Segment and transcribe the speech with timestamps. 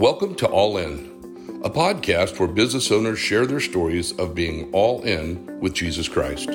[0.00, 5.02] Welcome to All In, a podcast where business owners share their stories of being all
[5.02, 6.48] in with Jesus Christ.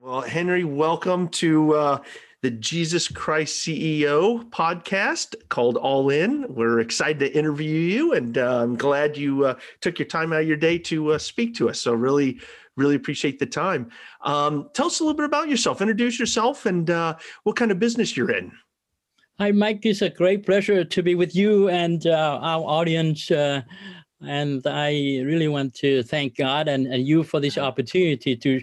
[0.00, 1.98] Well, Henry, welcome to uh,
[2.42, 6.52] the Jesus Christ CEO podcast called All In.
[6.52, 10.40] We're excited to interview you, and uh, I'm glad you uh, took your time out
[10.40, 11.80] of your day to uh, speak to us.
[11.80, 12.40] So, really,
[12.74, 13.90] really appreciate the time.
[14.22, 15.80] Um, tell us a little bit about yourself.
[15.80, 18.50] Introduce yourself and uh, what kind of business you're in.
[19.40, 19.84] Hi, Mike.
[19.84, 23.32] It's a great pleasure to be with you and uh, our audience.
[23.32, 23.62] Uh,
[24.24, 28.62] and I really want to thank God and, and you for this opportunity to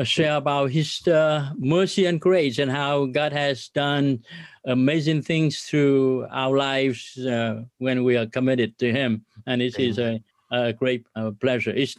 [0.00, 4.24] uh, share about His uh, mercy and grace and how God has done
[4.64, 9.24] amazing things through our lives uh, when we are committed to Him.
[9.46, 10.20] And it is a,
[10.50, 11.70] a great uh, pleasure.
[11.70, 11.94] It's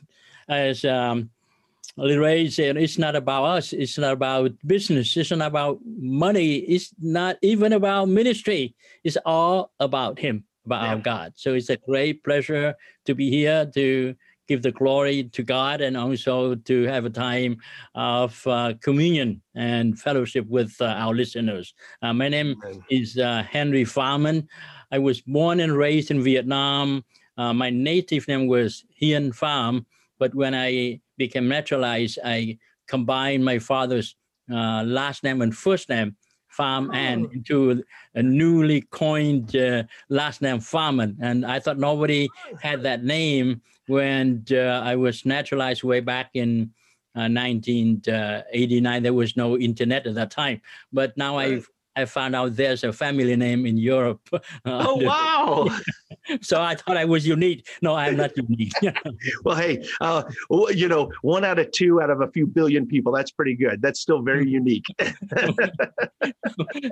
[0.49, 1.29] as um,
[1.97, 3.73] Said, it's not about us.
[3.73, 5.15] It's not about business.
[5.17, 6.55] It's not about money.
[6.57, 8.75] It's not even about ministry.
[9.03, 10.89] It's all about Him, about yeah.
[10.89, 11.33] our God.
[11.35, 12.75] So it's a great pleasure
[13.05, 14.15] to be here to
[14.47, 17.57] give the glory to God and also to have a time
[17.95, 21.73] of uh, communion and fellowship with uh, our listeners.
[22.01, 22.83] Uh, my name Amen.
[22.89, 24.47] is uh, Henry Farman.
[24.91, 27.05] I was born and raised in Vietnam.
[27.37, 29.85] Uh, my native name was Hien Pham,
[30.19, 34.15] but when I became naturalized, I combined my father's
[34.51, 36.15] uh, last name and first name,
[36.57, 36.93] Pham oh.
[36.93, 37.83] and into
[38.15, 41.17] a newly coined uh, last name Farman.
[41.21, 42.27] And I thought nobody
[42.59, 46.71] had that name when uh, I was naturalized way back in
[47.13, 48.85] 1989.
[48.85, 50.61] Uh, there was no internet at that time.
[50.91, 51.53] But now right.
[51.53, 54.21] I've I found out there's a family name in Europe.
[54.65, 55.67] Oh wow!
[56.41, 57.67] so I thought I was unique.
[57.81, 58.73] No, I'm not unique.
[59.43, 60.23] well, hey, uh,
[60.69, 63.11] you know, one out of two out of a few billion people.
[63.11, 63.81] That's pretty good.
[63.81, 64.51] That's still very mm.
[64.51, 64.85] unique.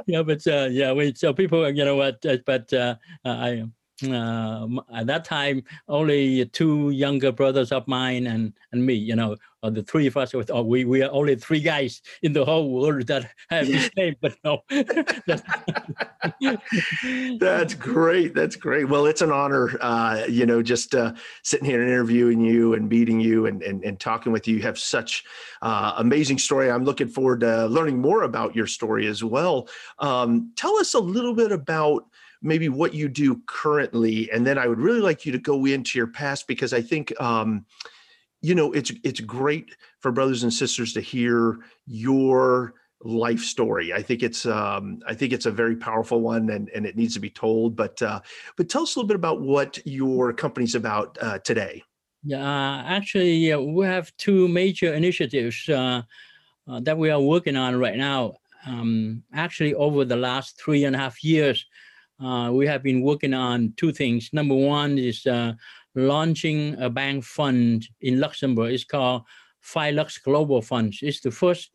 [0.07, 2.25] yeah, but uh, yeah, we so people, you know what?
[2.25, 3.65] Uh, but uh, I
[4.07, 9.35] uh, at that time only two younger brothers of mine and and me you know
[9.63, 12.71] uh, the three of us oh, we we are only three guys in the whole
[12.71, 14.63] world that have this name but no.
[17.39, 18.89] That's great that's great.
[18.89, 22.89] Well it's an honor uh, you know just uh, sitting here and interviewing you and
[22.89, 24.57] meeting you and and, and talking with you.
[24.57, 25.23] You have such
[25.61, 26.71] uh, amazing story.
[26.71, 29.67] I'm looking forward to learning more about your story as well.
[29.99, 32.05] Um, tell us a little bit about
[32.41, 35.97] maybe what you do currently, and then I would really like you to go into
[35.97, 37.65] your past because I think um,
[38.41, 43.93] you know it's it's great for brothers and sisters to hear your life story.
[43.93, 47.13] I think it's um, I think it's a very powerful one, and and it needs
[47.15, 47.75] to be told.
[47.75, 48.21] But uh,
[48.57, 51.83] but tell us a little bit about what your company's about uh, today.
[52.23, 56.01] Yeah, uh, actually, we have two major initiatives uh,
[56.67, 58.33] uh, that we are working on right now.
[58.65, 61.65] Um, actually, over the last three and a half years,
[62.21, 64.29] uh, we have been working on two things.
[64.33, 65.53] Number one is uh,
[66.07, 68.71] launching a bank fund in Luxembourg.
[68.71, 69.23] It's called
[69.63, 70.99] Philux Global Funds.
[71.01, 71.71] It's the first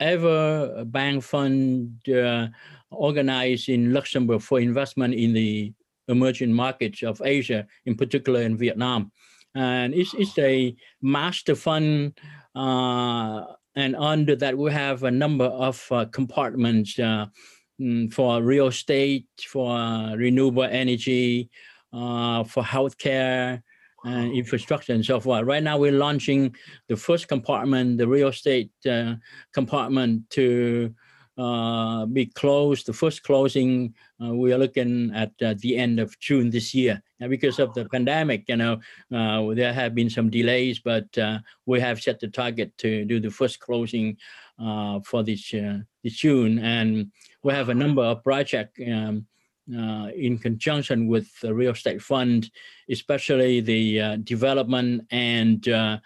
[0.00, 2.48] ever bank fund uh,
[2.90, 5.72] organized in Luxembourg for investment in the
[6.08, 9.10] emerging markets of Asia, in particular in Vietnam.
[9.54, 12.18] And it's, it's a master fund.
[12.54, 13.44] Uh,
[13.74, 17.26] and under that, we have a number of uh, compartments uh,
[17.80, 19.76] um, for real estate, for
[20.16, 21.50] renewable energy,
[21.92, 23.62] uh, for healthcare
[24.06, 25.44] and infrastructure and so forth.
[25.44, 26.54] Right now, we're launching
[26.88, 29.14] the first compartment, the real estate uh,
[29.52, 30.94] compartment, to
[31.36, 32.86] uh, be closed.
[32.86, 37.02] The first closing uh, we are looking at uh, the end of June this year.
[37.18, 38.80] Now, because of the pandemic, you know,
[39.10, 41.08] there have been some delays, but
[41.66, 44.16] we have set the target to do the first closing
[44.58, 47.10] for this, this June, and
[47.42, 48.80] we have a number of projects.
[48.86, 49.26] Um,
[49.74, 52.50] uh, in conjunction with the real estate fund,
[52.90, 55.98] especially the uh, development and uh,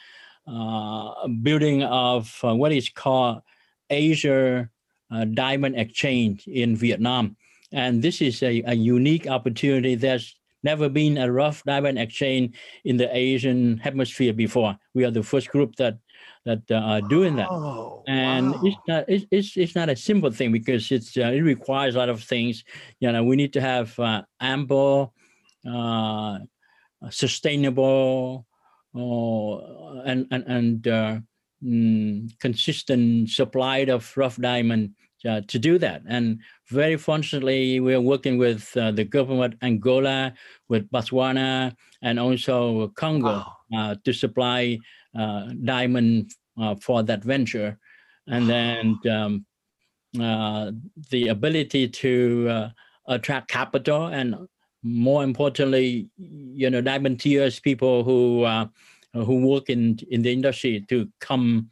[1.43, 3.43] building of what is called
[3.91, 4.71] Asia
[5.11, 7.37] uh, diamond exchange in Vietnam.
[7.73, 9.95] And this is a, a unique opportunity.
[9.95, 14.79] There's never been a rough diamond exchange in the Asian hemisphere before.
[14.95, 15.99] We are the first group that
[16.45, 17.49] that uh, are doing that.
[17.51, 18.61] Oh, and wow.
[18.65, 21.99] it's not it's, it's, it's not a simple thing because it's uh, it requires a
[21.99, 22.65] lot of things.
[23.01, 25.15] You know, we need to have uh, ample,
[25.71, 26.39] uh,
[27.11, 28.47] sustainable,
[28.95, 31.19] uh, and and and uh,
[31.63, 34.95] mm, consistent supply of rough diamond
[35.29, 36.03] uh, to do that.
[36.09, 40.33] And very fortunately, we're working with uh, the government Angola,
[40.69, 43.57] with Botswana, and also Congo wow.
[43.73, 44.77] Uh, to supply
[45.17, 46.29] uh, diamond
[46.61, 47.79] uh, for that venture.
[48.27, 49.47] And then um,
[50.13, 52.71] the ability to
[53.07, 54.35] attract capital and
[54.83, 58.45] more importantly, you know, diamantaires, people who
[59.13, 61.71] who work in in the industry to come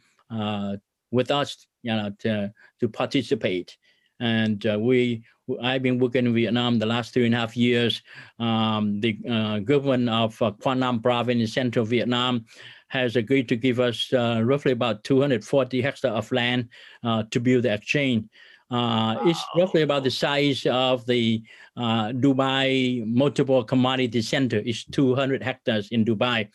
[1.11, 3.77] with us, you know, to to participate.
[4.19, 5.23] And uh, we,
[5.61, 8.01] I've been working in Vietnam the last three and a half years.
[8.39, 12.45] Um, the uh, government of uh, Quang Nam province in central Vietnam
[12.89, 16.69] has agreed to give us uh, roughly about 240 hectares of land
[17.03, 18.25] uh, to build the exchange.
[18.71, 19.21] Uh, wow.
[19.25, 21.41] It's roughly about the size of the
[21.75, 24.61] uh, Dubai multiple commodity center.
[24.63, 26.49] It's 200 hectares in Dubai.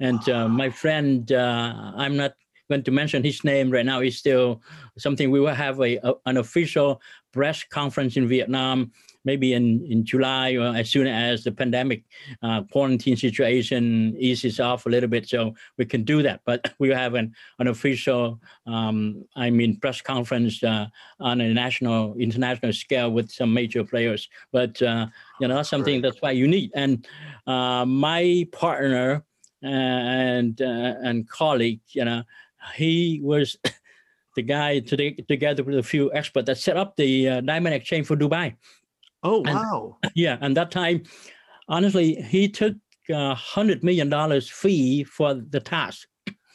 [0.00, 2.32] And uh, my friend, uh, I'm not
[2.68, 4.60] going to mention his name right now, is still
[4.96, 7.00] something we will have a, a, an official
[7.32, 8.92] press conference in Vietnam
[9.24, 12.02] maybe in, in July or as soon as the pandemic
[12.42, 16.40] uh, quarantine situation eases off a little bit, so we can do that.
[16.46, 20.86] But we have an, an official, um, I mean, press conference uh,
[21.20, 24.28] on a national, international scale with some major players.
[24.50, 25.06] But uh,
[25.40, 26.70] you know, something that's quite unique.
[26.74, 27.06] And
[27.46, 29.24] uh, my partner
[29.62, 32.22] uh, and uh, and colleague, you know,
[32.74, 33.56] he was.
[34.36, 38.06] the guy today, together with a few experts that set up the uh, diamond exchange
[38.06, 38.54] for Dubai.
[39.24, 39.96] Oh wow!
[40.14, 41.02] Yeah, and that time,
[41.68, 42.76] honestly, he took
[43.10, 46.06] a hundred million dollars fee for the task.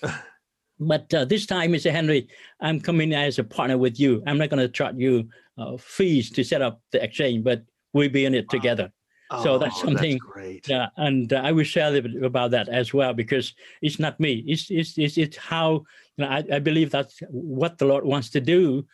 [0.80, 1.92] but uh, this time, Mr.
[1.92, 2.28] Henry,
[2.62, 4.24] I'm coming as a partner with you.
[4.28, 5.28] I'm not going to charge you
[5.58, 7.64] uh, fees to set up the exchange, but
[7.94, 8.60] we'll be in it wow.
[8.60, 8.92] together.
[9.34, 10.12] Oh, so that's something.
[10.12, 10.68] That's great.
[10.68, 14.00] Yeah, and uh, I will share a little bit about that as well because it's
[14.00, 14.44] not me.
[14.48, 15.84] It's it's it's, it's how
[16.18, 16.28] you know.
[16.28, 18.86] I, I believe that's what the Lord wants to do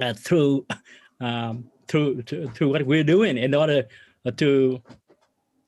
[0.00, 0.66] uh, through
[1.20, 3.84] um, through to, through what we're doing in order
[4.36, 4.82] to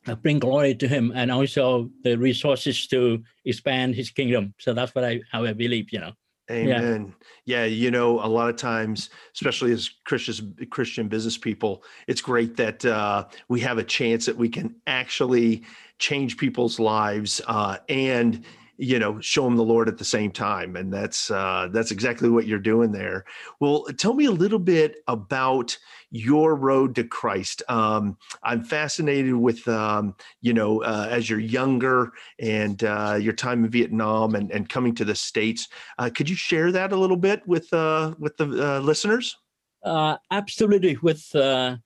[0.09, 4.95] uh, bring glory to him and also the resources to expand his kingdom so that's
[4.95, 6.13] what i how i believe you know
[6.51, 7.15] Amen.
[7.45, 7.63] Yeah.
[7.63, 12.57] yeah, you know, a lot of times, especially as Christian Christian business people, it's great
[12.57, 15.65] that uh, we have a chance that we can actually
[15.99, 18.45] change people's lives uh, and
[18.79, 22.29] you know show them the lord at the same time and that's uh that's exactly
[22.29, 23.25] what you're doing there.
[23.61, 25.77] Well tell me a little bit about
[26.11, 27.63] your road to christ.
[27.69, 33.65] Um i'm fascinated with um you know uh, as you're younger and uh your time
[33.65, 35.69] in vietnam and, and coming to the states
[35.99, 39.37] uh, could you share that a little bit with uh with the uh, listeners?
[39.83, 41.77] Uh absolutely with uh,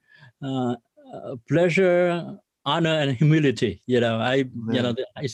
[0.42, 0.74] uh
[1.48, 3.82] pleasure honor and humility.
[3.86, 5.28] You know, I you know I,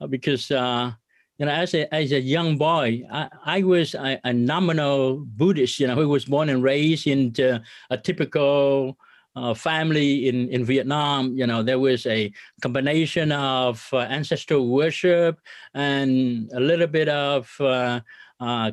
[0.00, 0.92] uh, because uh,
[1.38, 5.80] you know as a as a young boy, I, I was a, a nominal Buddhist.
[5.80, 8.96] You know, who was born and raised into a typical
[9.36, 12.32] uh, family in, in Vietnam, you know, there was a
[12.62, 15.40] combination of uh, ancestral worship
[15.74, 18.00] and a little bit of uh, uh,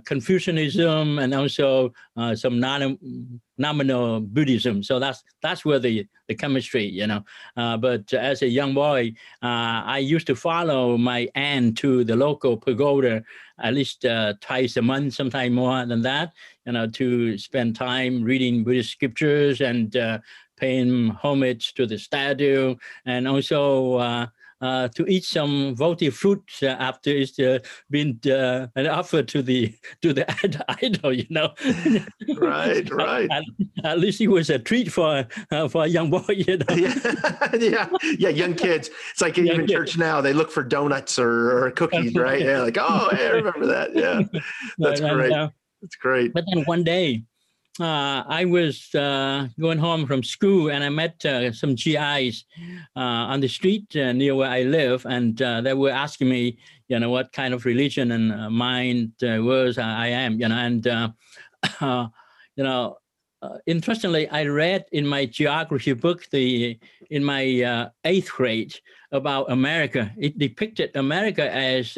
[0.06, 2.98] Confucianism and also uh, some non,
[3.58, 4.84] nominal Buddhism.
[4.84, 7.24] So that's that's where the the chemistry, you know.
[7.56, 9.14] Uh, but as a young boy,
[9.44, 13.24] uh, I used to follow my aunt to the local pagoda
[13.64, 16.34] at least uh, twice a month, sometimes more than that,
[16.66, 20.20] you know, to spend time reading Buddhist scriptures and uh,
[20.58, 22.76] paying homage to the statue,
[23.06, 24.30] and also
[24.62, 27.60] uh, to eat some votive fruit uh, after it's uh,
[27.90, 30.26] been uh, an offer to the to the
[30.84, 31.54] idol, you know.
[32.38, 33.30] right, right.
[33.32, 33.44] At,
[33.84, 36.76] at, least it was a treat for uh, for a young boy, you know.
[36.76, 37.20] yeah,
[37.60, 38.30] yeah, yeah.
[38.30, 38.90] Young kids.
[39.12, 39.72] It's like young even kids.
[39.72, 40.22] church now.
[40.22, 42.42] They look for donuts or, or cookies, right?
[42.42, 43.96] Yeah, like oh, hey, I remember that.
[43.96, 44.22] Yeah,
[44.78, 45.34] that's great.
[45.82, 46.34] That's great.
[46.34, 47.24] But then one day,
[47.80, 52.46] uh, I was uh, going home from school and I met uh, some GIs
[52.96, 56.58] uh, on the street uh, near where I live, and uh, they were asking me,
[56.90, 60.86] you know, what kind of religion and mind was I am, you know, and
[62.58, 62.98] you know,
[63.66, 66.78] interestingly, I read in my geography book the
[67.10, 68.78] in my eighth grade
[69.14, 70.12] about America.
[70.18, 71.98] It depicted America as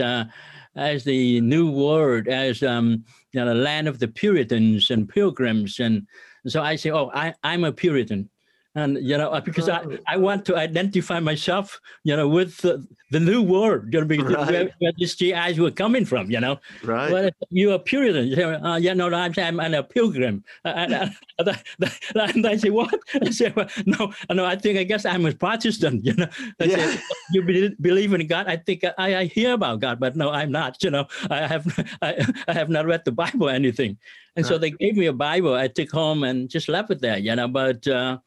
[0.76, 3.04] as the new world, as um,
[3.34, 5.80] you know, the land of the Puritans and pilgrims.
[5.80, 6.08] And
[6.48, 8.30] so I say, oh, I, I'm a Puritan
[8.76, 9.98] and you know uh, because I, oh.
[10.08, 14.34] I want to identify myself you know with the, the new world you know because
[14.34, 14.50] right.
[14.50, 16.60] where, where these GIs were coming from you know.
[16.84, 17.12] Right.
[17.12, 20.44] Well, you're a Puritan you say, uh, yeah no I'm, I'm, I'm a pilgrim.
[20.66, 21.50] Uh, uh, and,
[21.80, 23.00] and, and I say what?
[23.22, 26.28] I say well, no no I think I guess I'm a Protestant you know.
[26.60, 26.92] I yeah.
[26.92, 27.02] say,
[27.32, 28.48] you believe in God?
[28.48, 31.08] I think I, I hear about God but no I'm not you know.
[31.30, 31.68] I have
[32.02, 33.98] I, I have not read the Bible or anything.
[34.36, 34.50] And right.
[34.50, 35.54] so they gave me a Bible.
[35.54, 37.48] I took home and just left it there you know.
[37.48, 38.18] But uh,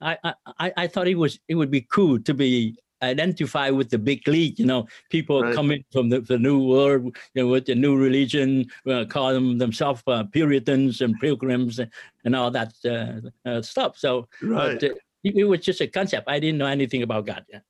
[0.00, 0.18] I,
[0.58, 4.26] I, I thought it was it would be cool to be identify with the big
[4.26, 4.58] league.
[4.58, 5.54] You know, people Right.
[5.54, 9.58] coming from the, the new world, you know, with the new religion, uh, call them
[9.58, 11.90] themselves uh, Puritans and Pilgrims and,
[12.24, 13.98] and all that uh, uh, stuff.
[13.98, 14.80] So Right.
[14.80, 16.28] but, uh, it, it was just a concept.
[16.28, 17.44] I didn't know anything about God.
[17.48, 17.60] yeah.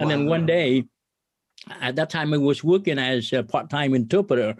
[0.00, 0.84] And then one day,
[1.80, 4.54] at that time, I was working as a part-time interpreter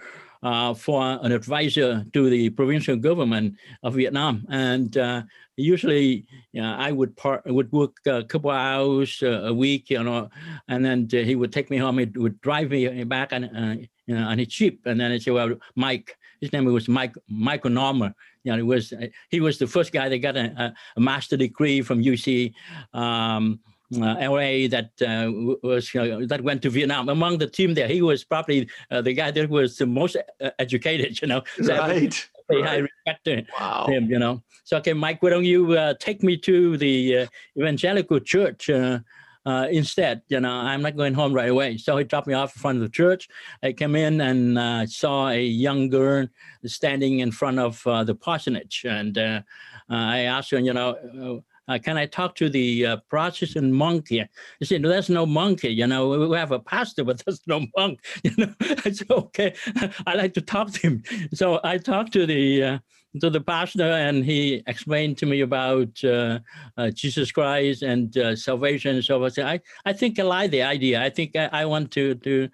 [0.45, 4.47] uh, for an advisor to the provincial government of Vietnam.
[4.51, 5.23] And uh,
[5.57, 10.03] usually, you know, I would part, would work a couple hours uh, a week, you
[10.05, 10.29] know,
[10.69, 11.99] and then uh, he would take me home.
[11.99, 14.83] He would drive me back on, uh, you know, on his jeep.
[14.85, 18.13] And then I said, "Well, Mike." His name was Mike Michael Normer.
[18.43, 18.93] You know, he was
[19.31, 22.53] he was the first guy that got a, a, master degree from UC.
[22.93, 23.61] Um,
[23.93, 25.31] LA that uh,
[25.63, 27.09] was uh, that went to Vietnam.
[27.09, 30.51] Among the team there, he was probably uh, the guy that was the most uh,
[30.59, 31.21] educated.
[31.21, 32.29] You know, so I Right.
[32.49, 32.83] very right.
[32.83, 33.87] respect Wow.
[33.89, 34.11] him.
[34.11, 37.27] You know, so okay, Mike, why don't you uh, take me to the uh,
[37.57, 38.71] evangelical church?
[38.71, 39.01] Uh,
[39.47, 41.77] uh, instead, you know, I'm not going home right away.
[41.77, 43.29] So he dropped me off in front of the church.
[43.63, 46.27] I came in and uh, saw a young girl
[46.65, 49.43] standing in front of uh, the parsonage, and uh,
[49.91, 54.09] uh, I asked her, you know, uh, can I talk to the uh, Protestant monk
[54.09, 54.29] here?
[54.59, 55.71] He said, no, there's no monk here.
[55.71, 58.01] You know, we- have a pastor, but there's no monk.
[58.23, 59.55] You know, I said, okay,
[60.07, 61.03] I like to talk to him.
[61.33, 62.79] So I talked to the uh,
[63.21, 66.41] to the pastor, and he explained to me about uh,
[66.77, 69.01] uh, Jesus Christ and uh, salvation.
[69.03, 71.01] So I said, I, I think I like the idea.
[71.01, 72.49] I think I, I want to to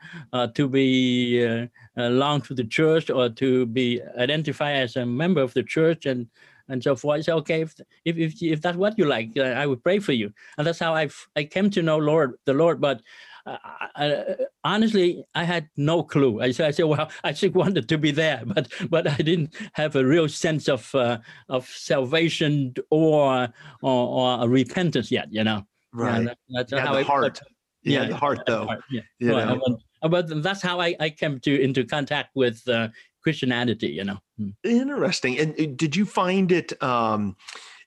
[0.55, 5.63] to be belong to the church or to be identified as a member of the
[5.63, 6.27] church and
[6.71, 7.19] and so forth.
[7.19, 7.75] I said, okay, if,
[8.05, 10.33] if if if that's what you like, uh, I would pray for you.
[10.57, 12.81] And that's how I I came to know Lord the Lord.
[12.81, 13.03] But
[13.47, 13.57] uh,
[13.97, 16.41] I, honestly, I had no clue.
[16.43, 19.55] I said, I said, well, I just wanted to be there, but but I didn't
[19.73, 23.49] have a real sense of uh, of salvation or,
[23.83, 25.29] or or repentance yet.
[25.33, 25.63] You know,
[25.97, 26.25] Yeah, Right.
[26.27, 27.41] that- that's You how the I heart.
[27.83, 28.67] Yeah, the heart though.
[28.67, 29.61] heart, Yeah, you Well, know.
[29.67, 32.89] but- but that's how I, I came to into contact with uh,
[33.23, 33.89] Christianity.
[33.89, 34.19] You know.
[34.65, 35.39] Interesting.
[35.39, 37.37] And uh, did you find it, um,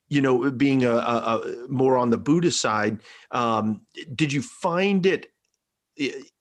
[0.08, 3.82] you know, being a, a, a more on the Buddhist side, um,
[4.14, 5.26] did you find it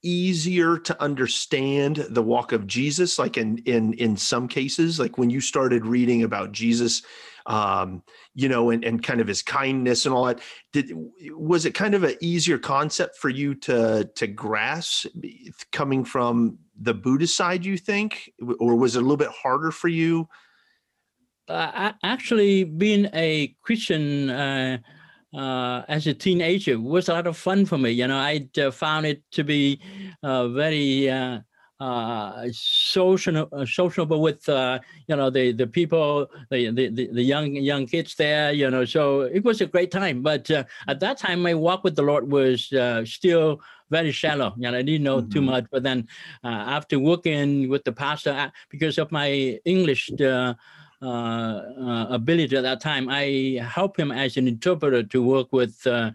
[0.01, 3.19] easier to understand the walk of Jesus?
[3.19, 7.03] Like in in in some cases, like when you started reading about Jesus,
[7.45, 8.03] um,
[8.33, 10.39] you know, and, and kind of his kindness and all that,
[10.71, 10.91] did
[11.31, 15.07] was it kind of an easier concept for you to to grasp
[15.71, 19.87] coming from the Buddhist side, you think, or was it a little bit harder for
[19.87, 20.27] you?
[21.47, 24.77] uh, actually being a Christian uh,
[25.35, 27.91] uh, as a teenager was a lot of fun for me.
[27.91, 29.81] You know, I uh, found it to be
[30.21, 31.39] uh, very uh,
[31.79, 37.55] uh, social, uh, sociable with uh, you know the the people, the, the the young
[37.55, 38.53] young kids there.
[38.53, 40.21] You know, so it was a great time.
[40.21, 43.59] But uh, at that time, my walk with the Lord was uh, still
[43.97, 44.49] very shallow.
[44.57, 45.51] Know, I didn't know too Mhm.
[45.53, 45.65] much.
[45.73, 45.99] But then
[46.47, 49.29] uh, after working with the pastor, uh, because of my
[49.73, 50.03] English.
[50.19, 50.53] Uh,
[51.13, 53.23] uh, uh, ability at that time, I
[53.77, 56.11] helped him as an interpreter to work with uh,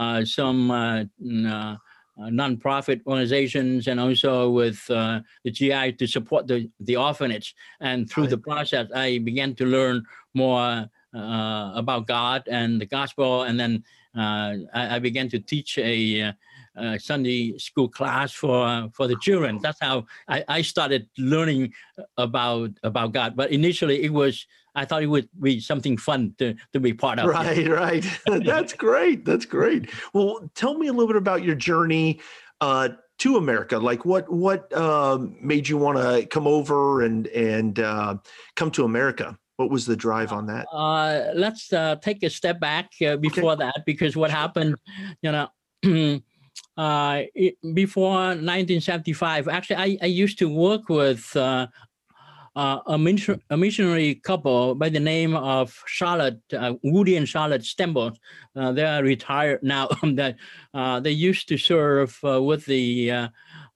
[0.00, 1.04] uh, some uh,
[1.54, 1.76] uh,
[2.18, 6.58] uh, non-profit organizations and also with uh, the GI to support the,
[6.88, 7.48] the orphanage.
[7.88, 9.96] And through the process, I began to learn
[10.34, 13.32] more uh, about God and the gospel.
[13.46, 13.72] And then
[14.22, 16.34] uh, I, I began to teach a,
[16.76, 19.58] uh, uh, Sunday school class for for the children.
[19.62, 21.72] That's how I, I started learning
[22.16, 23.36] about about God.
[23.36, 27.18] But initially, it was I thought it would be something fun to to be part
[27.18, 27.28] of.
[27.28, 28.04] Right, right.
[28.44, 29.24] That's great.
[29.24, 29.90] That's great.
[30.12, 32.20] Well, tell me a little bit about your journey
[32.60, 33.78] uh, to America.
[33.78, 38.16] Like, what what um, made you want to come over and and uh,
[38.56, 39.38] come to America?
[39.56, 40.66] What was the drive on that?
[40.72, 44.76] Uh, let's uh, take a step back uh, before that because what happened,
[45.22, 45.48] you know.
[46.76, 51.66] Uh, it, before 1975, actually, I, I used to work with uh,
[52.54, 57.62] uh, a, mission, a missionary couple by the name of Charlotte, uh, Woody and Charlotte
[57.62, 58.14] Stemble.
[58.54, 59.88] Uh, they are retired now.
[60.02, 60.36] that
[60.74, 63.28] uh, they used to serve uh, with the uh,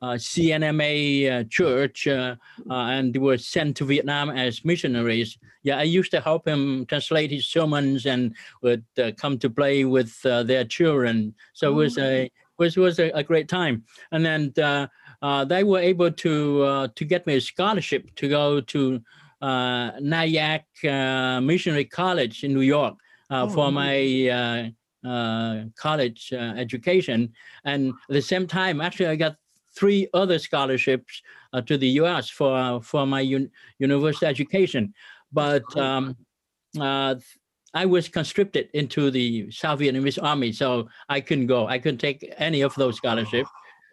[0.02, 5.38] CNMA church and were sent to Vietnam as missionaries.
[5.62, 8.84] Yeah, I used to help him translate his sermons and would
[9.16, 11.34] come to play with their children.
[11.54, 13.84] So it was a was was a, a great time.
[14.12, 14.86] And then uh,
[15.22, 19.00] uh, they were able to uh, to get me a scholarship to go to
[19.42, 22.94] uh, Nyack uh, Missionary College in New York
[23.30, 27.32] uh, Oh, for my uh, uh, college uh, education.
[27.64, 29.36] And at the same time, actually, I got
[29.76, 31.22] three other scholarships
[31.52, 32.30] uh, to the U.S.
[32.30, 34.94] for for my un- university education.
[35.32, 36.16] But um,
[36.80, 37.16] uh,
[37.74, 41.66] I was conscripted into the South Vietnamese army, so I couldn't go.
[41.66, 43.50] I couldn't take any of those scholarships.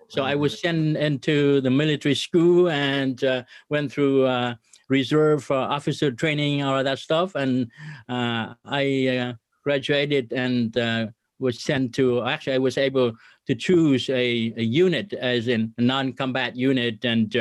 [0.10, 4.56] So I was sent into the military school and uh, went through uh,
[4.88, 7.36] reserve uh, officer training, all that stuff.
[7.36, 7.72] And
[8.08, 11.08] uh, I uh, graduated and uh,
[11.40, 13.14] was sent to, actually, I was able
[13.48, 17.36] to choose a, a unit as in a non-combat unit and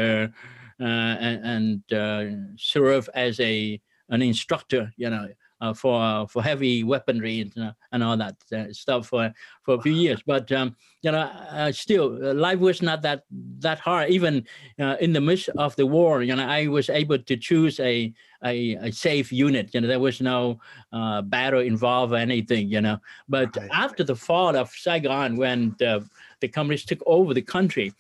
[0.79, 5.29] and, and serve as a an instructor, you know,
[5.63, 9.81] uh, for for heavy weaponry and, uh, and all that uh, stuff for for a
[9.81, 10.21] few years.
[10.27, 13.23] But um, you know, uh, still, uh, life was not that
[13.61, 14.11] that hard.
[14.11, 14.45] Even
[14.81, 18.13] uh, in the midst of the war, you know, I was able to choose a
[18.45, 19.71] a, a safe unit.
[19.73, 20.59] You know, there was no
[20.91, 22.69] battle involved or anything.
[22.69, 23.71] You know, but right.
[23.73, 26.05] after the fall of Saigon, when the,
[26.41, 27.95] the communists took over the country.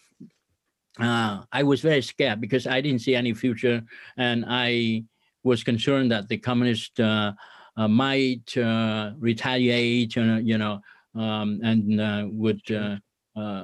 [0.98, 3.82] I was very scared because I didn't see any future,
[4.18, 5.04] and I
[5.42, 7.32] was concerned that the communists uh, uh,
[7.76, 10.80] might uh, retaliate, you know,
[11.14, 12.62] um, and would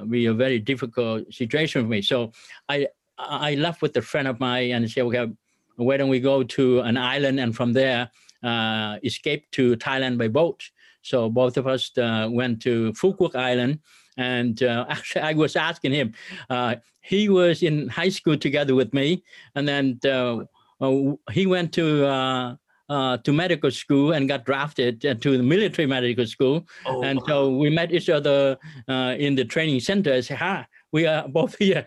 [0.09, 2.01] be a very difficult situation for me.
[2.01, 2.31] So
[2.67, 2.87] I
[3.17, 5.27] I left with a friend of mine and said, okay,
[5.75, 8.09] why don't we go to an island and from there
[9.03, 10.63] escape to Thailand by boat?
[11.01, 13.79] So both of us went to Phu Island
[14.19, 16.13] and uh, actually i was asking him
[16.49, 19.23] uh, he was in high school together with me
[19.55, 20.43] and then uh,
[20.81, 22.05] uh, he went to
[22.89, 26.67] uh, uh, to medical school and got drafted to the military medical school.
[26.85, 27.25] Oh, and wow.
[27.27, 30.13] so we met each other uh, in the training center.
[30.13, 31.85] I said, "Ha, we are both here."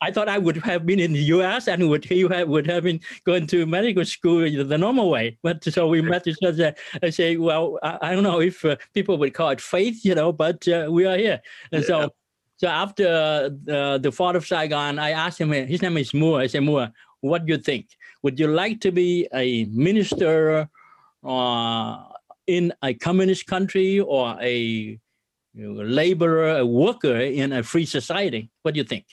[0.00, 1.68] I thought I would have been in the U.S.
[1.68, 5.38] and would he have, would have been going to medical school the normal way.
[5.42, 6.74] But so we met each other.
[7.02, 10.14] I say, "Well, I, I don't know if uh, people would call it faith, you
[10.14, 11.40] know, but uh, we are here."
[11.72, 11.88] And yeah.
[11.88, 12.10] so.
[12.58, 15.50] So after the fall of Saigon, I asked him.
[15.50, 16.38] His name is Moore.
[16.38, 17.88] I said, Moore, what do you think?
[18.22, 20.68] Would you like to be a minister
[21.24, 22.04] uh,
[22.46, 24.98] in a communist country or a
[25.54, 28.50] you know, laborer, a worker in a free society?
[28.62, 29.06] What do you think?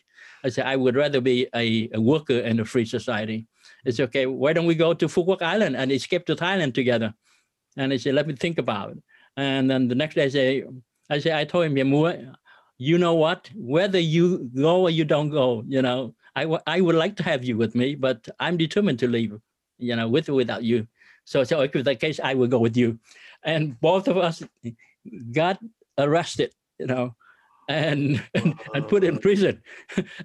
[0.43, 3.47] I said, I would rather be a, a worker in a free society.
[3.83, 4.25] It's okay.
[4.25, 7.13] Why don't we go to Phu Island and escape to Thailand together?
[7.77, 9.03] And I said, let me think about it.
[9.37, 10.63] And then the next day I say,
[11.09, 11.77] I say, I told him,
[12.77, 13.49] you know what?
[13.55, 17.23] Whether you go or you don't go, you know, I, w- I would like to
[17.23, 19.33] have you with me, but I'm determined to leave,
[19.77, 20.87] you know, with or without you.
[21.25, 22.97] So, so if that case, I will go with you.
[23.43, 24.41] And both of us
[25.33, 25.59] got
[25.97, 27.15] arrested, you know,
[27.67, 29.61] and and, and put in prison,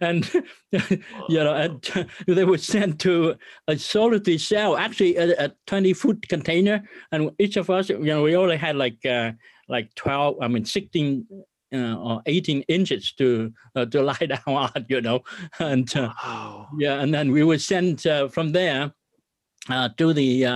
[0.00, 0.20] and
[0.72, 3.34] you know, and they were sent to
[3.68, 8.22] a solitary cell, actually a, a twenty foot container, and each of us, you know,
[8.22, 9.32] we only had like uh,
[9.68, 11.26] like twelve, I mean, sixteen
[11.74, 15.22] uh, or 18 inches to uh, to lie down on, you know,
[15.58, 16.68] and uh, wow.
[16.78, 18.92] yeah, and then we were sent uh, from there
[19.68, 20.46] uh, to the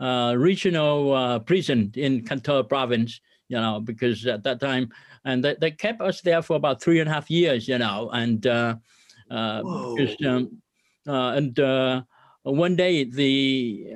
[0.00, 4.90] uh, regional prison in Can Tho province, you know, because at that time,
[5.24, 8.10] and they, they kept us there for about three and a half years, you know,
[8.12, 10.62] and because, um,
[11.06, 12.04] and
[12.42, 13.94] one day the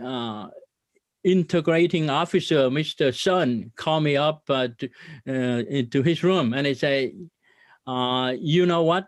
[1.24, 3.14] integrating officer, Mr.
[3.14, 4.88] Sun, called me up uh, to,
[5.28, 7.12] uh, into his room and he said,
[7.86, 9.06] uh, you know what?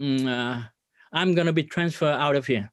[0.00, 0.62] Mm, uh,
[1.12, 2.70] I'm going to be transferred out of here,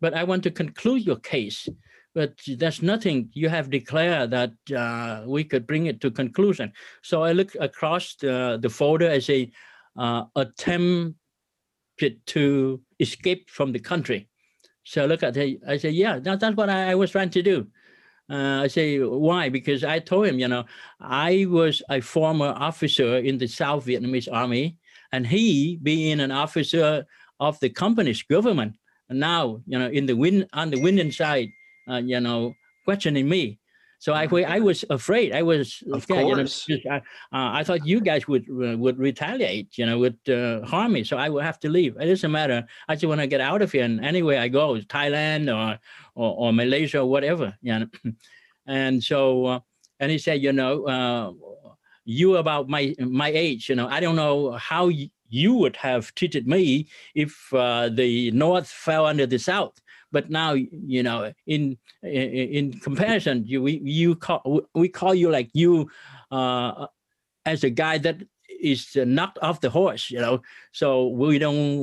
[0.00, 1.68] but I want to conclude your case.
[2.14, 6.72] But there's nothing you have declared that uh, we could bring it to conclusion.
[7.02, 9.50] So I look across the, the folder as a
[9.96, 11.18] uh, attempt
[12.26, 14.28] to escape from the country.
[14.84, 17.30] So I look at it, I say, yeah, that, that's what I, I was trying
[17.30, 17.66] to do.
[18.30, 19.50] Uh, I say, why?
[19.50, 20.64] Because I told him, you know,
[21.00, 24.78] I was a former officer in the South Vietnamese army,
[25.12, 27.04] and he being an officer
[27.38, 28.76] of the communist government,
[29.08, 31.50] And now, you know, in the wind on the winning side,
[31.88, 33.58] uh, you know, questioning me.
[33.98, 35.32] So I, I was afraid.
[35.32, 36.24] I was of scared.
[36.24, 36.68] Course.
[36.68, 39.78] You know, I, uh, I thought you guys would uh, would retaliate.
[39.78, 41.04] You know, would uh, harm me.
[41.04, 41.96] So I would have to leave.
[41.98, 42.66] It doesn't matter.
[42.88, 43.84] I just want to get out of here.
[43.84, 45.78] And anywhere I go, Thailand or
[46.14, 47.56] or, or Malaysia or whatever.
[47.62, 47.86] You know,
[48.66, 49.60] and so uh,
[50.00, 51.32] and he said, you know, uh,
[52.04, 53.68] you about my my age.
[53.68, 54.90] You know, I don't know how
[55.28, 59.80] you would have treated me if uh, the North fell under the South
[60.14, 65.28] but now you know in in, in comparison you we you call we call you
[65.28, 65.90] like you
[66.30, 66.86] uh,
[67.44, 70.40] as a guy that is knocked off the horse you know
[70.72, 71.76] so we don't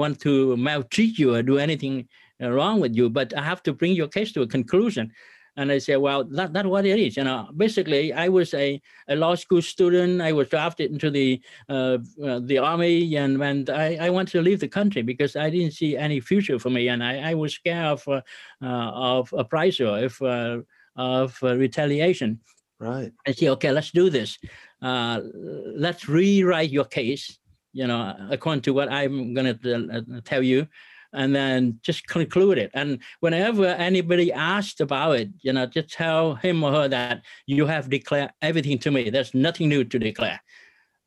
[0.00, 2.08] want to maltreat you or do anything
[2.50, 5.12] wrong with you but i have to bring your case to a conclusion
[5.56, 7.16] and I said, well, that, that's what it is.
[7.16, 10.22] You know, basically, I was a, a law school student.
[10.22, 14.42] I was drafted into the uh, uh, the army, and, and I, I wanted to
[14.42, 17.54] leave the country because I didn't see any future for me, and I, I was
[17.54, 18.22] scared of uh,
[18.62, 20.60] uh of a price if uh,
[20.96, 22.40] of uh, retaliation.
[22.78, 23.12] Right.
[23.26, 24.38] I say, okay, let's do this.
[24.80, 25.20] Uh,
[25.76, 27.38] let's rewrite your case,
[27.72, 30.66] you know, according to what I'm going to uh, tell you,
[31.12, 32.70] and then just conclude it.
[32.74, 37.66] And whenever anybody asked about it, you know, just tell him or her that you
[37.66, 39.10] have declared everything to me.
[39.10, 40.40] There's nothing new to declare.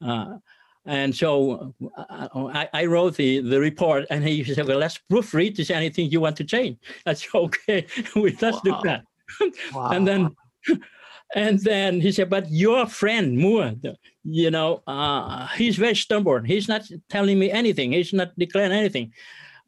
[0.05, 0.37] Uh,
[0.85, 5.57] and so uh, I, I, wrote the, the report, and he said, "Well, let's proofread.
[5.57, 8.61] Is anything you want to change?" I said, "Okay, let's wow.
[8.63, 9.03] do that."
[9.73, 9.89] wow.
[9.91, 10.35] And then,
[11.35, 13.73] and then he said, "But your friend Moore,
[14.23, 16.45] you know, uh, he's very stubborn.
[16.45, 17.93] He's not telling me anything.
[17.93, 19.11] He's not declaring anything.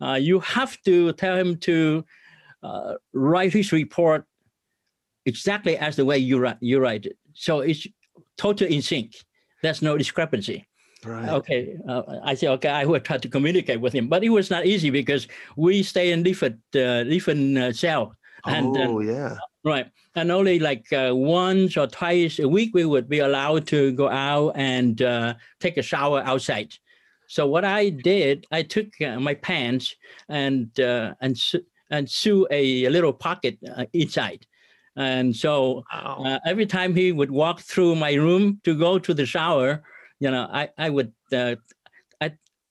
[0.01, 2.05] Uh, you have to tell him to
[2.63, 4.25] uh, write his report
[5.25, 7.17] exactly as the way you write you write it.
[7.33, 7.87] So it's
[8.37, 9.15] totally in sync.
[9.61, 10.67] There's no discrepancy."
[11.05, 11.29] Right.
[11.29, 11.77] Okay.
[11.87, 14.65] Uh, I said, okay, I will try to communicate with him, but it was not
[14.65, 18.13] easy because we stay in different uh, different uh, cell.
[18.45, 19.37] And, oh yeah.
[19.63, 23.91] Right, and only like uh, once or twice a week we would be allowed to
[23.91, 26.73] go out and uh, take a shower outside.
[27.27, 29.95] So what I did, I took uh, my pants
[30.29, 31.37] and and
[31.89, 33.57] and sew a little pocket
[33.93, 34.45] inside.
[34.95, 36.39] And so wow.
[36.45, 39.83] every time he would walk through my room to go to the shower,
[40.19, 41.55] you know, I I would uh,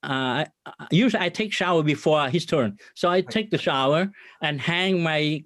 [0.03, 4.61] I uh, usually I take shower before his turn, so I take the shower and
[4.61, 5.43] hang my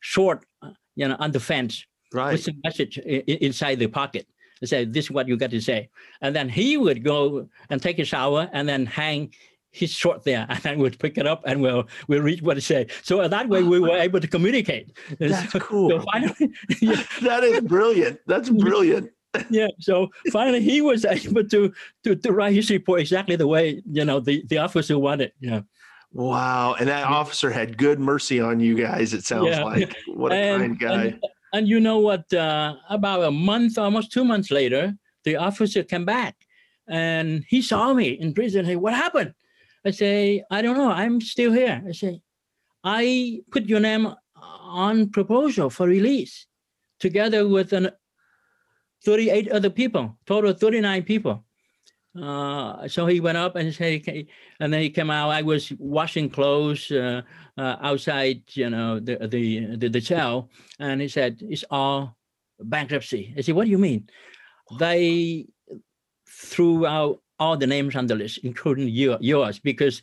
[0.00, 2.32] short, uh, you know, on the fence right.
[2.32, 4.26] with the message inside the pocket.
[4.62, 5.90] Say, "This is what you got to say,"
[6.20, 9.34] and then he would go and take a shower and then hang
[9.70, 12.62] his short there and I would pick it up and we'll we'll read what it
[12.62, 12.90] said.
[13.02, 14.96] So that way we were able to communicate.
[15.18, 15.90] That's cool.
[15.90, 17.02] So finally, yeah.
[17.22, 18.20] that is brilliant.
[18.26, 19.10] That's brilliant
[19.50, 19.68] yeah.
[19.80, 21.72] So finally, he was able to,
[22.04, 25.32] to to write his report exactly the way you know the the officer wanted.
[25.40, 25.60] Yeah.
[26.12, 29.14] Wow, and that officer had good mercy on you guys.
[29.14, 29.64] It sounds yeah.
[29.64, 31.04] like what a and, kind guy.
[31.06, 31.20] And,
[31.54, 32.30] and you know what?
[32.34, 36.34] Uh, about a month, almost two months later, the officer came back,
[36.88, 38.64] and he saw me in prison.
[38.64, 39.32] Hey, what happened?
[39.86, 40.90] I say, I don't know.
[40.90, 41.80] I'm still here.
[41.88, 42.20] I say,
[42.82, 46.46] I put your name on proposal for release,
[46.98, 47.90] together with an
[49.04, 51.44] 38 other people, total 39 people.
[52.20, 54.02] Uh, so he went up and said,
[54.60, 55.30] and then he came out.
[55.30, 57.22] I was washing clothes uh,
[57.58, 60.48] uh, outside, you know, the, the, the the cell,
[60.78, 62.16] and he said it's all
[62.60, 63.34] bankruptcy.
[63.36, 64.08] I said, what do you mean?
[64.78, 65.46] They
[66.28, 70.02] threw out all the names on the list, including your, yours, because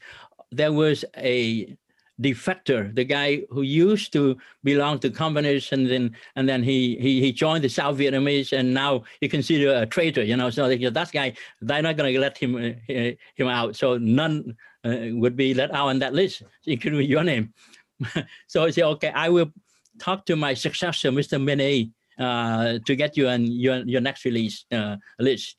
[0.52, 1.78] there was a
[2.22, 7.20] defector, the guy who used to belong to communists and then and then he he,
[7.20, 10.24] he joined the South Vietnamese and now he considered a traitor.
[10.24, 13.76] You know, so they, that guy they're not going to let him uh, him out.
[13.76, 14.56] So none
[14.86, 17.54] uh, would be let out on that list, including your name.
[18.48, 19.52] so I say, okay, I will
[20.00, 21.42] talk to my successor, Mr.
[21.42, 25.58] Mene, uh, to get you on your your next release uh, list.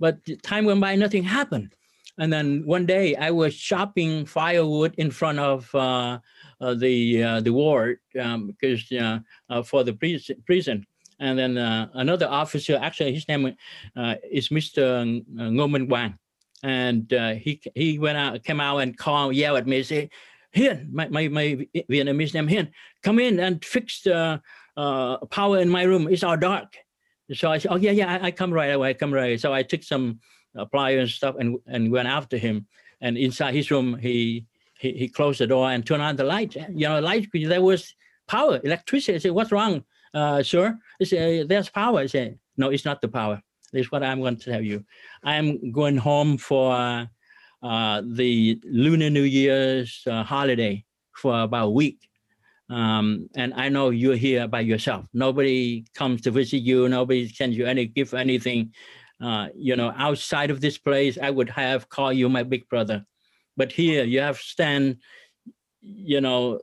[0.00, 1.74] But time went by, nothing happened.
[2.18, 6.18] And then one day I was chopping firewood in front of uh,
[6.60, 10.86] uh, the uh, the ward um, because uh, uh, for the prison.
[11.20, 13.46] And then uh, another officer, actually his name
[14.30, 15.24] is Mr.
[15.34, 16.18] Ngô Wang,
[16.62, 20.10] and he he went out, came out and called, yelled at me, say,
[20.54, 22.70] "Hiền, my my my Vietnamese name Hiền,
[23.02, 24.40] come in and fix the
[24.76, 26.08] power in my room.
[26.08, 26.76] It's all dark."
[27.34, 28.90] So I said, "Oh yeah, yeah, I, I come right away.
[28.90, 29.38] I come right." Away.
[29.38, 30.20] So I took some
[30.66, 32.66] pliers and stuff and, and went after him.
[33.00, 34.44] And inside his room, he,
[34.78, 36.56] he, he closed the door and turned on the light.
[36.56, 37.94] You know, light, there was
[38.26, 39.14] power, electricity.
[39.14, 40.78] I said, what's wrong, uh, sir?
[40.98, 42.00] He said, there's power.
[42.00, 43.40] I said, no, it's not the power.
[43.72, 44.84] This is what I'm going to tell you.
[45.22, 47.08] I'm going home for
[47.62, 52.08] uh, the Lunar New Year's uh, holiday for about a week.
[52.70, 55.06] Um, and I know you're here by yourself.
[55.14, 56.88] Nobody comes to visit you.
[56.88, 58.72] Nobody sends you any gift, anything.
[59.20, 63.04] Uh, you know, outside of this place, I would have call you my big brother.
[63.56, 64.98] But here you have stand,
[65.82, 66.60] you know,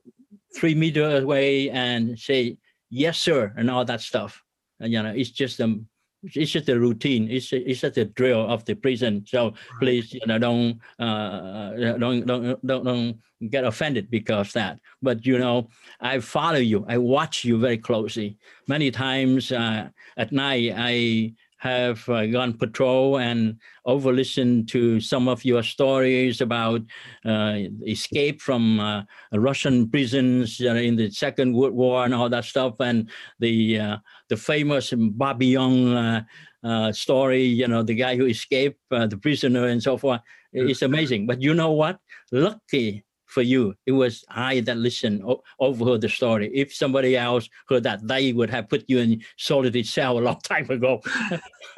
[0.56, 2.58] three meters away and say,
[2.90, 4.42] yes, sir, and all that stuff.
[4.80, 5.80] And, you know, it's just a,
[6.24, 7.30] it's just a routine.
[7.30, 9.24] It's it's just a drill of the prison.
[9.28, 14.80] So please, you know, don't uh, don't don't don't don't get offended because that.
[15.02, 16.86] But you know, I follow you.
[16.88, 18.38] I watch you very closely.
[18.68, 21.34] Many times uh, at night, I
[21.66, 26.82] have uh, gone patrol and over listened to some of your stories about
[27.26, 29.02] uh, escape from uh,
[29.34, 33.98] Russian prisons in the Second World War and all that stuff, and the uh,
[34.30, 36.22] the famous Bobby Young uh,
[36.64, 37.44] uh, story.
[37.44, 40.22] You know, the guy who escaped, the prisoner, and so forth.
[40.54, 41.26] It's amazing.
[41.26, 41.98] But you know what?
[42.32, 43.04] Lucky
[43.36, 43.76] for you.
[43.86, 46.50] It was I that listened, o- overheard the story.
[46.54, 50.40] If somebody else heard that, they would have put you in solitary cell a long
[50.54, 51.02] time ago.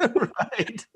[0.00, 0.86] right.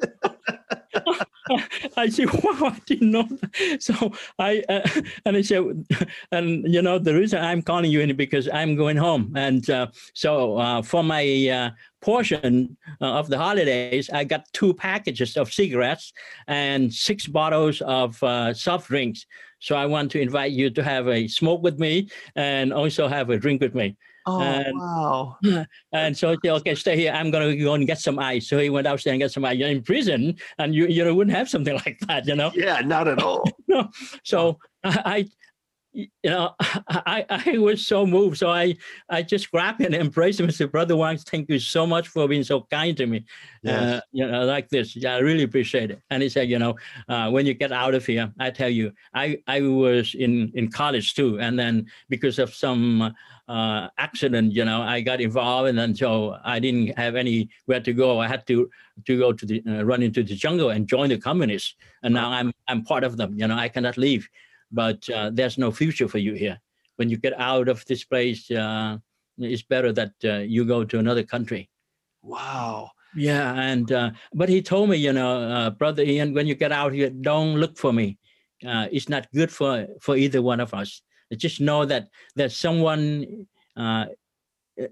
[1.97, 3.25] I said, wow, I didn't know.
[3.25, 3.83] That.
[3.83, 4.89] So I, uh,
[5.25, 5.63] and I said,
[6.33, 9.33] and you know, the reason I'm calling you in because I'm going home.
[9.37, 14.75] And uh, so uh, for my uh, portion uh, of the holidays, I got two
[14.75, 16.13] packages of cigarettes
[16.47, 19.27] and six bottles of uh, soft drinks.
[19.61, 23.31] So I want to invite you to have a smoke with me and also have
[23.31, 23.97] a drink with me.
[24.27, 25.37] Oh And- wow.
[25.93, 27.13] And so he said, okay, stay here.
[27.13, 28.49] I'm gonna go and get some ice.
[28.49, 29.57] So he went downstairs and get some ice.
[29.59, 32.51] You're in prison, and you you wouldn't have something like that, you know.
[32.55, 33.45] Yeah, not at all.
[33.69, 33.89] no.
[34.25, 35.27] So I
[35.93, 38.39] you know, I I was so moved.
[38.39, 38.77] So I
[39.09, 42.09] I just grabbed him and embraced him and said, Brother Wang, thank you so much
[42.09, 43.25] for being so kind to me.
[43.63, 43.83] Yes.
[43.83, 44.97] Uh, you know, like this.
[44.97, 46.01] Yeah, I really appreciate it.
[46.11, 46.77] And he said, you know,
[47.09, 50.71] uh, when you get out of here, I tell you, I I was in in
[50.71, 53.15] college too, and then because of some
[53.49, 57.93] uh, accident, you know, I got involved, and then so I didn't have anywhere to
[57.93, 58.21] go.
[58.21, 58.71] I had to
[59.07, 62.31] to go to the uh, run into the jungle and join the communists, and now
[62.31, 63.35] I'm I'm part of them.
[63.39, 64.29] You know, I cannot leave,
[64.73, 66.59] but uh, there's no future for you here.
[66.97, 68.99] When you get out of this place, uh,
[69.39, 71.69] it's better that uh, you go to another country.
[72.23, 72.91] Wow.
[73.15, 76.73] Yeah, and uh, but he told me, you know, uh, brother Ian, when you get
[76.73, 78.19] out here, don't look for me.
[78.67, 81.03] Uh, it's not good for for either one of us.
[81.37, 84.07] Just know that there's someone uh,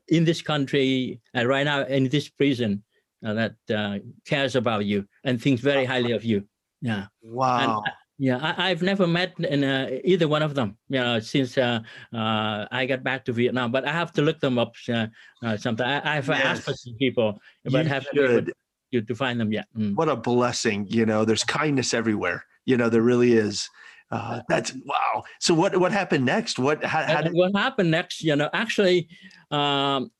[0.08, 2.82] in this country uh, right now in this prison
[3.24, 6.44] uh, that uh, cares about you and thinks very highly of you.
[6.82, 7.82] Yeah, Wow.
[8.20, 8.36] Yeah.
[8.36, 11.80] I, I've never met in, uh, either one of them, you know, since uh,
[12.14, 13.72] uh, I got back to Vietnam.
[13.72, 15.06] But I have to look them up uh,
[15.42, 16.02] uh, sometime.
[16.04, 18.52] I, I've asked for some people, but You haven't should.
[18.92, 19.66] to, to find them yet.
[19.76, 19.94] Mm.
[19.94, 23.70] what a blessing you know there's kindness everywhere you know there really is
[24.10, 28.22] uh, that's wow so what what happened next what how, how did what happened next,
[28.22, 29.08] you know, actually,
[29.50, 30.10] um,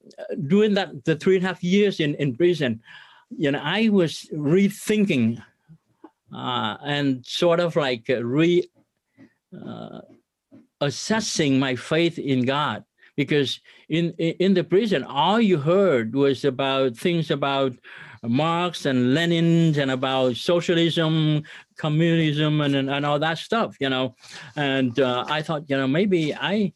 [0.46, 2.80] during that the three and a half years in, in prison,
[3.36, 5.42] you know, I was rethinking
[6.34, 8.64] uh, and sort of like re
[9.54, 10.00] uh,
[10.80, 12.84] assessing my faith in God
[13.16, 17.72] because in in the prison, all you heard was about things about
[18.22, 21.42] Marx and Lenin and about socialism,
[21.76, 24.14] communism, and and, and all that stuff, you know.
[24.56, 26.72] And uh, I thought, you know, maybe I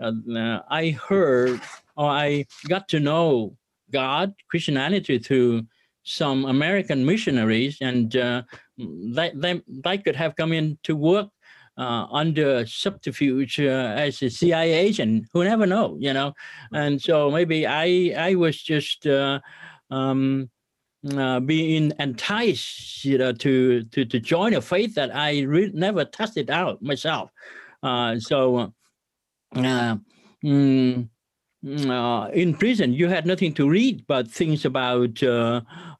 [0.00, 1.60] uh, I heard
[1.96, 3.56] or I got to know
[3.90, 5.66] God, Christianity through
[6.06, 8.42] some American missionaries, and uh,
[8.78, 11.28] they, they they could have come in to work
[11.76, 15.26] uh, under subterfuge uh, as a CIA agent.
[15.32, 16.32] Who never know, you know?
[16.72, 19.06] And so maybe I I was just.
[19.06, 19.40] Uh,
[19.90, 20.50] um,
[21.14, 26.04] uh, being enticed, you know, to to to join a faith that I re- never
[26.04, 27.30] tested out myself.
[27.82, 28.72] Uh, so,
[29.54, 30.00] mm,
[30.42, 35.22] mm, in prison, you had nothing to read but things about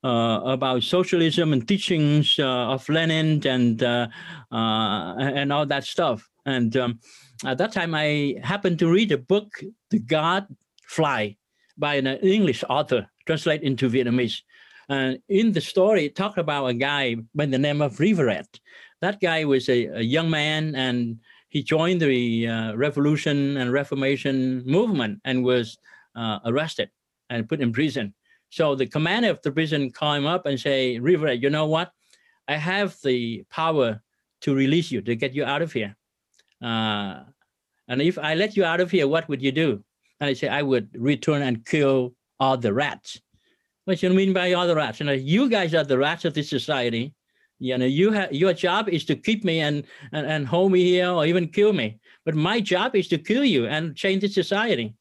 [0.09, 4.09] about socialism and teachings uh, of Lenin and uh,
[4.53, 6.29] uh, and all that stuff.
[6.45, 7.01] And um,
[7.45, 9.49] at that time, I happened to read a book,
[9.91, 10.47] The God
[10.89, 11.37] Fly,
[11.77, 14.43] by an English author, translated into Vietnamese.
[14.89, 18.47] And in the story, it talked about a guy by the name of Rivarez.
[19.01, 24.63] That guy was a, a young man and he joined the uh, revolution and reformation
[24.65, 25.79] movement and was
[26.15, 26.91] uh, arrested
[27.29, 28.15] and put in prison.
[28.51, 31.91] So the commander of the prison called him up and say, Rivarez, you know what?
[32.49, 34.01] I have the power
[34.43, 35.97] to release you, to get you out of here.
[36.63, 37.21] Uh,
[37.89, 39.85] and if I let you out of here, what would you do?
[40.21, 43.21] And I say, I would return and kill all the rats.
[43.85, 45.01] What do you mean by all the rats?
[45.01, 47.15] You know, you guys are the rats of this society.
[47.59, 50.85] You know, you have your job is to keep me and, and and hold me
[50.85, 51.99] here or even kill me.
[52.25, 54.95] But my job is to kill you and change the society.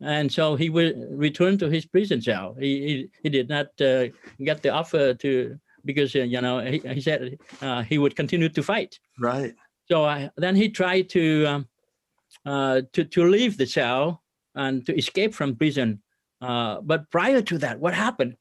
[0.00, 2.56] And so he will return to his prison cell.
[2.58, 4.08] He he, he did not uh,
[4.42, 8.48] get the offer to because uh, you know he, he said uh, he would continue
[8.48, 8.98] to fight.
[9.18, 9.54] right
[9.90, 11.68] So I, then he tried to um,
[12.46, 14.22] uh, to to leave the cell
[14.54, 16.02] and to escape from prison.
[16.40, 18.36] Uh, but prior to that, what happened?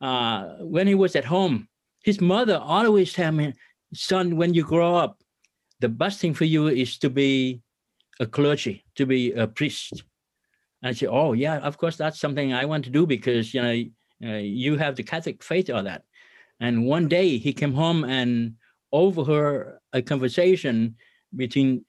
[0.00, 1.68] Uh, when he was at home,
[2.02, 3.54] his mother always tell me,
[3.94, 5.22] "Son, when you grow up,
[5.80, 7.60] the best thing for you is to be
[8.18, 10.04] a clergy, to be a priest."
[10.82, 13.62] And I said, "Oh yeah, of course that's something I want to do because you
[13.62, 16.02] know uh, you have the Catholic faith or that."
[16.60, 18.54] And one day he came home and
[18.92, 20.96] overheard a conversation
[21.34, 21.84] between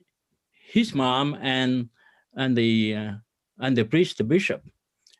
[0.71, 1.89] his mom and
[2.35, 3.11] and the uh,
[3.59, 4.63] and the priest, the bishop,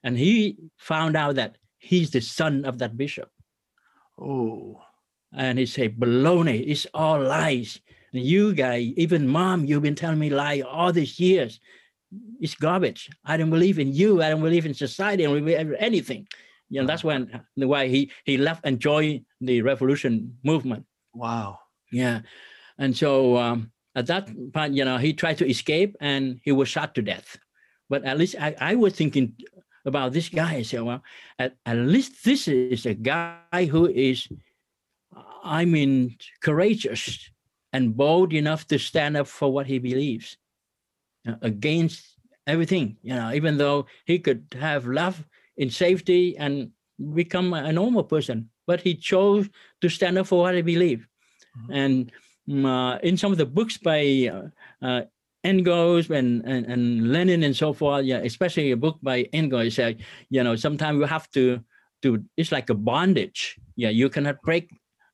[0.04, 3.30] and he found out that he's the son of that bishop.
[4.20, 4.82] oh
[5.34, 6.64] And he said, "Baloney!
[6.68, 7.80] It's all lies.
[8.12, 11.60] You guy, even mom, you've been telling me lie all these years.
[12.40, 13.10] It's garbage.
[13.24, 14.22] I don't believe in you.
[14.22, 15.24] I don't believe in society.
[15.24, 16.28] I don't believe in anything.
[16.70, 20.86] You know, that's when why he he left and joined the revolution movement.
[21.14, 21.60] Wow.
[21.92, 22.22] Yeah.
[22.78, 26.70] And so um, at that point, you know, he tried to escape and he was
[26.70, 27.38] shot to death.
[27.90, 29.36] But at least I, I was thinking
[29.86, 30.56] about this guy.
[30.56, 31.04] I said, well,
[31.38, 34.28] at, at least this is a guy who is,
[35.44, 37.30] I mean, courageous
[37.74, 40.38] and bold enough to stand up for what he believes
[41.42, 45.24] against everything, you know, even though he could have love
[45.58, 46.72] in safety and
[47.14, 49.50] become a normal person, but he chose
[49.82, 51.06] to stand up for what he believed.
[51.58, 51.74] Mm-hmm.
[51.74, 52.12] And
[52.50, 55.02] um, uh, in some of the books by uh, uh,
[55.44, 60.04] Engels and, and, and Lenin and so forth, yeah, especially a book by Engels, said,
[60.30, 61.60] you know, sometimes you have to
[62.02, 63.60] do, it's like a bondage.
[63.76, 64.70] Yeah, you cannot break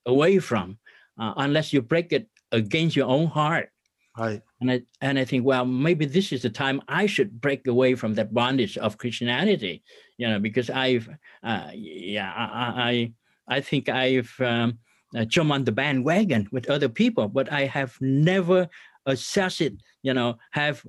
[0.06, 0.78] away from
[1.18, 3.70] uh, unless you break it against your own heart.
[4.18, 4.42] Right.
[4.60, 7.94] And I and I think, well, maybe this is the time I should break away
[7.94, 9.82] from that bondage of Christianity,
[10.16, 11.08] you know, because I've,
[11.44, 13.12] uh, yeah, I,
[13.48, 14.78] I, I think I've um,
[15.16, 18.68] uh, jumped on the bandwagon with other people, but I have never
[19.06, 20.84] assessed it, you know, have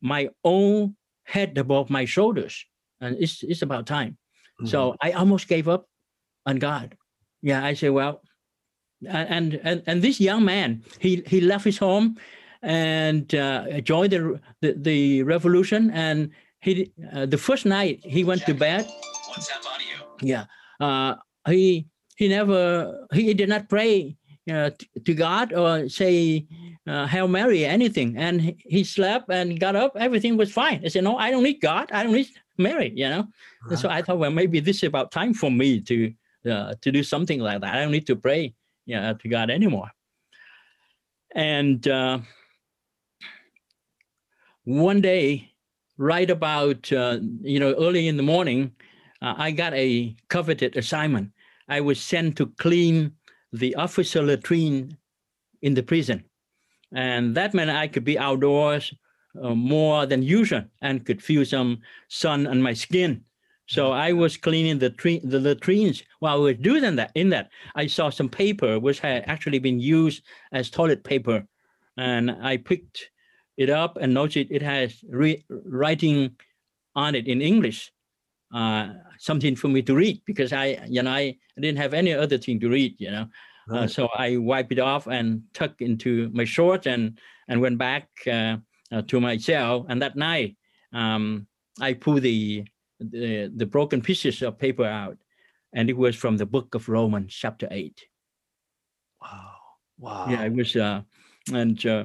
[0.00, 2.64] my own head above my shoulders,
[3.00, 4.16] and it's it's about time.
[4.60, 4.66] Mm-hmm.
[4.66, 5.88] So I almost gave up
[6.46, 6.96] on God.
[7.42, 8.22] Yeah, I say, well,
[9.04, 12.18] and and and this young man, he he left his home
[12.62, 15.90] and uh, joined the, the, the revolution.
[15.90, 18.86] And he uh, the first night he went to bed.
[19.30, 20.16] WhatsApp audio.
[20.20, 20.44] Yeah,
[20.80, 21.14] uh,
[21.46, 24.16] he he never he did not pray
[24.50, 24.70] uh,
[25.04, 26.46] to God or say
[26.86, 29.92] uh, Hail Mary anything, and he, he, slept and got up.
[29.96, 30.82] Everything was fine.
[30.84, 31.90] I said, no, I don't need God.
[31.92, 32.92] I don't need Mary.
[32.94, 33.28] You know.
[33.68, 33.78] Right.
[33.78, 36.12] so I thought, well, maybe this is about time for me to
[36.50, 37.74] uh, to do something like that.
[37.74, 38.54] I don't need to pray
[38.86, 39.90] you know, to God anymore.
[41.34, 42.18] And uh,
[44.68, 45.50] one day,
[45.96, 48.70] right about uh, you know early in the morning,
[49.22, 51.32] uh, I got a coveted assignment.
[51.70, 53.12] I was sent to clean
[53.52, 54.96] the officer latrine
[55.62, 56.22] in the prison,
[56.94, 58.92] and that meant I could be outdoors
[59.42, 63.24] uh, more than usual and could feel some sun on my skin.
[63.68, 67.12] So I was cleaning the tree, the latrines while I was doing that.
[67.14, 71.46] In that, I saw some paper which had actually been used as toilet paper,
[71.96, 73.08] and I picked
[73.58, 76.30] it up and noticed it has re- writing
[76.94, 77.92] on it in English,
[78.54, 82.38] uh, something for me to read because I, you know, I, didn't have any other
[82.38, 83.26] thing to read, you know.
[83.68, 83.82] Uh, right.
[83.82, 87.18] Uh, so I wiped it off and tucked into my shorts and
[87.48, 88.58] and went back uh,
[88.92, 89.86] uh, to my cell.
[89.88, 90.56] And that night,
[90.92, 91.48] um,
[91.80, 92.64] I pulled the,
[93.00, 95.18] the the broken pieces of paper out,
[95.72, 98.06] and it was from the book of Romans, chapter eight.
[99.20, 99.54] Wow!
[99.98, 100.26] Wow!
[100.30, 101.02] Yeah, it was, uh,
[101.52, 102.04] and uh,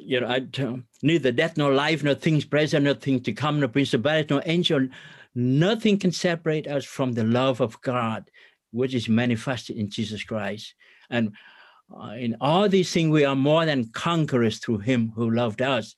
[0.00, 3.60] you know, I, uh, neither death nor life, nor things present, nor things to come,
[3.60, 4.88] nor principality, nor angel,
[5.34, 8.30] nothing can separate us from the love of God,
[8.72, 10.74] which is manifested in Jesus Christ.
[11.10, 11.32] And
[11.94, 15.96] uh, in all these things, we are more than conquerors through Him who loved us.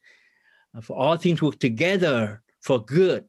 [0.81, 3.27] For all things work together for good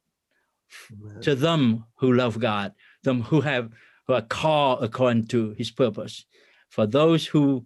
[0.92, 1.22] Amen.
[1.22, 3.72] to them who love God, them who have
[4.08, 6.26] who are called according to His purpose.
[6.70, 7.66] For those who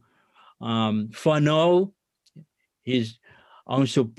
[0.62, 1.94] um, foreknow
[2.88, 3.20] is
[3.68, 4.10] also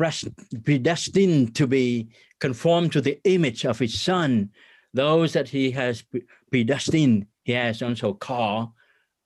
[0.65, 4.51] predestined to be conformed to the image of his son.
[4.95, 6.05] Those that he has
[6.51, 8.71] predestined, he has also called.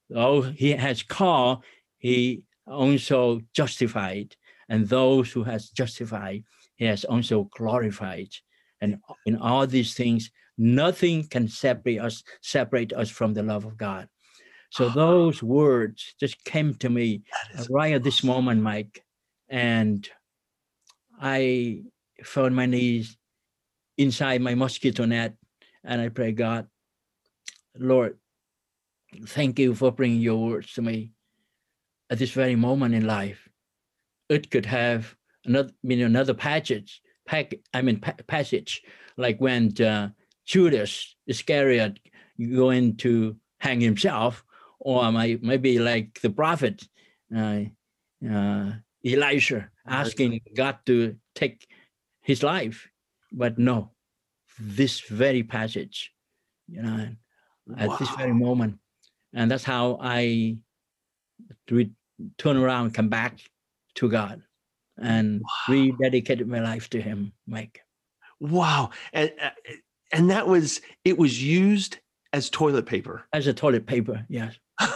[0.09, 1.65] Though he has called,
[1.99, 4.37] he also justified.
[4.69, 6.45] And those who has justified,
[6.77, 8.29] he has also glorified.
[8.81, 13.77] And in all these things, nothing can separate us, separate us from the love of
[13.77, 14.09] God.
[14.71, 14.93] So ah.
[14.95, 17.23] those words just came to me
[17.71, 19.05] right at this moment, Mike
[19.53, 20.09] and
[21.21, 21.83] I
[22.37, 23.17] on my knees
[23.99, 25.35] inside my mosquito net
[25.85, 26.67] and I pray, God,
[27.79, 28.17] Lord,
[29.27, 31.13] thank you for bringing your words to me
[32.09, 33.47] at this very moment in life.
[34.31, 38.83] It could have another, mean, another passage, pack, I mean, pa- passage,
[39.19, 40.11] like when uh,
[40.47, 41.99] Judas Iscariot
[42.41, 44.45] going to hang himself,
[44.81, 46.83] or maybe like the prophet,
[47.37, 47.61] uh,
[48.29, 48.73] uh,
[49.05, 51.67] Elijah asking God to take
[52.23, 52.89] his life.
[53.33, 53.91] But no,
[54.59, 56.13] this very passage,
[56.69, 57.09] you know,
[57.77, 57.97] at wow.
[57.97, 58.79] this very moment.
[59.33, 60.57] And that's how I
[62.39, 63.39] turn around, come back
[63.95, 64.43] to God
[64.99, 65.75] and wow.
[65.75, 67.81] rededicated my life to him, Mike.
[68.41, 68.91] Wow.
[69.13, 69.51] And, uh,
[70.13, 71.99] and that was, it was used
[72.35, 73.25] as toilet paper.
[73.33, 74.55] As a toilet paper, yes.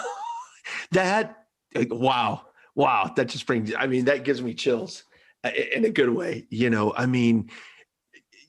[0.92, 2.42] that, wow
[2.76, 3.74] wow, that just brings.
[3.76, 5.02] I mean, that gives me chills
[5.42, 6.46] uh, in a good way.
[6.50, 7.50] You know, I mean,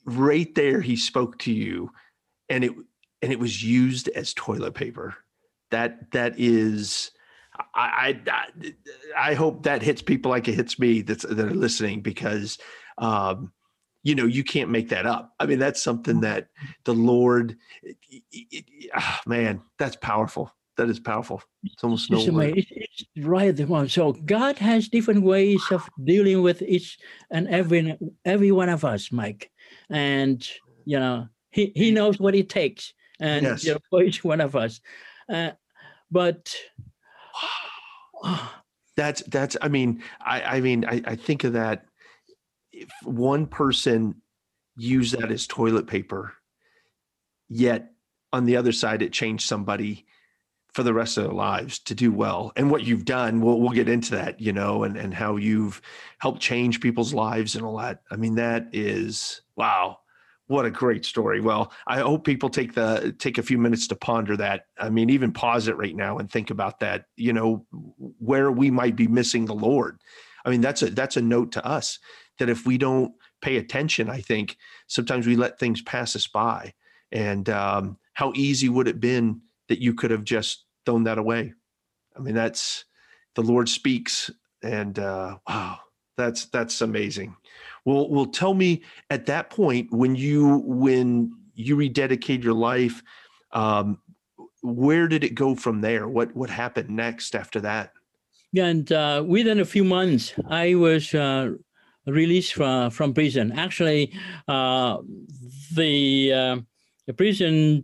[0.06, 1.92] right there, he spoke to you,
[2.50, 2.74] and it
[3.24, 5.16] and it was used as toilet paper.
[5.72, 7.12] That that is.
[7.74, 8.72] I, I
[9.18, 12.60] I hope that hits people like it hits me that's that are listening because
[13.00, 13.52] um,
[14.04, 16.48] you know you can't make that up i mean that's something that
[16.86, 17.98] the lord it,
[18.32, 18.66] it,
[18.96, 21.42] oh, man that's powerful that is powerful.
[21.64, 26.42] It's almost no it's, it's right the one so god has different ways of dealing
[26.42, 26.98] with each
[27.32, 29.52] and every every one of us mike.
[29.90, 30.48] And
[30.86, 33.66] you know he he knows what it takes and yes.
[33.66, 34.80] you know, for each one of us.
[35.32, 35.52] Uh,
[36.12, 36.56] but
[38.96, 41.86] that's that's i mean i i mean i, I think of that
[42.72, 44.22] if one person
[44.76, 46.34] used that as toilet paper,
[47.50, 47.92] yet
[48.32, 50.06] on the other side it changed somebody
[50.78, 52.52] for the rest of their lives to do well.
[52.56, 55.82] And what you've done, we'll we'll get into that, you know, and and how you've
[56.20, 58.02] helped change people's lives and all that.
[58.12, 59.98] I mean, that is wow.
[60.46, 61.42] What a great story.
[61.42, 64.68] Well, I hope people take the take a few minutes to ponder that.
[64.78, 67.66] I mean, even pause it right now and think about that, you know,
[68.20, 70.00] where we might be missing the Lord.
[70.46, 71.98] I mean, that's a that's a note to us
[72.38, 76.76] that if we don't pay attention, I think sometimes we let things pass us by.
[77.12, 81.54] And um, how easy would it been that you could have just thrown that away?
[82.16, 82.86] I mean, that's
[83.36, 84.32] the Lord speaks,
[84.64, 85.80] and uh, wow,
[86.16, 87.36] that's that's amazing.
[87.84, 93.04] Well, well, tell me at that point when you when you rededicate your life,
[93.52, 94.00] um,
[94.64, 96.08] where did it go from there?
[96.08, 97.92] What what happened next after that?
[98.58, 101.52] And uh, within a few months, I was uh,
[102.06, 103.52] released from, from prison.
[103.52, 104.14] Actually,
[104.48, 105.00] uh,
[105.76, 106.58] the, uh,
[107.06, 107.84] the prison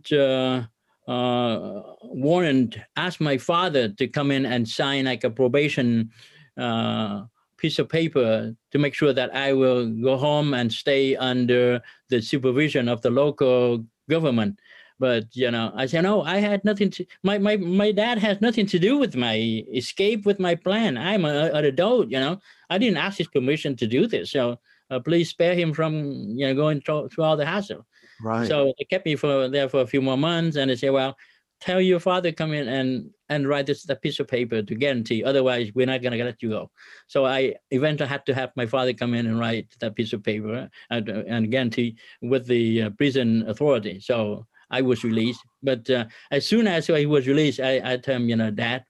[1.06, 6.10] uh, warrant asked my father to come in and sign like a probation
[6.56, 7.24] uh,
[7.58, 12.20] piece of paper to make sure that I will go home and stay under the
[12.20, 14.58] supervision of the local government.
[14.98, 16.22] But you know, I said no.
[16.22, 17.04] I had nothing to.
[17.22, 20.96] My my my dad has nothing to do with my escape with my plan.
[20.96, 22.10] I'm a, an adult.
[22.10, 22.38] You know,
[22.70, 24.30] I didn't ask his permission to do this.
[24.30, 24.58] So
[24.90, 25.94] uh, please spare him from
[26.38, 27.84] you know going through, through all the hassle.
[28.22, 28.48] Right.
[28.48, 31.16] So they kept me for there for a few more months, and they said, well,
[31.60, 35.24] tell your father come in and and write this that piece of paper to guarantee
[35.24, 36.70] otherwise we're not going to let you go
[37.06, 40.22] so i eventually had to have my father come in and write that piece of
[40.22, 45.40] paper and, and guarantee with the uh, prison authority so I was released.
[45.62, 48.84] But uh, as soon as I was released, I, I told him, you know, Dad,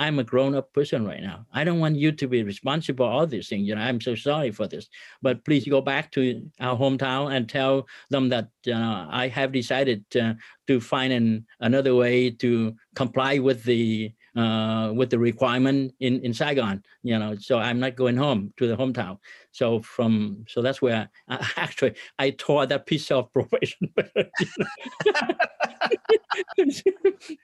[0.00, 1.44] I'm a grown-up person right now.
[1.52, 3.68] I don't want you to be responsible for all these things.
[3.68, 4.88] You know, I'm so sorry for this.
[5.20, 6.20] But please go back to
[6.58, 10.34] our hometown and tell them that know, I have decided uh,
[10.68, 16.32] to find an, another way to comply with the uh, with the requirement in, in
[16.32, 19.18] Saigon, you know, so I'm not going home to the hometown.
[19.52, 23.92] So from, so that's where I, actually I tore that piece of probation.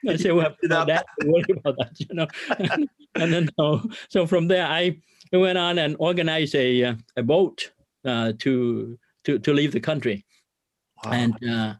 [0.07, 2.27] I said, well, about that, worry about that, you know.
[3.15, 4.97] and then, so, so from there, I
[5.33, 7.71] went on and organized a, uh, a boat
[8.05, 10.25] uh, to, to, to leave the country.
[11.03, 11.11] Wow.
[11.11, 11.73] And, uh,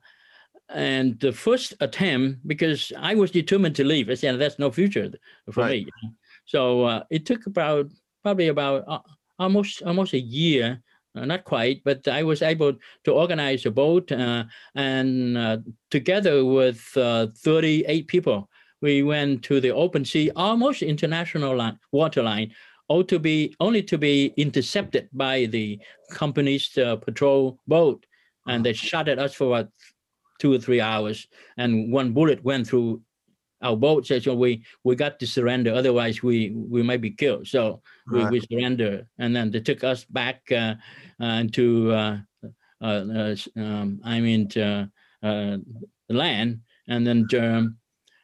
[0.69, 5.09] and the first attempt, because I was determined to leave, I said, "There's no future
[5.51, 5.85] for right.
[5.85, 6.11] me."
[6.45, 7.89] So uh, it took about
[8.21, 8.99] probably about uh,
[9.39, 10.81] almost almost a year,
[11.15, 12.73] uh, not quite, but I was able
[13.03, 15.57] to organize a boat, uh, and uh,
[15.89, 18.49] together with uh, 38 people,
[18.81, 22.53] we went to the open sea, almost international line, water line,
[22.87, 25.79] all to be only to be intercepted by the
[26.11, 28.05] company's patrol boat,
[28.47, 29.69] and they shot at us for about
[30.39, 31.27] two or three hours,
[31.57, 33.01] and one bullet went through
[33.61, 34.05] our boat.
[34.05, 37.47] So we we got to surrender, otherwise we we might be killed.
[37.47, 37.81] So
[38.11, 38.31] we, right.
[38.31, 40.75] we surrender, and then they took us back uh,
[41.19, 42.17] uh, to uh,
[42.81, 44.89] uh, uh um, I mean to,
[45.23, 45.57] uh,
[46.07, 47.77] the land, and then um,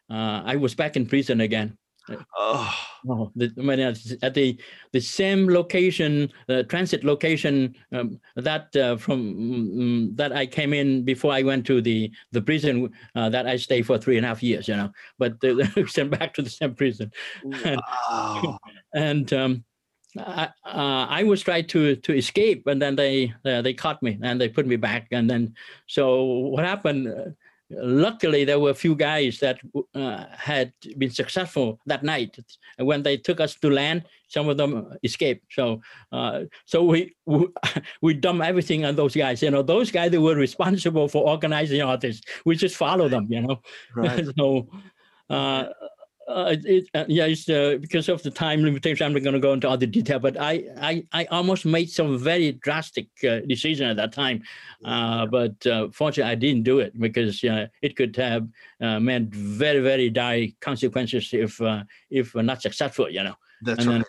[0.10, 1.78] I was back in prison again.
[2.10, 2.76] Oh,
[3.08, 4.60] oh the, at the
[4.92, 11.06] the same location, the transit location um, that uh, from um, that I came in
[11.06, 14.30] before I went to the the prison uh, that I stayed for three and a
[14.30, 14.92] half years, you know.
[15.18, 15.38] But
[15.88, 17.12] sent back to the same prison,
[17.44, 18.60] wow.
[18.94, 19.64] and, and um,
[20.18, 24.20] I, uh, I was trying to to escape, and then they uh, they caught me
[24.22, 25.08] and they put me back.
[25.12, 25.56] And then
[25.88, 27.08] so what happened?
[27.08, 27.32] Uh,
[27.70, 29.60] luckily there were a few guys that
[29.96, 32.38] uh, had been successful that night
[32.78, 37.16] and when they took us to land some of them escaped so uh, so we,
[37.26, 37.48] we
[38.02, 41.82] we dump everything on those guys you know those guys that were responsible for organizing
[41.82, 43.60] all this we just follow them you know
[43.96, 44.28] right.
[44.38, 44.68] so
[46.28, 49.06] uh, it, uh, yeah, it's uh, because of the time limitation.
[49.06, 51.90] I'm not going to go into all the detail, but I, I, I almost made
[51.90, 54.44] some very drastic uh, decision at that time.
[54.86, 58.48] Uh, but uh, fortunately, I didn't do it because it could have
[58.80, 61.62] meant very, very dire consequences if
[62.10, 63.10] if not successful.
[63.10, 63.36] You know.
[63.62, 64.06] That's and right.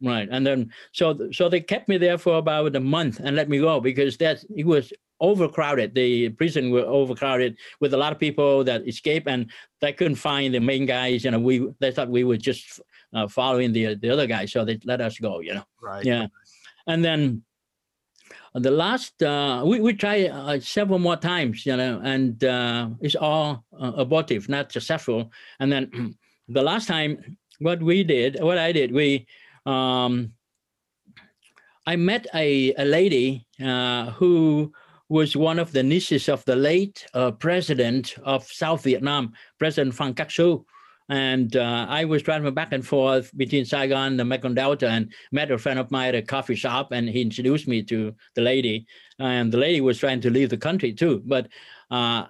[0.00, 3.36] Then, right, and then so so they kept me there for about a month and
[3.36, 5.94] let me go because that it was overcrowded.
[5.94, 9.50] The prison were overcrowded with a lot of people that escaped, and
[9.80, 11.24] they couldn't find the main guys.
[11.24, 12.80] You know, we they thought we were just
[13.12, 15.40] uh, following the the other guys, so they let us go.
[15.40, 16.04] You know, right?
[16.04, 16.26] Yeah,
[16.86, 17.42] and then
[18.54, 21.66] the last uh, we we tried uh, several more times.
[21.66, 25.30] You know, and uh, it's all uh, abortive, not successful.
[25.60, 26.16] And then
[26.48, 29.26] the last time, what we did, what I did, we.
[29.66, 30.32] Um,
[31.86, 34.72] I met a, a lady uh, who
[35.10, 40.14] was one of the nieces of the late uh, president of South Vietnam, President Phan
[40.14, 40.64] Khắc Sửu.
[41.08, 45.12] And uh, I was driving back and forth between Saigon and the Mekong Delta and
[45.32, 48.40] met a friend of mine at a coffee shop and he introduced me to the
[48.40, 48.86] lady.
[49.18, 51.20] And the lady was trying to leave the country too.
[51.26, 51.48] But
[51.90, 52.26] uh,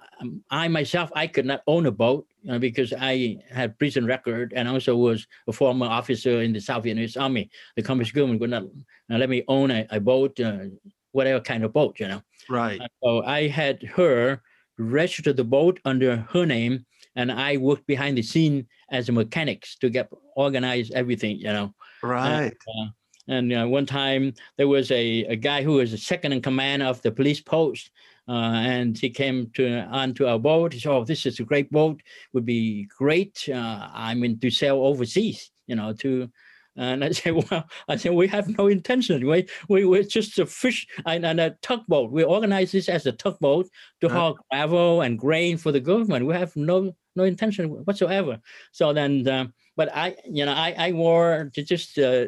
[0.49, 4.67] I myself, I could not own a boat uh, because I had prison record and
[4.67, 7.51] also was a former officer in the South Vietnamese Army.
[7.75, 8.63] The Communist government would not
[9.07, 10.65] let me own a, a boat uh,
[11.11, 12.21] whatever kind of boat, you know.
[12.51, 12.81] Right.
[13.03, 14.41] So I had her
[14.77, 16.85] register the boat under her name,
[17.15, 21.73] and I worked behind the scene as a mechanic to get organize everything, you know.
[22.03, 22.43] Right.
[22.43, 22.89] And, uh,
[23.27, 26.83] and uh, one time there was a, a guy who was a second in command
[26.83, 27.91] of the police post,
[28.27, 30.73] uh, and he came to onto our boat.
[30.73, 32.01] He said, "Oh, this is a great boat.
[32.33, 33.47] Would be great.
[33.47, 36.29] Uh, I mean, to sail overseas, you know, to
[36.77, 39.25] and I said, well, I said, we have no intention.
[39.27, 42.11] We, we, we're just a fish and, and a tugboat.
[42.11, 43.67] We organize this as a tugboat
[44.01, 44.15] to right.
[44.15, 46.25] haul gravel and grain for the government.
[46.25, 48.39] We have no no intention whatsoever.
[48.71, 52.27] So then, uh, but I, you know, I, I wore to just, uh,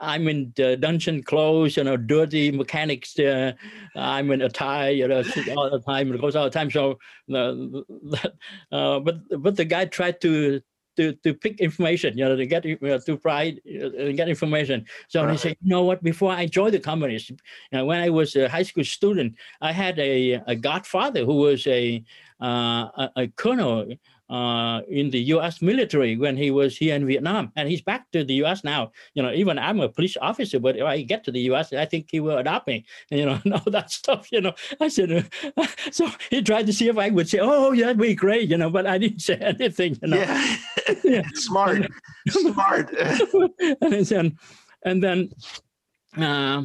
[0.00, 3.16] I'm in dungeon clothes, you know, dirty mechanics.
[3.16, 3.52] Uh,
[3.94, 5.22] I'm in a tie, you know,
[5.56, 6.12] all the time.
[6.12, 6.70] It goes all the time.
[6.70, 6.98] So,
[7.32, 7.54] uh,
[9.00, 10.60] but but the guy tried to
[10.96, 14.84] to, to pick information, you know, to get uh, to provide uh, get information.
[15.08, 15.32] So right.
[15.32, 16.02] he said, you know what?
[16.02, 17.36] Before I joined the communists, you
[17.72, 21.66] know, when I was a high school student, I had a, a godfather who was
[21.66, 22.04] a
[22.40, 23.86] uh, a, a colonel
[24.30, 25.60] uh, in the U.S.
[25.60, 28.64] military when he was here in Vietnam, and he's back to the U.S.
[28.64, 28.92] now.
[29.14, 31.84] You know, even I'm a police officer, but if I get to the U.S., I
[31.84, 32.84] think he will adopt me.
[33.10, 34.28] And, you know, and all that stuff.
[34.32, 37.72] You know, I said, uh, so he tried to see if I would say, "Oh,
[37.72, 39.98] yeah, that'd be great," you know, but I didn't say anything.
[40.02, 40.56] You know, yeah,
[41.04, 41.22] yeah.
[41.34, 41.86] smart,
[42.28, 42.94] smart.
[43.80, 44.38] and then,
[44.84, 45.30] and then.
[46.16, 46.62] Uh,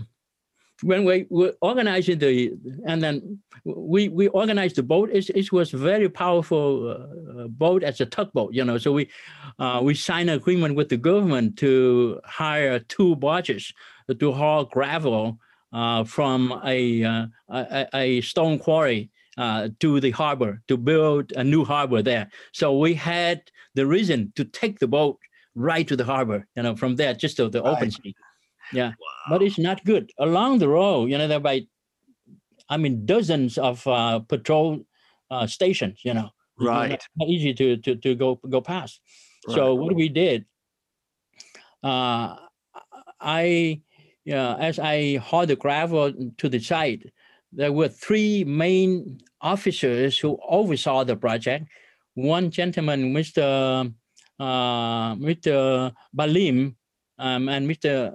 [0.83, 2.53] when we were organizing the,
[2.85, 5.09] and then we we organized the boat.
[5.11, 8.77] It, it was very powerful uh, boat as a tugboat, you know.
[8.77, 9.09] So we
[9.59, 13.73] uh, we signed an agreement with the government to hire two barges
[14.17, 15.39] to haul gravel
[15.73, 21.43] uh, from a, uh, a, a stone quarry uh, to the harbor to build a
[21.43, 22.29] new harbor there.
[22.51, 23.41] So we had
[23.75, 25.19] the reason to take the boat
[25.55, 27.71] right to the harbor, you know, from there just to the right.
[27.71, 28.15] open sea.
[28.73, 28.93] Yeah, wow.
[29.29, 30.11] but it's not good.
[30.19, 31.67] Along the road, you know, there by,
[32.69, 34.81] I mean, dozens of uh, patrol
[35.31, 36.01] uh, stations.
[36.03, 37.01] You know, right?
[37.15, 39.01] Not easy to to to go go past.
[39.47, 39.55] Right.
[39.55, 40.45] So what we did,
[41.83, 42.35] uh,
[43.19, 43.81] I,
[44.25, 47.03] yeah, as I hauled the gravel to the site,
[47.51, 51.65] there were three main officers who oversaw the project.
[52.15, 53.93] One gentleman, Mr.
[54.39, 55.93] Uh, Mr.
[56.15, 56.75] Balim,
[57.19, 58.11] um, and Mr.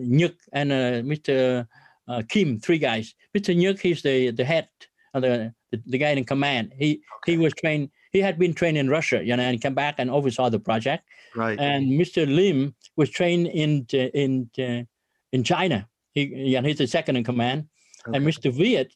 [0.00, 1.66] Nhuk and uh, Mr.
[2.08, 3.14] Uh, Kim, three guys.
[3.36, 3.54] Mr.
[3.54, 4.68] Nhuk, he's the the head,
[5.14, 5.52] uh, the,
[5.86, 6.72] the, guy in command.
[6.76, 7.32] He okay.
[7.32, 7.90] he was trained.
[8.10, 11.04] He had been trained in Russia, you know, and came back and oversaw the project.
[11.36, 11.58] Right.
[11.60, 12.26] And Mr.
[12.26, 15.86] Lim was trained in in in China.
[16.14, 17.68] He yeah, he's the second in command.
[18.08, 18.16] Okay.
[18.16, 18.50] And Mr.
[18.50, 18.94] Viet,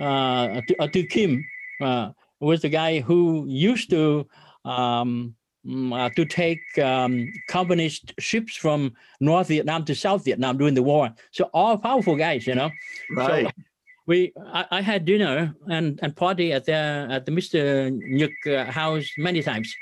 [0.00, 1.44] uh, to, uh, to Kim,
[1.82, 4.26] uh, was the guy who used to
[4.64, 5.35] um,
[5.92, 11.10] uh, to take um, communist ships from North Vietnam to South Vietnam during the war.
[11.32, 12.70] So all powerful guys, you know.
[13.10, 13.46] Right.
[13.46, 13.52] So
[14.06, 17.90] we, I, I, had dinner and, and party at the at the Mr.
[17.90, 19.74] Nhuk uh, house many times.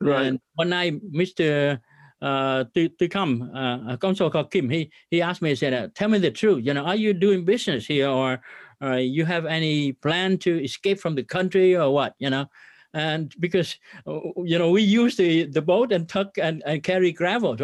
[0.00, 0.26] Right.
[0.26, 1.80] And one night, Mr.
[2.20, 5.94] Uh, to, to come, uh, a consul called Kim, he he asked me, he said,
[5.94, 6.64] "Tell me the truth.
[6.66, 8.40] You know, are you doing business here, or
[8.82, 12.16] uh, you have any plan to escape from the country, or what?
[12.18, 12.46] You know?"
[12.94, 13.76] And because
[14.06, 17.56] uh, you know we use the the boat and tuck and, and carry gravel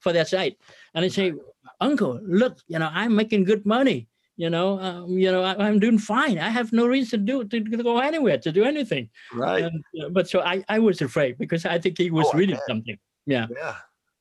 [0.00, 0.56] for that site
[0.94, 1.32] and i say
[1.80, 5.78] uncle look you know i'm making good money you know um, you know I, am
[5.78, 9.10] doing fine i have no reason to do to, to go anywhere to do anything
[9.34, 12.38] right and, uh, but so i i was afraid because i think he was oh,
[12.38, 13.46] reading something Yeah.
[13.54, 13.76] Yeah.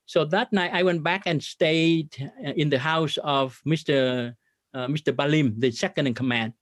[0.05, 4.35] So that night I went back and stayed uh, in the house of Mr.
[4.73, 5.13] Uh, Mr.
[5.13, 6.53] Balim, the second in command.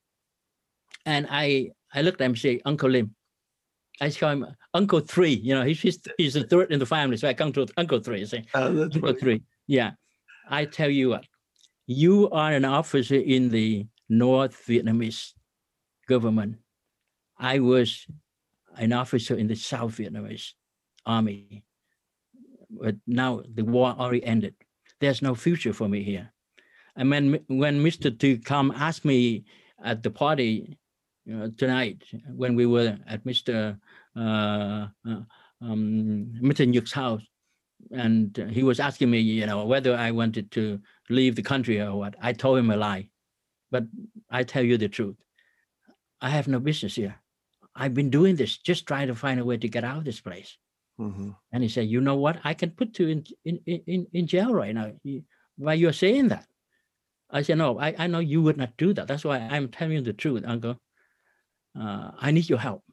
[1.05, 3.15] And I I looked at him and say, Uncle Lim.
[3.99, 5.33] I call him Uncle Three.
[5.33, 7.99] You know, he's he's, he's the third in the family, so I come to Uncle
[7.99, 8.25] Three.
[8.25, 9.13] Say, Oh, uh, Uncle.
[9.13, 9.41] Three.
[9.67, 9.91] Yeah.
[10.49, 11.25] I tell you what,
[11.87, 15.33] you are an officer in the North Vietnamese
[16.07, 16.57] government.
[17.37, 18.05] I was
[18.77, 20.53] an officer in the South Vietnamese
[21.05, 21.63] army.
[22.69, 24.55] But now the war already ended.
[24.99, 26.31] There's no future for me here.
[26.95, 28.17] And when when Mr.
[28.17, 29.45] Tu come asked me
[29.83, 30.77] at the party
[31.33, 32.03] uh, tonight,
[32.33, 33.77] when we were at Mr.
[34.15, 35.21] Uh, uh,
[35.61, 36.67] um, Mr.
[36.67, 37.21] Nhuk's house,
[37.91, 41.95] and he was asking me, you know, whether I wanted to leave the country or
[41.95, 42.15] what.
[42.21, 43.09] I told him a lie,
[43.71, 43.83] but
[44.29, 45.15] I tell you the truth.
[46.21, 47.15] I have no business here.
[47.75, 50.19] I've been doing this, just trying to find a way to get out of this
[50.21, 50.57] place.
[50.99, 51.35] Mhm.
[51.51, 52.39] And he said, "You know what?
[52.43, 54.93] I can put you in in in, in jail right now.
[55.03, 55.25] You-
[55.57, 56.47] Why you're saying that?"
[57.29, 59.07] I said, "No, I, I know you would not do that.
[59.07, 60.79] That's why I'm telling you the truth, Uncle.
[61.79, 62.83] Uh, I need your help."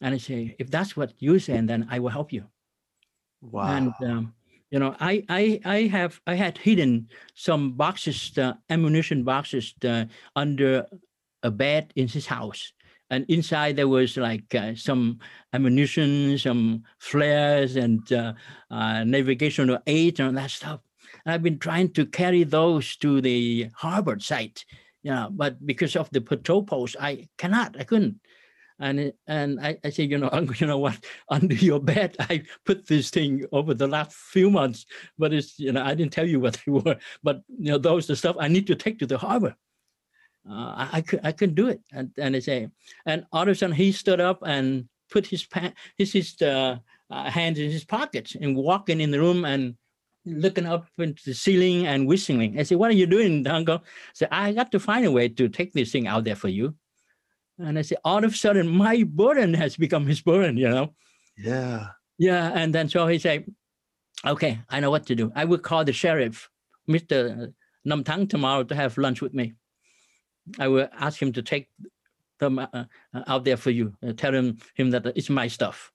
[0.00, 2.46] And I say, "If that's what you're saying, then I will help you."
[3.40, 3.76] Wow.
[3.76, 4.34] And um,
[4.70, 10.06] you know, I I I have I had hidden some boxes, uh, ammunition boxes, uh,
[10.34, 10.86] under
[11.42, 12.72] a bed in his house,
[13.10, 15.18] and inside there was like uh, some
[15.52, 18.32] ammunition, some flares, and uh,
[18.70, 20.80] uh, navigational aid and all that stuff.
[21.26, 24.64] And I've been trying to carry those to the harbor site,
[25.10, 28.20] know, but because of the patrol post, I cannot, I couldn't.
[28.78, 31.04] And and I, I say, you know, uncle, you know what?
[31.28, 34.86] Under your bed, I put this thing over the last few months,
[35.18, 38.06] but it's you know, I didn't tell you what they were, but you know, those
[38.06, 39.54] the stuff I need to take to the harbor.
[40.48, 42.68] Uh, I, I could I couldn't do it, and and they say,
[43.06, 46.78] and all of a sudden he stood up and put his pa- his his uh,
[47.10, 49.76] uh, hands in his pockets and walking in the room and
[50.24, 52.58] looking up into the ceiling and whistling.
[52.58, 55.28] I said, "What are you doing, Uncle?" I said, "I got to find a way
[55.28, 56.74] to take this thing out there for you."
[57.58, 60.94] And I said, all of a sudden, my burden has become his burden, you know.
[61.36, 61.88] yeah.
[62.18, 63.46] Yeah, and then so he said,
[64.24, 65.32] "Okay, I know what to do.
[65.34, 66.48] I will call the sheriff,
[66.86, 67.52] Mister
[67.84, 69.54] Nam Thang, tomorrow to have lunch with me.
[70.58, 71.68] I will ask him to take
[72.38, 72.84] them uh, uh,
[73.26, 73.94] out there for you.
[74.06, 75.90] Uh, tell him him that it's my stuff."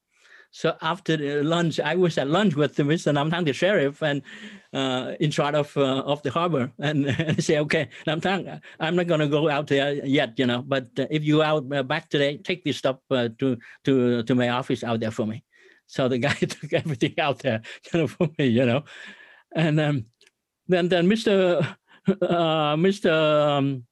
[0.57, 3.13] So after lunch, I was at lunch with Mr.
[3.13, 4.23] Nam the sheriff, and
[4.73, 8.21] uh, in charge of uh, of the harbor, and, and say, "Okay, Nam
[8.79, 10.63] I'm not going to go out there yet, you know.
[10.63, 14.33] But uh, if you out uh, back today, take this stuff uh, to to to
[14.33, 15.43] my office out there for me."
[15.85, 17.61] So the guy took everything out there,
[17.93, 18.83] you know, for me, you know,
[19.55, 20.05] and um,
[20.67, 21.61] then then Mr.
[22.09, 23.13] Uh, Mr.
[23.13, 23.83] Um,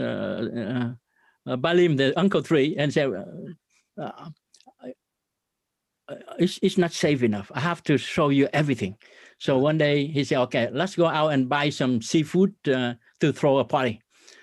[0.00, 3.12] uh, uh, Balim, the Uncle Three, and said,
[6.38, 7.50] it's, it's not safe enough.
[7.54, 8.96] I have to show you everything.
[9.38, 13.32] So one day he said, okay, let's go out and buy some seafood uh, to
[13.32, 14.00] throw a party.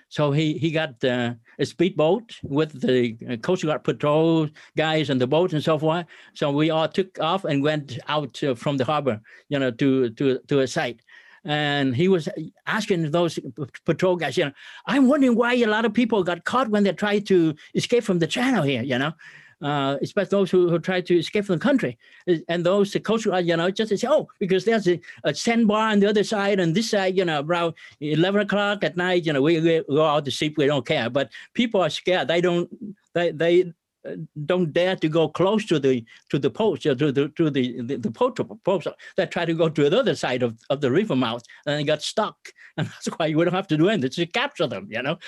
[0.10, 5.22] So he, he got uh, a speedboat with the uh, Coast Guard patrol guys and
[5.22, 6.06] the boat and so forth.
[6.34, 10.10] So we all took off and went out uh, from the harbor, you know, to,
[10.10, 11.02] to, to a site.
[11.46, 12.28] And he was
[12.68, 13.40] asking those
[13.86, 14.52] patrol guys, you know,
[14.86, 18.20] I'm wondering why a lot of people got caught when they tried to escape from
[18.20, 19.14] the channel here, you know
[19.62, 21.98] uh, especially those who, who try to escape from the country.
[22.28, 26.00] Uh, And those guard, you know, just say, oh, because there's a, a sandbar on
[26.00, 29.42] the other side and this side, you know, around 11 o'clock at night, you know,
[29.42, 31.10] we, we go out to sleep, we don't care.
[31.10, 32.28] But people are scared.
[32.28, 32.70] They don't,
[33.14, 37.12] they, they, uh, don't dare to go close to the to the post uh, to
[37.12, 40.42] the to the the, the post post they try to go to the other side
[40.42, 42.36] of, of the river mouth and they got stuck
[42.78, 45.20] and that's why you wouldn't have to do anything to capture them you know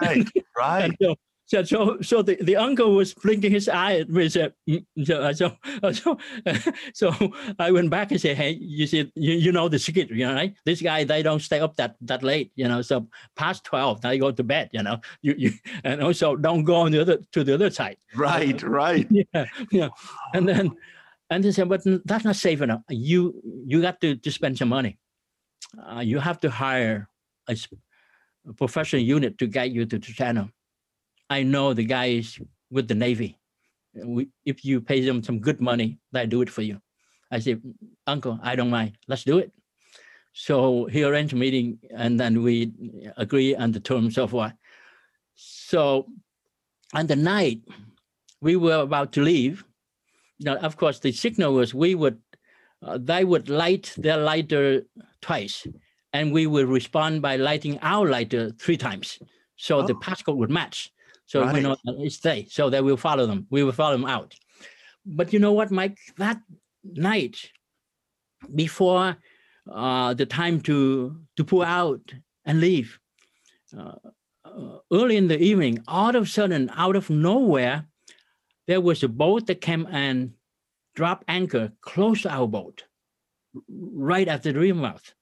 [0.00, 0.28] Right.
[0.56, 0.84] Right.
[0.84, 1.16] and so,
[1.46, 4.28] so, so, so the, the uncle was blinking his eye at me.
[4.28, 6.18] Said, "Mm," so, uh, so, uh, so,
[6.94, 10.26] so I went back and said, "Hey, you see, you, you know the secret, you
[10.26, 10.54] know, right?
[10.64, 12.80] This guy, they don't stay up that that late, you know.
[12.80, 15.00] So past twelve, they go to bed, you know.
[15.20, 15.52] You, you,
[15.84, 17.98] and also don't go on the other to the other side.
[18.14, 18.62] Right.
[18.74, 19.06] Right.
[19.10, 19.88] Yeah, yeah.
[20.32, 20.76] And then,
[21.30, 22.82] and they said, but that's not safe enough.
[22.88, 24.98] You, you got to, to spend some money.
[25.78, 27.08] Uh, you have to hire
[27.48, 27.56] a
[28.56, 30.48] professional unit to guide you to the channel.
[31.30, 32.38] I know the guys
[32.70, 33.38] with the Navy.
[33.94, 36.80] We, if you pay them some good money, they do it for you.
[37.30, 37.62] I said,
[38.06, 38.98] Uncle, I don't mind.
[39.08, 39.52] Let's do it.
[40.32, 42.72] So he arranged a meeting and then we
[43.16, 44.54] agree on the terms of what.
[45.34, 46.06] So
[46.92, 47.62] on the night
[48.40, 49.64] we were about to leave,
[50.40, 52.18] now, of course, the signal was we would,
[52.82, 54.82] uh, they would light their lighter
[55.20, 55.66] twice,
[56.12, 59.18] and we would respond by lighting our lighter three times.
[59.56, 59.98] So the Oh.
[59.98, 60.92] passcode would match.
[61.26, 61.62] So we Right.
[61.62, 62.46] know that it's they.
[62.50, 63.46] So they will follow them.
[63.50, 64.34] We will follow them out.
[65.06, 65.98] But you know what, Mike?
[66.18, 66.40] That
[66.84, 67.50] night,
[68.54, 69.16] before
[69.70, 72.12] uh, the time to to pull out
[72.44, 72.98] and leave.
[73.76, 73.96] Uh,
[74.44, 77.86] uh, early in the evening, all of a sudden, out of nowhere,
[78.66, 80.34] there was a boat that came and
[80.94, 82.84] dropped anchor close to our boat,
[83.68, 85.14] right at the river mouth.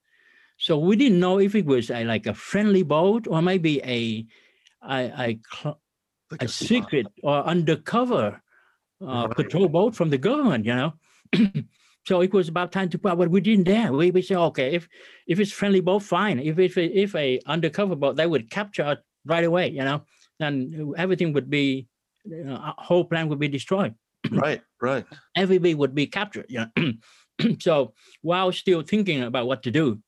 [0.57, 4.25] So we didn't know if it was a, like a friendly boat or maybe a
[4.87, 5.75] a, a,
[6.39, 8.41] a secret or undercover
[9.01, 9.35] uh, Right.
[9.35, 10.93] patrol boat from the government, you know.
[12.05, 13.91] so it was about time to put but we didn't dare.
[13.91, 14.87] We, we said, okay, if
[15.27, 16.39] if it's friendly boat, fine.
[16.39, 20.03] If if if a undercover boat, they would capture us right away, you know,
[20.39, 21.87] and everything would be,
[22.25, 23.95] you know, our whole plan would be destroyed.
[24.31, 25.05] Right, right.
[25.35, 26.93] Everybody would be captured, you know.
[27.59, 29.99] so while still thinking about what to do,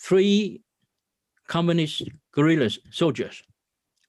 [0.00, 0.62] three
[1.46, 3.42] communist guerrillas soldiers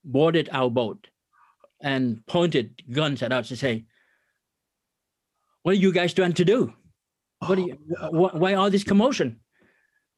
[0.03, 1.07] boarded our boat
[1.81, 3.85] and pointed guns at us to say,
[5.63, 6.73] "What are you guys trying to do?
[7.39, 7.73] What Oh, are you,
[8.11, 9.39] wh- why all this commotion?"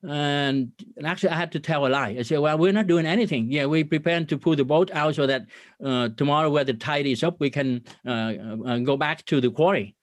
[0.05, 2.15] And and actually, I had to tell a lie.
[2.19, 3.49] I said, "Well, we're not doing anything.
[3.49, 5.45] Yeah, we're preparing to pull the boat out so that
[5.84, 9.39] uh, tomorrow, when the tide is up, we can uh, uh, uh, go back to
[9.39, 9.95] the quarry."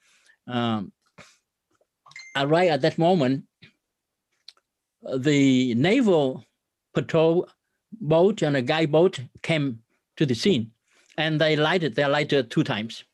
[0.46, 0.92] Um,
[2.36, 3.44] right at that moment,
[5.06, 6.44] uh, the naval
[6.94, 7.46] patrol
[8.00, 9.80] boat and a guy boat came
[10.16, 10.70] to the scene,
[11.16, 13.04] and they lighted their lighter two times.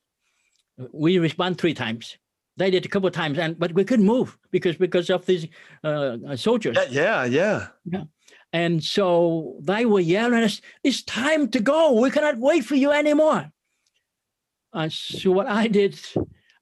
[0.93, 2.19] We respond three times.
[2.59, 5.47] They did a couple of times, and but we couldn't move because because of these
[5.85, 6.77] uh, uh, soldiers.
[6.91, 8.05] Yeah, yeah, yeah.
[8.53, 12.01] And so they were yelling at us, it's time to go.
[12.01, 13.51] We cannot wait for you anymore.
[14.73, 15.99] And so what I did,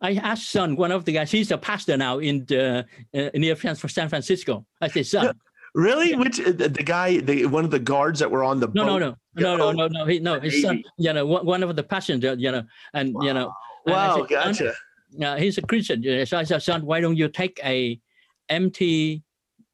[0.01, 3.55] I asked son, one of the guys, he's a pastor now in the, uh, near
[3.55, 4.67] San San Francisco.
[4.81, 5.41] I said, son,
[5.75, 6.15] Really?
[6.15, 8.85] Which uh, the, the guy, the one of the guards that were on the no,
[8.85, 8.87] boat?
[8.87, 11.83] no, no, no, no, no, no, he, no, his son, you know, one, of the
[11.83, 12.63] passengers, you know,
[12.93, 13.53] and, you know,
[13.87, 15.41] and Wow, said, gotcha.
[15.41, 16.27] he's a Christian.
[16.27, 18.01] So I said, son, why don't you take a
[18.49, 19.25] empty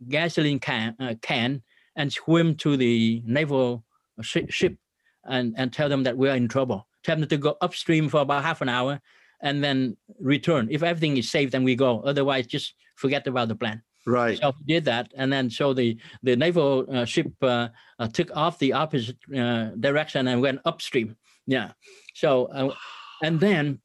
[0.09, 1.63] gasoline can, uh, can
[1.97, 3.85] and swim to the naval
[4.23, 4.77] shi- ship
[5.25, 6.87] and, and tell them that we are in trouble.
[7.05, 9.01] Tell them to go upstream for about half an hour
[9.43, 10.69] and then return.
[10.71, 12.01] If everything is safe, then we go.
[12.01, 13.83] Otherwise, just forget about the plan.
[14.07, 14.39] Right.
[14.39, 18.35] So we did that, and then so the the naval uh, ship uh, uh, took
[18.35, 21.17] off the opposite uh, direction and went upstream.
[21.47, 21.73] Yeah.
[22.15, 22.75] So uh,
[23.23, 23.81] and then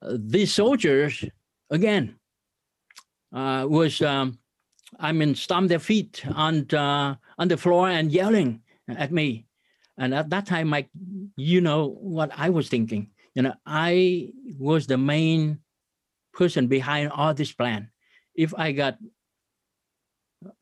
[0.00, 1.24] uh, these soldiers
[1.70, 2.16] again
[3.32, 4.38] was um,
[4.98, 9.46] I mean stomp their feet on on the floor and yelling at me,
[9.98, 10.88] and at that time, Mike,
[11.36, 13.10] you know what I was thinking.
[13.34, 15.58] You know, I was the main
[16.32, 17.90] person behind all this plan.
[18.36, 18.98] If I got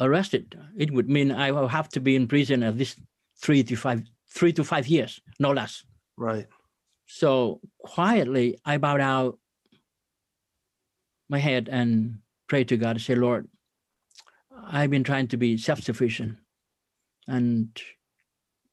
[0.00, 2.98] arrested, it would mean I will have to be in prison at least
[3.42, 5.84] three to five three to five years, no less.
[6.16, 6.46] Right.
[7.06, 9.38] So quietly, I bowed out
[11.28, 12.18] my head and
[12.48, 13.48] prayed to God say, Lord,
[14.66, 16.36] I've been trying to be self sufficient.
[17.26, 17.68] And,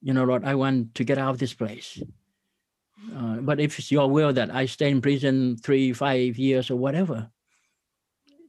[0.01, 2.01] you know, Lord, I want to get out of this place.
[3.15, 6.75] Uh, but if it's your will that I stay in prison three, five years or
[6.75, 7.29] whatever,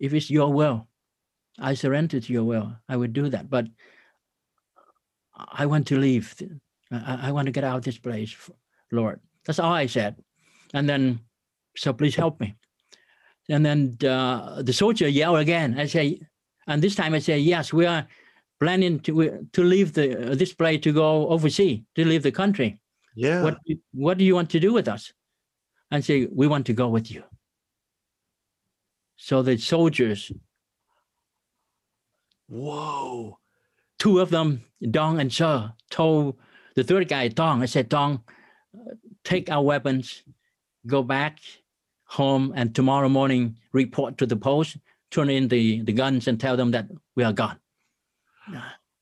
[0.02, 0.88] if it's your will,
[1.58, 2.74] I surrender to your will.
[2.88, 3.48] I would do that.
[3.48, 3.68] But
[5.36, 6.34] I want to leave.
[6.90, 8.34] I, I want to get out of this place,
[8.90, 9.20] Lord.
[9.46, 10.16] That's all I said.
[10.74, 11.20] And then,
[11.76, 12.56] so please help me.
[13.48, 15.78] And then uh, the soldier yelled again.
[15.78, 16.20] I say,
[16.66, 18.06] and this time I say, yes, we are
[18.58, 22.78] planning to to leave the uh, this place to go overseas, to leave the country.
[23.14, 23.42] Yeah.
[23.42, 23.58] What
[23.92, 25.12] what do you want to do with us?
[25.90, 27.22] And say, we want to go with you.
[29.22, 30.32] So the soldiers,
[32.48, 33.38] Whoa.
[34.00, 36.38] two of them, Dong and Sir, told
[36.74, 38.24] the third guy, Dong, I said, Dong,
[39.22, 40.24] take our weapons,
[40.88, 41.38] go back
[42.06, 44.78] home, and tomorrow morning report to the post,
[45.12, 47.60] turn in the, the guns, and tell them that we are gone.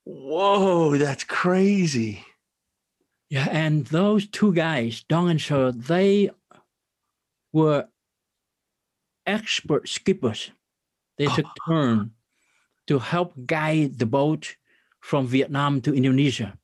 [0.04, 2.22] Whoa, that's crazy.
[3.30, 6.28] Yeah, and those two guys, Dong and Sir, they
[7.54, 7.88] were
[9.26, 10.50] expert skippers.
[11.18, 12.12] They took turn
[12.86, 14.56] to help guide the boat
[15.00, 16.58] from Vietnam to Indonesia.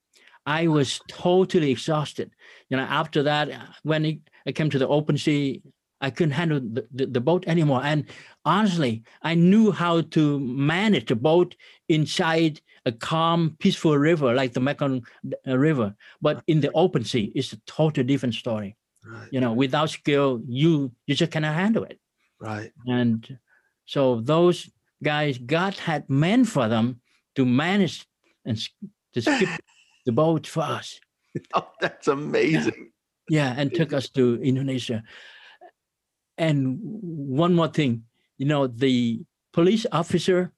[0.44, 2.30] I was totally exhausted.
[2.68, 3.50] You know, after that,
[3.82, 5.62] when it, it came to the open sea,
[6.00, 7.80] I couldn't handle the, the, the boat anymore.
[7.82, 8.04] And
[8.44, 11.56] honestly, I knew how to manage the boat
[11.88, 15.04] inside a calm, peaceful river like the Mekong
[15.46, 15.94] uh, River.
[16.20, 18.76] But in the open sea, it's a totally different story.
[19.04, 19.28] Right.
[19.30, 21.98] You know, without skill, you you just cannot handle it.
[22.40, 22.72] Right.
[22.86, 23.38] And
[23.86, 24.70] so those
[25.02, 27.00] guys, God had meant for them
[27.34, 28.06] to manage
[28.44, 28.58] and
[29.14, 29.48] to skip
[30.06, 31.00] the boat for us.
[31.54, 32.92] Oh, that's amazing.
[33.28, 35.02] Yeah, and took us to Indonesia.
[36.38, 38.04] And one more thing,
[38.38, 39.20] you know, the
[39.52, 40.52] police officer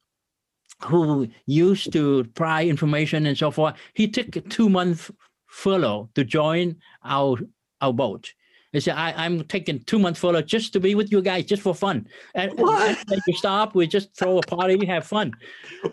[0.85, 5.11] who used to pry information and so forth, he took a two month
[5.47, 7.39] furlough to join our
[7.81, 8.33] our boat.
[8.73, 11.63] He said, I, I'm taking two month furlough just to be with you guys, just
[11.63, 12.07] for fun.
[12.35, 12.99] And, What?
[13.11, 15.33] and you stop, we just throw a party, have fun.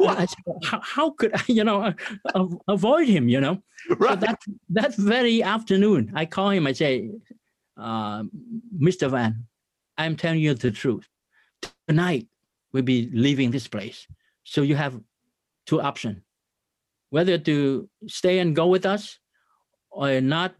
[0.01, 0.27] Said,
[0.63, 1.93] how, how could I, you know,
[2.67, 3.61] avoid him, you know?
[3.87, 4.19] So Right.
[4.19, 6.65] that that very afternoon, I call him.
[6.65, 7.11] I say,
[7.77, 8.23] uh,
[8.81, 9.11] "Mr.
[9.11, 9.45] Van,
[9.95, 11.07] I'm telling you the truth.
[11.87, 12.27] Tonight
[12.73, 14.07] we'll be leaving this place.
[14.43, 14.99] So you have
[15.67, 16.17] two options:
[17.11, 19.19] whether to stay and go with us,
[19.91, 20.55] or not.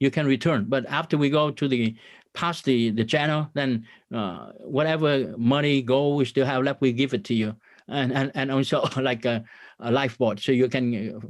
[0.00, 0.66] You can return.
[0.68, 1.96] But after we go to the
[2.34, 7.14] past the the channel, then uh, whatever money gold we still have left, we give
[7.14, 7.56] it to you,
[7.88, 9.44] and and and also like a,
[9.80, 11.20] a lifeboat, so you can you,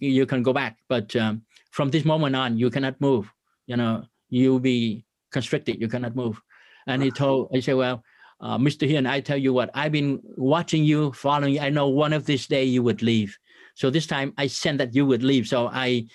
[0.00, 0.78] you can go back.
[0.88, 3.30] But um, from this moment on, you cannot move.
[3.66, 5.80] You know, you'll be constricted.
[5.80, 6.40] You cannot move.
[6.86, 8.02] And he told, I said, well,
[8.40, 8.88] uh, Mr.
[8.88, 11.60] Hian, I tell you what, I've been watching you, following you.
[11.60, 13.36] I know one of these day you would leave.
[13.74, 15.46] So this time I sent that you would leave.
[15.48, 16.06] So I,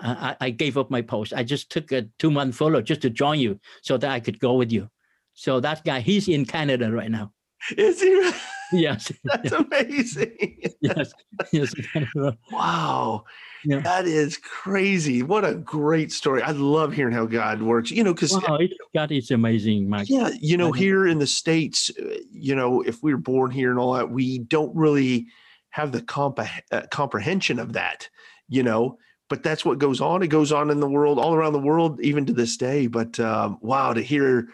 [0.00, 1.32] I, I gave up my post.
[1.34, 4.38] I just took a two month furlough just to join you so that I could
[4.38, 4.88] go with you.
[5.34, 7.32] So that guy, he's in Canada right now.
[7.76, 8.32] Is he?
[8.72, 10.36] Yes, That's amazing.
[10.80, 11.12] yes,
[11.52, 11.74] yes.
[12.50, 13.24] Wow.
[13.64, 13.80] Yeah.
[13.80, 15.22] That is crazy.
[15.22, 16.42] What a great story.
[16.42, 17.90] I love hearing how God works.
[17.90, 18.58] You know, because Wow,
[18.94, 20.10] God is amazing, Mike.
[20.10, 23.70] yeah, you know, here in the States, uh, you know, if we are born here
[23.70, 25.26] and all that, we don't really
[25.70, 28.08] have the compre- uh, comprehension of that,
[28.48, 28.98] you know,
[29.34, 30.22] but that's what goes on.
[30.22, 32.86] It goes on in the world, all around the world, even to this day.
[32.86, 34.46] But um, wow, to hear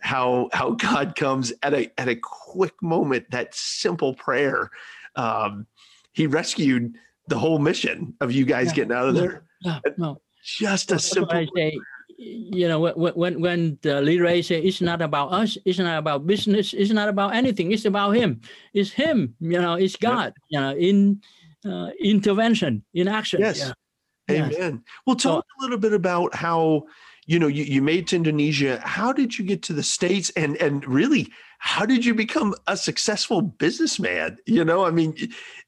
[0.00, 4.70] how how God comes at a at a quick moment, that simple prayer,
[5.16, 5.66] um,
[6.12, 6.94] He rescued
[7.28, 9.42] the whole mission of you guys Yeah, getting out of there.
[9.62, 10.20] No, no.
[10.42, 11.36] Just a simple.
[11.36, 11.78] I say,
[12.16, 16.26] you know, when when when the leader say it's not about us, it's not about
[16.26, 18.40] business, it's not about anything, it's about him.
[18.72, 19.96] It's him, you know, it's.
[19.96, 21.20] God, you know, in
[21.66, 23.42] uh, intervention, in action.
[23.42, 23.58] Yes.
[23.58, 23.72] yeah.
[24.28, 24.54] Yes.
[24.54, 24.82] Amen.
[25.06, 26.86] Well, So- talk a little bit about how
[27.26, 28.80] you know you, you made to Indonesia.
[28.84, 32.76] How did you get to the states, and and really, how did you become a
[32.76, 34.36] successful businessman?
[34.44, 35.16] You know, I mean,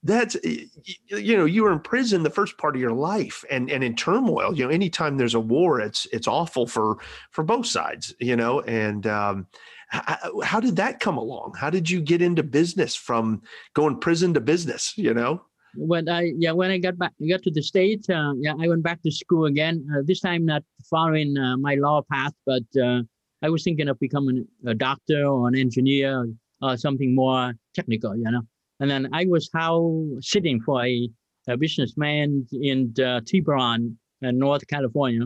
[0.02, 3.82] that's you know, you were in prison the first part of your life, and and
[3.82, 4.54] in turmoil.
[4.54, 6.98] You know, anytime there's a war, it's it's awful for
[7.30, 8.14] for both sides.
[8.20, 9.46] You know, and um,
[9.88, 11.54] how, how did that come along?
[11.58, 13.40] How did you get into business from
[13.72, 14.92] going prison to business?
[14.98, 15.45] You know.
[15.76, 18.82] When I yeah when I got back got to the states uh, yeah I went
[18.82, 19.86] back to school again.
[19.92, 23.02] Uh, this time not following uh, my law path but uh,
[23.42, 26.26] I was thinking of becoming a doctor or an engineer
[26.62, 28.42] or something more technical you know.
[28.80, 31.08] And then I was how sitting for a,
[31.48, 35.24] a businessman in uh, Tiburon uh, North California.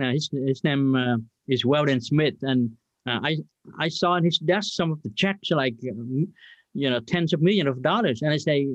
[0.00, 1.16] Uh, his, his name uh,
[1.48, 2.70] is Weldon Smith and
[3.06, 3.36] uh, I
[3.78, 6.26] I saw on his desk some of the checks like um,
[6.72, 8.22] you know tens of millions of dollars.
[8.22, 8.68] And I say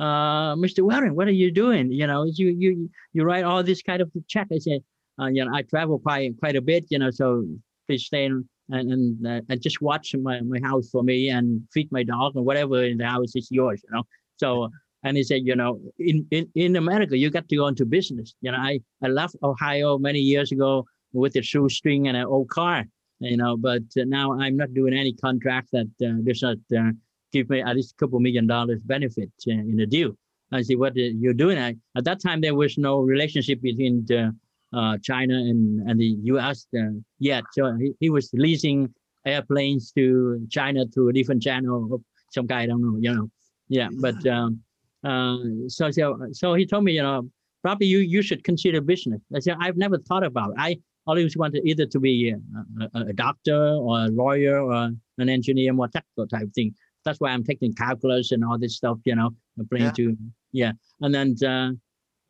[0.00, 0.82] uh, Mr.
[0.82, 1.92] Warren, what are you doing?
[1.92, 4.48] You know, you you you write all this kind of check.
[4.50, 4.80] I said,
[5.20, 7.44] uh, you know, I travel quite quite a bit, you know, so
[7.86, 11.90] please stay and and, uh, and just watch my, my house for me and feed
[11.90, 14.04] my dog and whatever in the house is yours, you know.
[14.36, 14.70] So
[15.02, 18.34] and he said, you know, in, in in America you got to go into business.
[18.40, 22.48] You know, I I left Ohio many years ago with a shoestring and an old
[22.48, 22.86] car,
[23.18, 26.92] you know, but now I'm not doing any contract that uh, does not uh,
[27.32, 30.12] give me at least a couple million dollars benefit uh, in the deal.
[30.52, 31.58] I see what uh, you're doing.
[31.58, 34.34] I, at that time, there was no relationship between the,
[34.72, 36.66] uh, China and, and the U.S.
[36.76, 37.44] Uh, yet.
[37.52, 38.92] So he, he was leasing
[39.26, 42.96] airplanes to China through a different channel some guy I don't know.
[43.00, 43.30] You know,
[43.68, 43.88] yeah.
[44.00, 44.60] But um,
[45.04, 45.36] uh,
[45.68, 47.28] so so so he told me, you know,
[47.62, 49.20] probably you you should consider business.
[49.34, 50.50] I said I've never thought about.
[50.50, 50.56] It.
[50.58, 50.76] I
[51.06, 55.72] always wanted either to be a, a, a doctor or a lawyer or an engineer,
[55.72, 56.74] more technical type thing
[57.04, 59.30] that's why I'm taking calculus and all this stuff, you know,
[59.70, 59.92] playing Yeah.
[59.92, 60.16] to
[60.52, 60.72] yeah.
[61.00, 61.70] And then uh,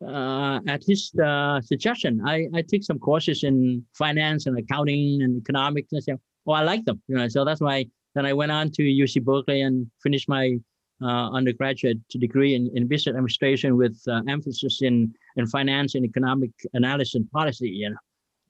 [0.05, 5.37] uh, at his uh, suggestion, I, I took some courses in finance and accounting and
[5.37, 5.91] economics.
[5.91, 7.27] And said, oh, I like them, you know.
[7.27, 10.57] So that's why then I went on to UC Berkeley and finished my
[11.01, 16.51] uh, undergraduate degree in, in business administration with uh, emphasis in in finance and economic
[16.73, 17.97] analysis and policy, you know.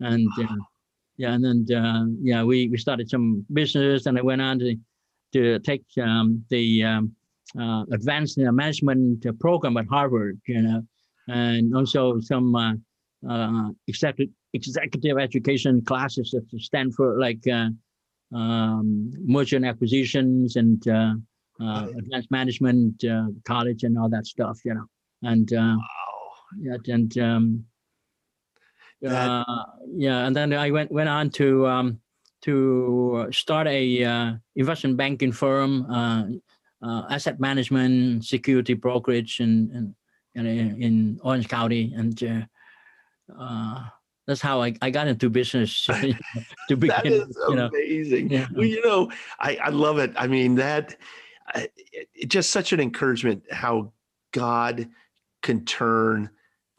[0.01, 0.55] And uh,
[1.17, 4.75] yeah, and then uh, yeah, we we started some business, and I went on to
[5.33, 7.15] to take um, the um,
[7.59, 10.81] uh, advanced uh, management uh, program at Harvard, you know,
[11.27, 12.73] and also some uh,
[13.29, 17.69] uh, executive executive education classes at Stanford, like uh,
[18.35, 21.13] um, merger and acquisitions and uh,
[21.61, 24.85] uh, advanced management uh, college and all that stuff, you know,
[25.23, 26.31] and uh, Wow.
[26.59, 27.65] yeah, and um,
[29.07, 29.43] uh,
[29.95, 31.99] yeah, and then I went went on to um,
[32.41, 36.25] to start a uh, investment banking firm, uh,
[36.83, 39.93] uh, asset management, security brokerage, and,
[40.35, 42.47] and, in Orange County, and
[43.39, 43.83] uh,
[44.25, 46.87] that's how I, I got into business to begin.
[46.87, 48.31] that is amazing.
[48.31, 48.45] You know.
[48.45, 48.47] Yeah.
[48.55, 50.13] Well, you know, I, I love it.
[50.15, 50.95] I mean, that
[51.55, 51.73] it,
[52.27, 53.91] just such an encouragement how
[54.31, 54.89] God
[55.41, 56.29] can turn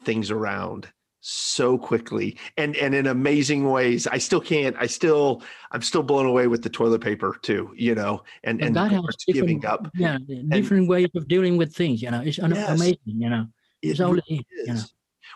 [0.03, 0.87] things around
[1.25, 4.07] so quickly and and in amazing ways.
[4.07, 7.95] I still can't i still i'm still blown away with the toilet paper too you
[7.95, 10.17] know and and, God has giving up yeah
[10.49, 13.47] different and, ways of dealing with things you know it's yes, amazing you know
[13.81, 14.81] it's it only you know.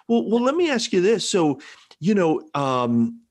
[0.09, 1.29] well well let me ask you this.
[1.29, 1.61] So
[2.01, 3.21] you know um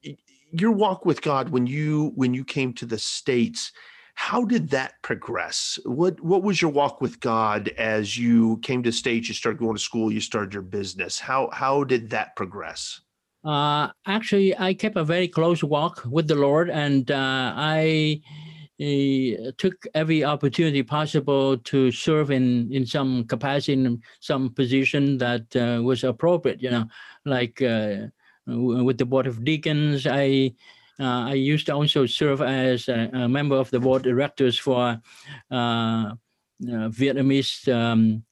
[0.51, 3.71] your walk with god when you when you came to the states
[4.17, 5.79] how did that progress?
[5.85, 9.29] What what was your walk with God as you came to stage?
[9.29, 10.11] You started going to school.
[10.11, 11.21] You started your business.
[11.21, 13.03] How how did that progress?
[13.45, 18.23] Uh, actually, I kept a very close walk with the Lord, and uh, I
[18.81, 25.55] uh, took every opportunity possible to serve in in some capacity, in some position that
[25.55, 26.62] uh, was appropriate.
[26.62, 26.87] You know,
[27.27, 28.09] like uh,
[28.47, 30.55] with the board of deacons, I
[30.99, 35.01] I used to also serve as a, a, member of the board of directors for
[35.51, 36.13] uh,
[36.63, 38.25] Vietnamese um,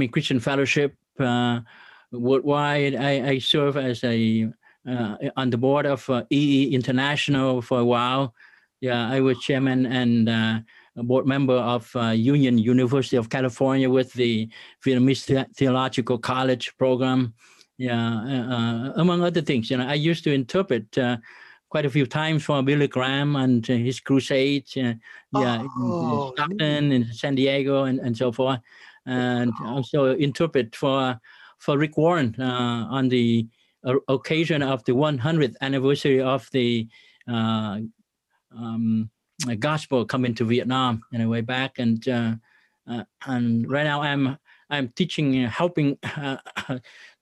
[0.00, 0.94] in Christian Fellowship
[2.12, 2.94] worldwide.
[2.94, 4.48] I, I serve as a
[4.86, 8.32] uh, on the board of uh, EE International for a while.
[8.80, 10.60] Yeah, I was chairman and uh,
[11.02, 14.48] board member of Union University of California with the
[14.84, 17.34] Vietnamese Theological College program
[17.78, 19.70] yeah, uh, uh, among other things.
[19.70, 21.18] You know, I used to interpret uh,
[21.68, 24.76] quite a few times for Billy Graham and his crusades.
[24.76, 24.96] yeah,
[25.32, 28.60] oh, in Stockton and San Diego and, and so forth,
[29.06, 31.18] and also interpret for
[31.58, 33.46] for Rick Warren on the
[34.08, 36.88] occasion of the 100th anniversary of the
[37.28, 37.78] uh,
[38.56, 39.10] um,
[39.58, 42.34] gospel coming to Vietnam in a way back, and uh,
[42.88, 44.38] uh, and right now I'm
[44.70, 45.98] I'm teaching, helping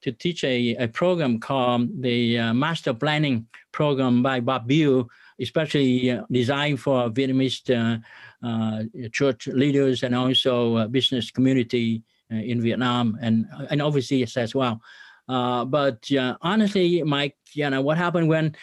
[0.05, 5.09] to teach a, a program called the uh, Master Planning Program by Bob Biehl,
[5.41, 7.99] especially uh, designed for Vietnamese uh,
[8.47, 14.81] uh church leaders and also uh, business community in Vietnam and, and overseas as well.
[15.27, 16.05] but
[16.43, 18.55] honestly, Mike, you know, what happened when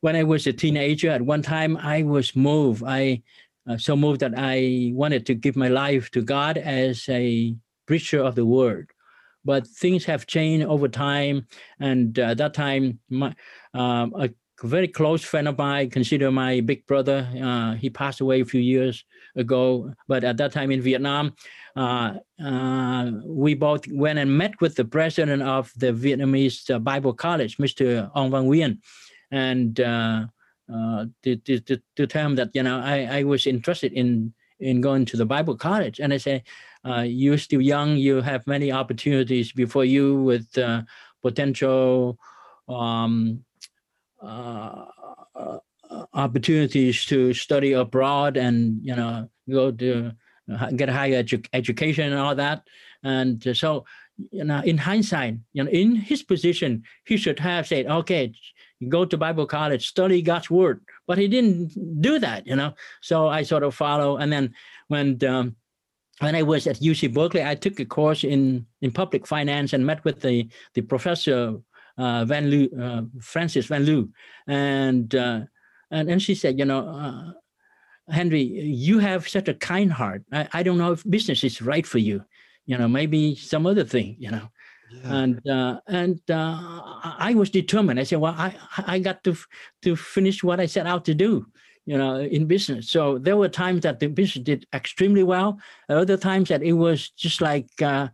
[0.00, 2.82] when I was a teenager, at one time I was moved.
[2.84, 3.22] I
[3.76, 7.54] so moved that I wanted to give my life to God as a
[7.86, 8.90] preacher of the word
[9.44, 11.46] but things have changed over time.
[11.80, 13.34] And uh, at that time, my,
[13.74, 14.30] um, a
[14.62, 18.60] very close friend of mine, consider my big brother, uh, he passed away a few
[18.60, 19.04] years
[19.36, 19.92] ago.
[20.08, 21.34] But at that time in Vietnam,
[21.76, 27.12] uh, uh we both went and met with the president of the Vietnamese uh, Bible
[27.12, 28.10] College, Mr.
[28.14, 28.78] Ong Van Nguyen,
[29.30, 30.26] and uh,
[31.22, 31.60] to, to,
[31.96, 35.26] to, tell him that you know I, I was interested in in going to the
[35.26, 36.00] Bible college.
[36.00, 36.42] And I say,
[36.84, 40.82] uh, you're still young, you have many opportunities before you with uh,
[41.22, 42.18] potential
[42.68, 43.44] um,
[44.22, 44.84] uh,
[45.34, 45.58] uh
[46.12, 50.12] opportunities to study abroad and, you know, go to
[50.52, 52.62] uh, get higher edu- education and all that.
[53.02, 53.84] And so,
[54.30, 58.32] you know, in hindsight, you know, in his position, he should have said, okay,
[58.88, 60.82] go to Bible college, study God's word.
[61.06, 62.74] But he didn't do that, you know.
[63.00, 64.16] So I sort of follow.
[64.16, 64.54] And then
[64.88, 65.56] when um,
[66.20, 69.84] when I was at UC Berkeley, I took a course in in public finance and
[69.84, 71.58] met with the the professor
[71.96, 74.08] uh, Van Lu, uh, Francis Van Lu,
[74.46, 75.40] and uh,
[75.90, 76.88] and and she said, you know.
[76.88, 77.32] Uh,
[78.10, 80.24] Henry, you have such a kind heart.
[80.32, 82.24] I, I don't know if business is right for you.
[82.64, 84.16] You know, maybe some other thing.
[84.18, 84.48] You know,
[84.90, 85.14] yeah.
[85.14, 86.82] And uh, and uh,
[87.18, 88.00] I was determined.
[88.00, 89.36] I said, well, I I got to
[89.82, 91.46] to finish what I set out to do,
[91.88, 92.90] you know, in business.
[92.90, 95.58] So there were times that the business did extremely well.
[95.88, 97.70] Other times that it was just like.
[97.80, 98.08] Uh,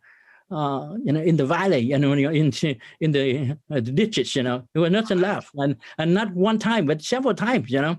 [0.50, 2.52] uh, you know, in the valley, you know, in
[3.00, 6.58] in the, uh, the ditches, you know, there was nothing left, and and not one
[6.58, 7.96] time, but several times, you know.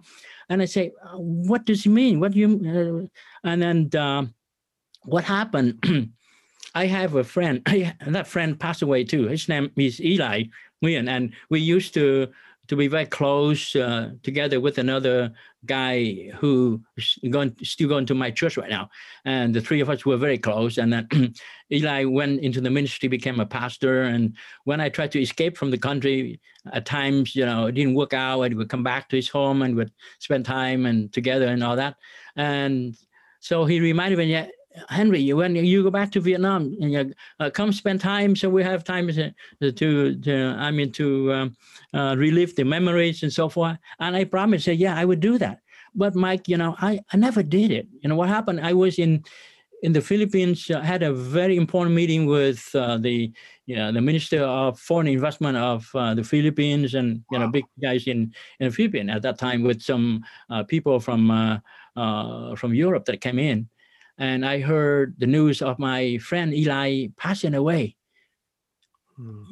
[0.47, 2.19] And I say, uh, what does it mean?
[2.19, 3.09] What do you?
[3.43, 4.27] Uh, and then uh,
[5.03, 5.83] what happened?
[6.75, 7.61] I have a friend,
[8.07, 9.27] that friend passed away too.
[9.27, 10.43] His name is Eli
[10.83, 12.27] Nguyen, and we used to
[12.67, 15.31] to be very close uh, together with another
[15.65, 18.89] guy who is going still going to my church right now,
[19.25, 20.77] and the three of us were very close.
[20.77, 21.33] And then
[21.71, 25.71] Eli went into the ministry, became a pastor, and when I tried to escape from
[25.71, 26.39] the country,
[26.73, 28.41] at times you know it didn't work out.
[28.41, 31.75] I would come back to his home and would spend time and together and all
[31.75, 31.95] that.
[32.35, 32.95] And
[33.39, 34.47] so he reminded me,
[34.89, 38.83] Henry, when you go back to Vietnam, you uh, come spend time so we have
[38.83, 39.33] time to,
[39.71, 41.57] to, to I mean, to um,
[41.93, 43.77] uh, relive the memories and so forth.
[43.99, 45.59] And I promised, said, yeah, I would do that.
[45.93, 47.87] But Mike, you know, I, I never did it.
[48.01, 48.59] You know, what happened?
[48.61, 49.23] I was in
[49.81, 53.31] in the Philippines, uh, had a very important meeting with uh, the
[53.65, 57.65] you know, the Minister of Foreign Investment of uh, the Philippines and you know big
[57.81, 61.59] guys in in the Philippines at that time with some uh, people from uh,
[61.95, 63.69] uh, from Europe that came in,
[64.17, 67.95] and I heard the news of my friend Eli passing away.
[69.15, 69.43] Hmm.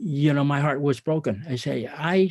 [0.00, 1.44] You know, my heart was broken.
[1.48, 2.30] I say I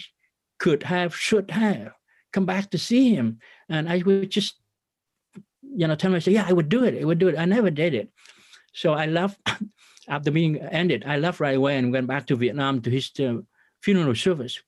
[0.59, 1.93] could have, should have
[2.32, 3.39] come back to see him,
[3.70, 4.55] and I would just
[5.76, 7.01] you know tell myself, yeah, I would do it.
[7.01, 7.38] I would do it.
[7.38, 8.09] I never did it.
[8.74, 9.39] So I left
[10.07, 11.03] after being ended.
[11.05, 13.38] I left right away and went back to Vietnam to his uh,
[13.82, 14.61] funeral service.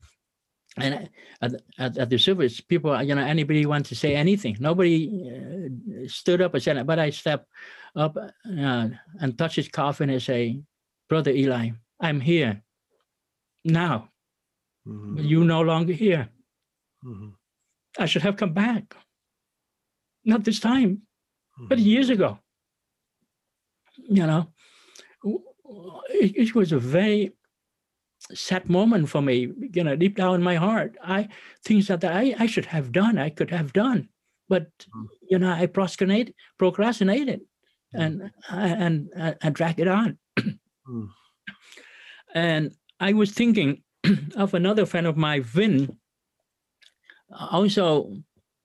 [0.78, 1.10] And
[1.42, 4.58] at, at, at, the service, people, you know, anybody want to say anything.
[4.60, 7.48] Nobody uh, stood up and said, but I step
[7.96, 8.88] up uh,
[9.22, 10.60] and touch his coffin and say,
[11.08, 11.70] Brother Eli,
[12.00, 12.62] I'm here
[13.64, 14.10] now.
[14.88, 15.20] Mm-hmm.
[15.20, 16.30] You no longer here.
[17.06, 17.30] Mm-hmm.
[17.98, 18.96] I should have come back.
[20.26, 21.02] Not this time,
[21.58, 21.68] mm-hmm.
[21.68, 22.40] but years ago.
[24.10, 24.52] You know,
[26.10, 27.32] it, it, was a very
[28.34, 30.98] sad moment for me, you know, deep down in my heart.
[31.04, 31.30] I
[31.64, 34.10] things that I, I should have done, I could have done,
[34.50, 35.08] but mm.
[35.30, 37.42] you know, I procrastinated, procrastinated,
[37.96, 38.04] mm.
[38.04, 40.18] and and and, and drag it on.
[40.40, 41.10] mm.
[42.34, 43.82] And I was thinking
[44.36, 45.98] of another friend of mine, Vin.
[47.32, 48.18] Also,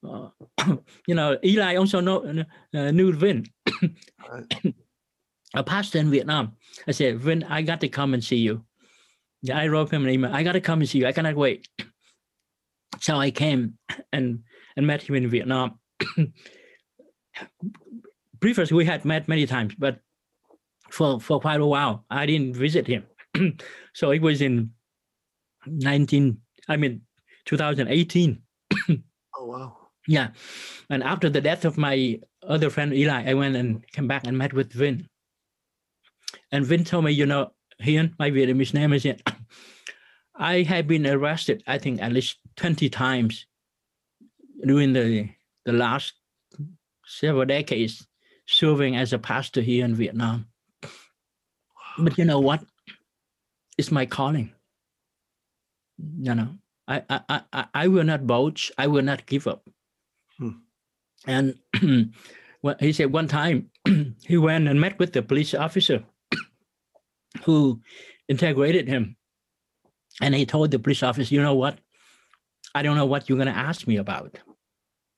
[0.05, 0.27] uh,
[1.07, 2.43] you know, Eli also know,
[2.75, 3.45] uh, knew Vin
[5.55, 6.57] a pastor in Vietnam.
[6.87, 8.63] I said, Vin, I got to come and see you.
[9.41, 10.33] Yeah, I wrote him an email.
[10.33, 11.07] I got to come and see you.
[11.07, 11.67] I cannot wait.
[12.99, 13.79] So I came
[14.13, 14.43] and
[14.75, 15.79] and met him in Vietnam.
[18.39, 20.01] Previously, we had met many times, but
[20.91, 23.05] for for quite a while, I didn't visit him.
[23.93, 24.71] so it was in
[25.65, 26.37] 19,
[26.67, 27.01] I mean,
[27.45, 28.41] 2018.
[28.89, 29.77] oh wow!
[30.07, 30.29] Yeah,
[30.89, 34.37] and after the death of my other friend Eli, I went and came back and
[34.37, 35.07] met with Vin.
[36.51, 39.21] And Vin told me, you know, Hian, my Vietnamese name is it.
[40.41, 43.45] I have been arrested, I think, at least 20 times
[44.65, 45.29] during the,
[45.65, 46.13] the last
[47.05, 48.07] several decades
[48.47, 50.47] serving as a pastor here in Vietnam.
[51.99, 52.65] But you know what?
[53.77, 54.51] It's my calling.
[56.19, 56.49] You know,
[56.87, 58.71] I I I, I will not budge.
[58.77, 59.69] I will not give up.
[60.39, 60.65] Hmm.
[61.27, 61.59] And
[62.63, 63.69] well, he said one time
[64.25, 66.03] he went and met with the police officer
[67.45, 67.81] who
[68.27, 69.15] integrated him.
[70.21, 71.79] And he told the police officer, you know what?
[72.75, 74.37] I don't know what you're going to ask me about.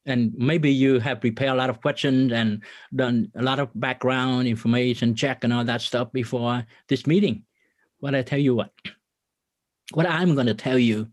[0.05, 4.47] And maybe you have prepared a lot of questions and done a lot of background
[4.47, 7.43] information check and all that stuff before this meeting.
[8.01, 8.71] But I tell you what,
[9.93, 11.09] what I'm going to tell you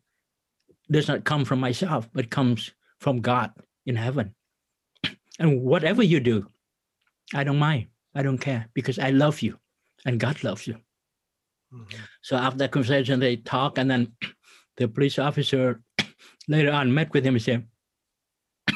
[0.91, 3.53] does not come from myself, but comes from God
[3.87, 4.35] in heaven.
[5.39, 6.47] And whatever you do,
[7.33, 7.87] I don't mind.
[8.15, 9.59] I don't care because I love you
[10.05, 10.77] and God loves you.
[11.73, 11.99] Mm-hmm.
[12.23, 14.13] So after that conversation, they talk, and then
[14.77, 15.81] the police officer
[16.49, 17.67] later on met with him and said,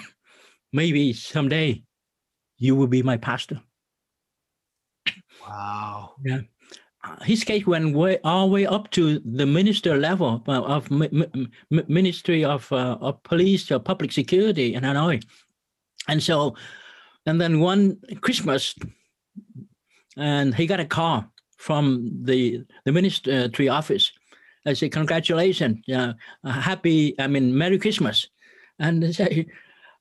[0.73, 1.83] "Maybe someday
[2.59, 3.61] you will be my pastor."
[5.47, 6.15] Wow.
[6.25, 6.41] Yeah.
[7.05, 10.91] Uh, his case went way all the way up to the minister level of
[11.71, 15.23] Ministry of uh, of Police or Public Security in Hanoi,
[16.09, 16.57] and so,
[17.27, 18.75] and then one Christmas,
[20.17, 21.27] and he got a call
[21.59, 24.13] from the the ministry office.
[24.67, 28.29] I say, congratulations, know, happy, I mean, Merry Christmas.
[28.79, 29.47] And they say,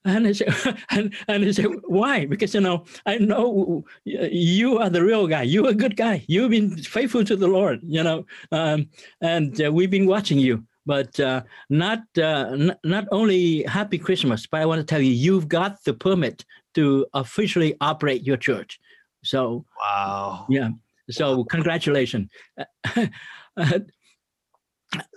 [0.05, 0.45] and I say,
[0.89, 2.25] and, and I say, why?
[2.25, 5.43] Because, you know, I know you are the real guy.
[5.43, 6.25] You're a good guy.
[6.27, 8.89] You've been faithful to the Lord, you know, um,
[9.21, 10.63] and uh, we've been watching you.
[10.85, 15.47] But uh, not uh, not only happy Christmas, but I want to tell you, you've
[15.47, 18.81] got the permit to officially operate your church.
[19.23, 20.45] So, wow.
[20.49, 20.71] Yeah.
[21.09, 22.29] So congratulations.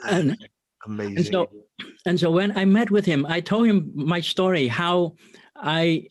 [0.04, 0.36] and,
[0.86, 1.16] Amazing.
[1.16, 1.50] And so,
[2.06, 5.16] and so when I met with him, I told him my story, how
[5.56, 6.08] I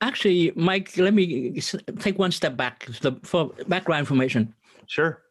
[0.00, 1.60] actually, Mike, let me
[1.98, 4.54] take one step back the, for background information.
[4.86, 5.22] Sure.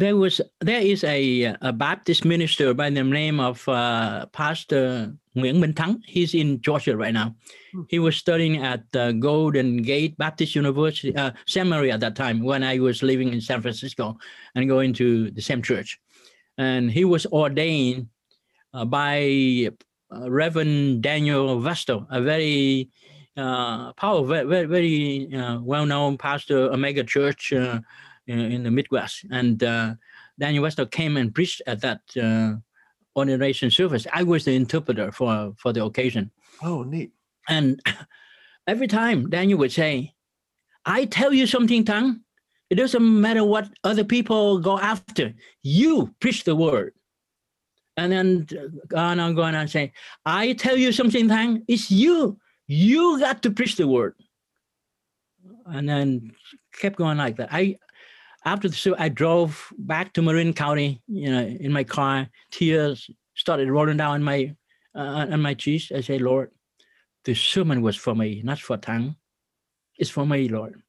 [0.00, 5.60] There was there is a, a Baptist minister by the name of uh, Pastor Nguyễn
[5.60, 6.00] Minh Thắng.
[6.06, 7.36] He's in Georgia right now.
[7.74, 7.82] Hmm.
[7.90, 12.64] He was studying at uh, Golden Gate Baptist University uh, Seminary at that time when
[12.64, 14.16] I was living in San Francisco
[14.54, 16.00] and going to the same church.
[16.56, 18.08] And he was ordained
[18.72, 19.68] uh, by
[20.10, 22.88] uh, Reverend Daniel Webster, a very
[23.36, 27.80] uh, powerful, very, very, uh, well-known pastor, a mega church uh,
[28.26, 29.24] in, in the Midwest.
[29.30, 29.94] And uh,
[30.38, 32.54] Daniel Webster came and preached at that uh,
[33.16, 34.06] ordination service.
[34.12, 36.30] I was the interpreter for, for the occasion.
[36.62, 37.12] Oh, neat.
[37.48, 37.80] And
[38.66, 40.14] every time Daniel would say,
[40.86, 42.20] I tell you something, Tang,
[42.70, 45.34] it doesn't matter what other people go after.
[45.62, 46.94] You preach the word.
[47.96, 48.46] And then
[48.88, 49.92] go on and go on and say,
[50.24, 52.38] I tell you something, Tang, it's you.
[52.66, 54.14] You got to preach the word.
[55.66, 56.32] And then
[56.72, 57.48] kept going like that.
[57.52, 57.76] I
[58.44, 63.10] after the show, I drove back to Marin County, you know, in my car, tears
[63.34, 64.54] started rolling down my
[64.94, 65.92] uh, on my cheeks.
[65.94, 66.50] I say, Lord,
[67.24, 69.16] the sermon was for me, not for Tang.
[69.98, 70.80] It's for me, Lord.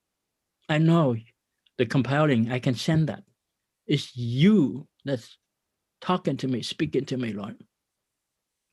[0.69, 1.15] I know
[1.77, 3.23] the compelling, I can send that.
[3.85, 5.37] It's you that's
[5.99, 7.57] talking to me, speaking to me, Lord.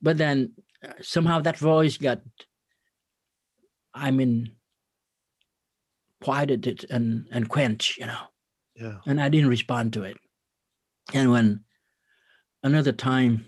[0.01, 0.53] But then
[0.87, 2.21] uh, somehow that voice got,
[3.93, 4.53] I mean,
[6.23, 8.21] quieted and, and quenched, you know.
[8.81, 8.99] Yeah.
[9.07, 10.17] And I didn't respond to it.
[11.15, 11.65] And when
[12.63, 13.47] another time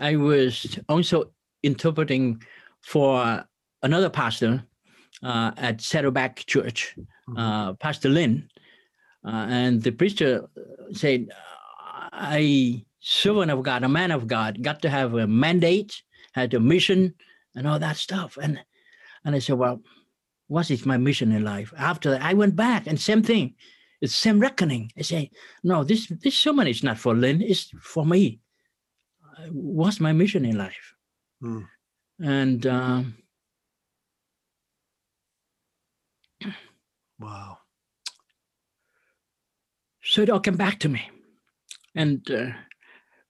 [0.00, 1.32] I was also
[1.62, 2.42] interpreting
[2.82, 3.44] for
[3.82, 4.62] another pastor
[5.22, 6.94] uh, at Saddleback Church,
[7.28, 7.38] Mhm.
[7.38, 8.48] uh, Pastor Lynn,
[9.24, 10.46] uh, and the preacher
[10.92, 11.28] said,
[12.12, 16.02] "I servant of God, a man of God, got to have a mandate,
[16.32, 17.14] had a mission,
[17.54, 18.60] and all that stuff." And
[19.24, 19.82] and I said, "Well,
[20.48, 23.54] what is my mission in life?" After that, I went back and same thing,
[24.00, 24.92] it's same reckoning.
[24.98, 25.30] I say,
[25.62, 28.40] "No, this this sermon is not for Lynn; it's for me.
[29.50, 30.94] What's my mission in life?"
[31.40, 31.62] Hmm.
[32.20, 33.16] And um,
[37.18, 37.58] Wow.
[40.02, 41.10] so it all came back to me.
[41.94, 42.50] And uh,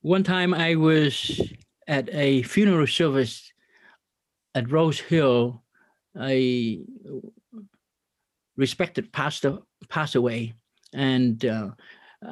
[0.01, 1.41] one time I was
[1.87, 3.53] at a funeral service
[4.55, 5.63] at Rose Hill.
[6.19, 6.81] A
[8.57, 9.59] respected pastor
[9.89, 10.55] passed away,
[10.95, 11.71] and uh,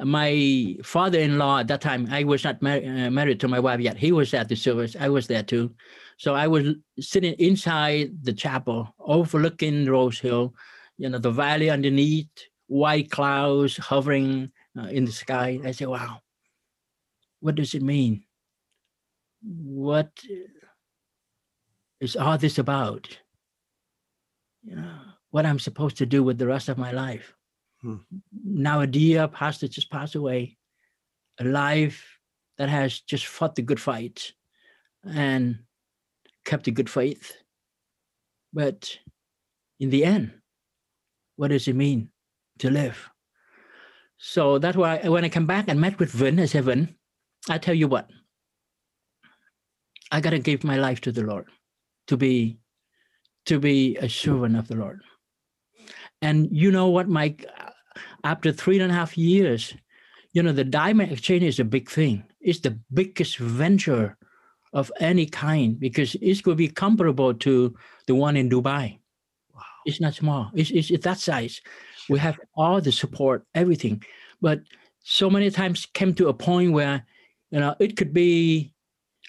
[0.03, 3.97] my father-in-law at that time I was not mar- uh, married to my wife yet.
[3.97, 4.95] He was at the service.
[4.99, 5.73] I was there too.
[6.17, 10.53] So I was sitting inside the chapel, overlooking Rose Hill.
[10.97, 12.29] You know the valley underneath,
[12.67, 15.59] white clouds hovering uh, in the sky.
[15.63, 16.21] I said, wow,
[17.41, 18.23] what does it mean?
[19.43, 20.11] What
[21.99, 23.19] is all this about?
[24.63, 24.99] You know,
[25.35, 27.35] what I'm supposed to do with the rest of my life.
[27.81, 27.97] Hmm.
[28.45, 30.55] Now a dear pastor just passed away,
[31.41, 32.01] a life
[32.57, 34.31] that has just fought the good fight
[35.03, 35.59] and
[36.45, 37.35] kept the good faith.
[38.53, 38.97] But
[39.81, 40.31] in the end,
[41.35, 42.11] what does it mean
[42.59, 43.09] to live?
[44.17, 46.95] So that's why when I come back and met with Vin, I said, Vin,
[47.49, 48.09] I tell you what,
[50.13, 51.49] I gotta give my life to the Lord
[52.07, 52.57] to be
[53.47, 55.01] to be a servant of the Lord.
[56.21, 57.45] And you know what, Mike?
[58.23, 59.73] After three and a half years,
[60.33, 62.23] you know, the diamond exchange is a big thing.
[62.41, 64.17] It's the biggest venture
[64.73, 67.73] of any kind because it's going to be comparable to
[68.07, 68.99] the one in Dubai.
[69.53, 69.61] Wow.
[69.85, 70.51] It's not small.
[70.53, 71.61] It's, it's, it's that size.
[72.09, 74.03] We have all the support, everything.
[74.41, 74.59] But
[75.03, 77.05] so many times came to a point where,
[77.51, 78.73] you know, it could be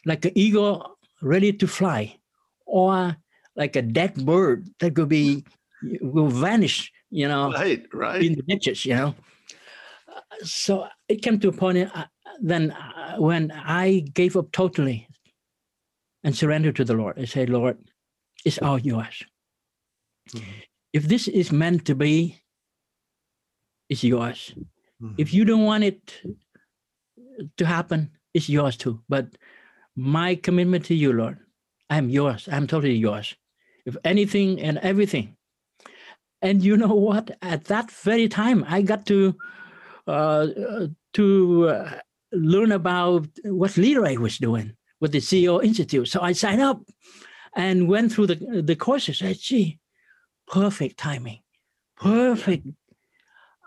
[0.04, 2.18] like an eagle ready to fly
[2.66, 3.16] or
[3.54, 5.44] like a dead bird that could be
[6.01, 7.86] will vanish, you know, Right.
[7.93, 8.23] Right.
[8.23, 9.15] in the ditches, you know.
[10.43, 12.07] So it came to a point uh,
[12.40, 15.09] then uh, when I gave up totally
[16.24, 17.19] and surrendered to the Lord.
[17.19, 17.78] I said, Lord,
[18.44, 19.23] it's all yours.
[20.31, 20.44] Mhm.
[20.93, 22.43] If this is meant to be,
[23.89, 24.55] it's yours.
[25.01, 25.15] Mhm.
[25.19, 26.23] If you don't want it
[27.57, 29.03] to happen, it's yours too.
[29.09, 29.36] But
[29.94, 31.39] my commitment to you, Lord,
[31.89, 32.48] I'm yours.
[32.48, 33.35] I'm totally yours.
[33.85, 35.35] If anything and everything.
[36.42, 37.36] And you know what?
[37.42, 39.34] At that very time, I got to
[40.06, 40.46] uh,
[41.14, 41.98] to uh,
[42.32, 46.08] learn about what Leroy was doing with the CEO Institute.
[46.08, 46.80] So I signed up
[47.54, 49.22] and went through the the courses.
[49.22, 49.78] I gee,
[50.46, 51.40] perfect timing,
[51.96, 52.66] perfect.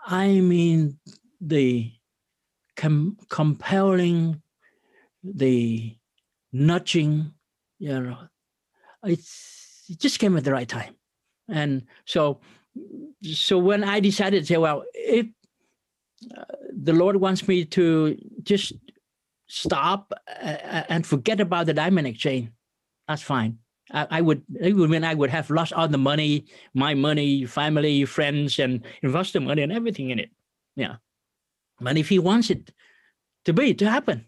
[0.06, 0.98] I mean,
[1.40, 1.92] the
[2.76, 4.42] com- compelling,
[5.22, 5.96] the
[6.52, 7.32] nudging,
[7.78, 8.18] you know,
[9.04, 10.94] it's, it just came at the right time.
[11.48, 12.40] And so,
[13.22, 15.26] so when I decided to say, well, if
[16.36, 18.72] uh, the Lord wants me to just
[19.46, 22.50] stop uh, and forget about the diamond exchange,
[23.08, 23.58] that's fine.
[23.92, 27.44] I, I would, it would mean I would have lost all the money, my money,
[27.46, 30.30] family, friends, and investor money and everything in it.
[30.76, 30.96] Yeah.
[31.80, 32.72] But if he wants it
[33.44, 34.26] to be, to happen,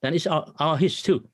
[0.00, 1.28] then it's all, all his too.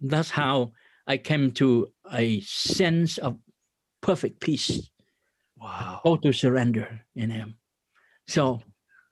[0.00, 0.72] That's how
[1.06, 3.38] I came to a sense of
[4.00, 4.90] perfect peace,
[5.60, 6.00] Wow.
[6.04, 7.56] total surrender in Him.
[8.26, 8.60] So,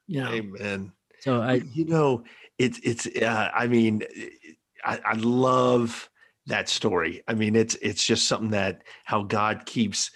[0.07, 0.91] you know, Amen.
[1.19, 2.23] so I you know
[2.57, 4.03] it's it's uh, i mean
[4.83, 6.09] I, I love
[6.47, 10.11] that story i mean it's it's just something that how god keeps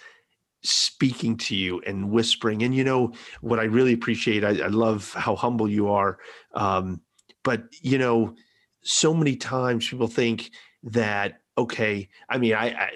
[0.62, 5.12] speaking to you and whispering and you know what i really appreciate i, I love
[5.14, 6.18] how humble you are
[6.54, 7.00] um,
[7.42, 8.34] but you know
[8.82, 10.50] so many times people think
[10.84, 12.90] that okay i mean i, I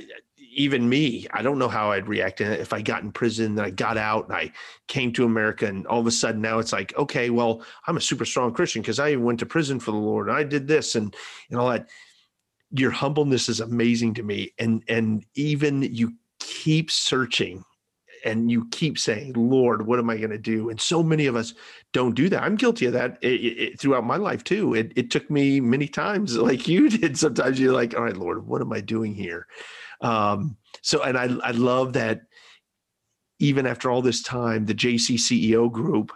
[0.57, 3.70] even me, I don't know how I'd react if I got in prison and I
[3.70, 4.53] got out and I
[4.89, 8.01] came to America and all of a sudden now it's like, okay, well, I'm a
[8.01, 10.95] super strong Christian because I went to prison for the Lord and I did this
[10.95, 11.15] and
[11.51, 11.89] and all that.
[12.70, 14.53] Your humbleness is amazing to me.
[14.59, 17.65] And and even you keep searching
[18.24, 20.70] and you keep saying, Lord, what am I going to do?
[20.70, 21.55] And so many of us
[21.93, 22.43] don't do that.
[22.43, 24.74] I'm guilty of that it, it, throughout my life too.
[24.74, 27.19] It, it took me many times, like you did.
[27.19, 29.47] Sometimes you're like, all right, Lord, what am I doing here?
[30.01, 32.23] Um, so, and I, I love that
[33.39, 36.12] even after all this time, the JC CEO group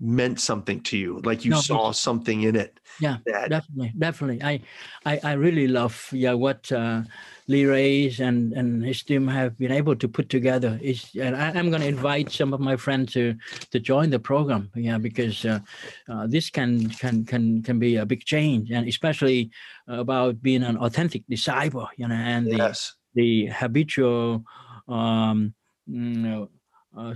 [0.00, 2.80] meant something to you, like you No, saw something in it.
[3.00, 4.42] Yeah, that definitely, definitely.
[4.42, 4.60] I,
[5.04, 7.02] I, I really love yeah what uh,
[7.48, 10.78] Lee Reyes and and his team have been able to put together.
[10.82, 13.34] Is and I, I'm going to invite some of my friends to
[13.70, 14.70] to join the program.
[14.74, 15.60] Yeah, because uh,
[16.08, 19.50] uh, this can can can can be a big change, and especially
[19.86, 21.88] about being an authentic disciple.
[21.96, 24.44] You know, and yes, the habitual
[24.88, 25.54] um
[25.86, 26.50] you know,
[26.96, 27.14] uh,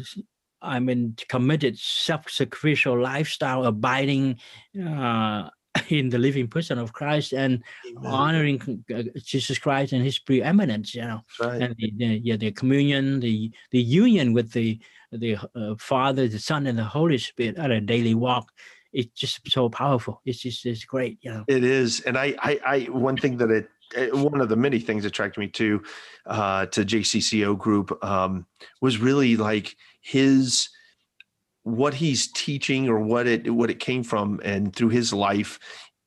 [0.63, 4.39] i mean committed self-sacrificial lifestyle abiding
[4.87, 5.49] uh
[5.89, 8.13] in the living person of christ and Amen.
[8.13, 8.85] honoring
[9.17, 11.63] jesus christ and his preeminence you know right.
[11.63, 14.81] and the, the yeah the communion the the union with the
[15.11, 18.51] the uh, father the son and the holy spirit on a daily walk
[18.95, 22.61] it's just so powerful it's just it's great you know It is, and I, I,
[22.65, 23.69] I one thing that it,
[24.13, 25.83] one of the many things attracted me to,
[26.27, 28.47] uh, to JCCEO group, um,
[28.81, 30.69] was really like his,
[31.63, 35.59] what he's teaching or what it, what it came from, and through his life,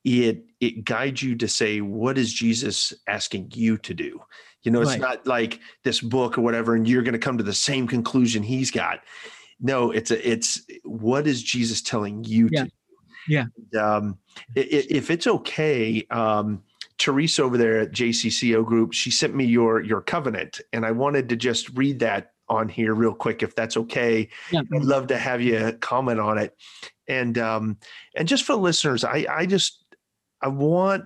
[0.04, 4.20] it, it guides you to say, what is Jesus asking you to do?
[4.62, 5.00] You know, it's Right.
[5.00, 8.42] not like this book or whatever, and you're going to come to the same conclusion
[8.42, 9.00] he's got.
[9.60, 12.64] No, it's a, it's what is Jesus telling you Yeah.
[12.64, 12.70] to?
[13.28, 13.44] Yeah.
[13.78, 14.18] Um,
[14.54, 16.62] if it's okay, um,
[16.98, 21.28] Teresa over there at JCCEO Group, she sent me your your covenant, and I wanted
[21.28, 24.28] to just read that on here real quick, if that's okay.
[24.50, 26.56] yeah I'd love to have you comment on it,
[27.06, 27.78] and um,
[28.16, 29.84] and just for listeners, I I just
[30.42, 31.04] I want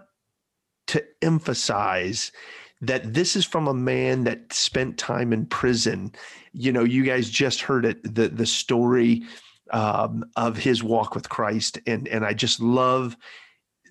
[0.89, 2.33] to emphasize
[2.81, 6.13] that this is from a man that spent time in prison.
[6.53, 9.25] You know, you guys just heard it the the story
[9.73, 13.17] um, of his walk with Christ, and and I just love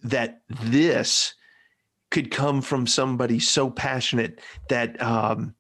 [0.04, 1.36] that this
[2.12, 5.56] could come from somebody so passionate that um,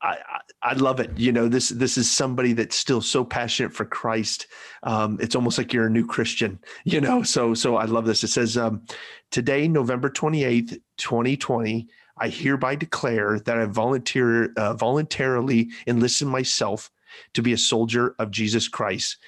[0.00, 0.16] I,
[0.62, 1.10] I love it.
[1.16, 4.46] You know, this this is somebody that's still so passionate for Christ.
[4.82, 6.58] Um, it's almost like you're a new Christian.
[6.84, 8.22] You know, so so I love this.
[8.22, 8.82] It says um,
[9.30, 11.88] today, November twenty eighth, twenty twenty.
[12.18, 16.90] I hereby declare that I volunteer uh, voluntarily enlisted myself
[17.34, 19.18] to be a soldier of Jesus Christ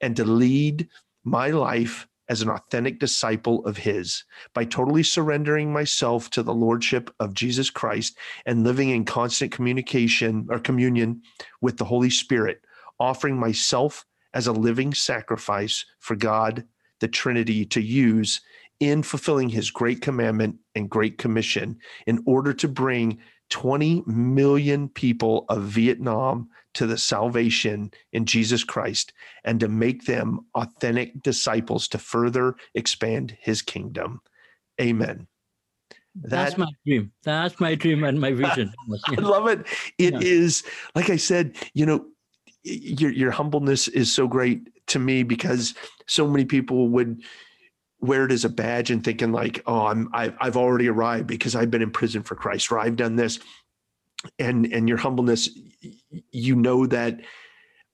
[0.00, 0.88] and to lead
[1.24, 4.24] my life as an authentic disciple of his
[4.54, 10.46] by totally surrendering myself to the lordship of Jesus Christ and living in constant communication
[10.50, 11.22] or communion
[11.60, 12.60] with the Holy Spirit,
[12.98, 14.04] offering myself
[14.34, 16.64] as a living sacrifice for God,
[17.00, 18.40] the Trinity, to use
[18.80, 23.18] in fulfilling his great commandment and great commission in order to bring
[23.50, 29.12] 20 million people of Vietnam to the salvation in Jesus Christ
[29.44, 34.20] and to make them authentic disciples to further expand his kingdom.
[34.80, 35.26] Amen.
[36.14, 38.72] that's my dream that's my dream and my vision
[39.18, 39.66] I love it.
[39.98, 40.20] It Yeah.
[40.22, 42.06] is, like I said, you know,
[42.64, 45.74] your your humbleness is so great to me because
[46.06, 47.22] so many people would
[48.00, 51.54] wear it as a badge and thinking like, oh, I'm I've, I've already arrived because
[51.54, 53.38] I've been in prison for Christ or I've done this,
[54.38, 55.48] and and your humbleness,
[56.32, 57.20] you know that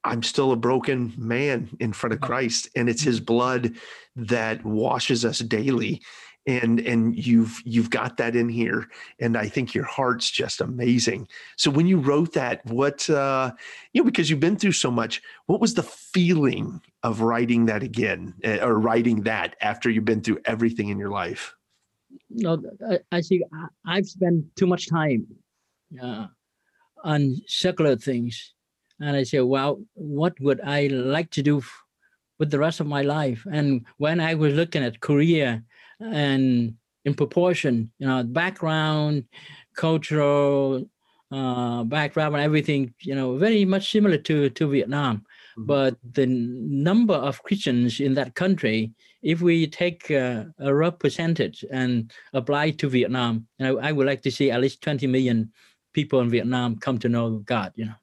[0.04, 3.76] I'm still a broken man in front of Christ, and it's His blood
[4.16, 6.02] that washes us daily.
[6.44, 8.88] And and you've you've got that in here,
[9.20, 11.28] and I think your heart's just amazing.
[11.56, 13.52] So when you wrote that, what uh,
[13.92, 17.84] you know, because you've been through so much, what was the feeling of writing that
[17.84, 21.54] again, uh, or writing that after you've been through everything in your life?
[22.28, 25.26] no, I, I think I- I've spent too much time
[26.00, 26.26] uh,
[27.02, 28.54] on secular things.
[29.00, 31.82] And I say, well, what would I like to do f-
[32.38, 33.44] with the rest of my life?
[33.50, 35.62] And when I was looking at Korea
[36.00, 36.74] and
[37.04, 39.24] in proportion, you know, background,
[39.76, 40.88] cultural
[41.32, 45.24] uh, background and everything, you know, very much similar to to Vietnam.
[45.58, 45.66] Mhm.
[45.66, 48.92] But the number of Christians in that country,
[49.22, 54.06] if we take uh, a rough percentage and apply to Vietnam, you know, I would
[54.06, 55.52] like to see at least 20 million
[55.92, 57.72] people in Vietnam come to know God.
[57.76, 57.94] You know.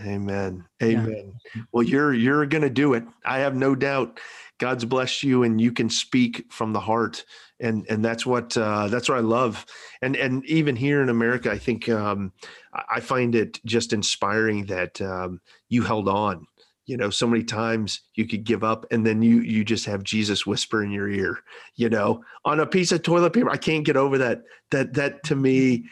[0.00, 0.64] Amen.
[0.80, 0.88] Yeah.
[0.88, 1.34] Amen.
[1.72, 3.04] Well, you're you're going to do it.
[3.24, 4.20] I have no doubt.
[4.58, 7.24] God's blessed you, and you can speak from the heart,
[7.60, 9.64] and and that's what uh, that's what I love.
[10.02, 12.32] And and even here in America, I think um,
[12.74, 16.46] I I find it just inspiring that um, you held on.
[16.86, 20.04] You know, so many times you could give up, and then you you just have
[20.04, 21.40] Jesus whisper in your ear.
[21.74, 23.50] You know, on a piece of toilet paper.
[23.50, 24.42] I can't get over that.
[24.70, 25.84] That that to me.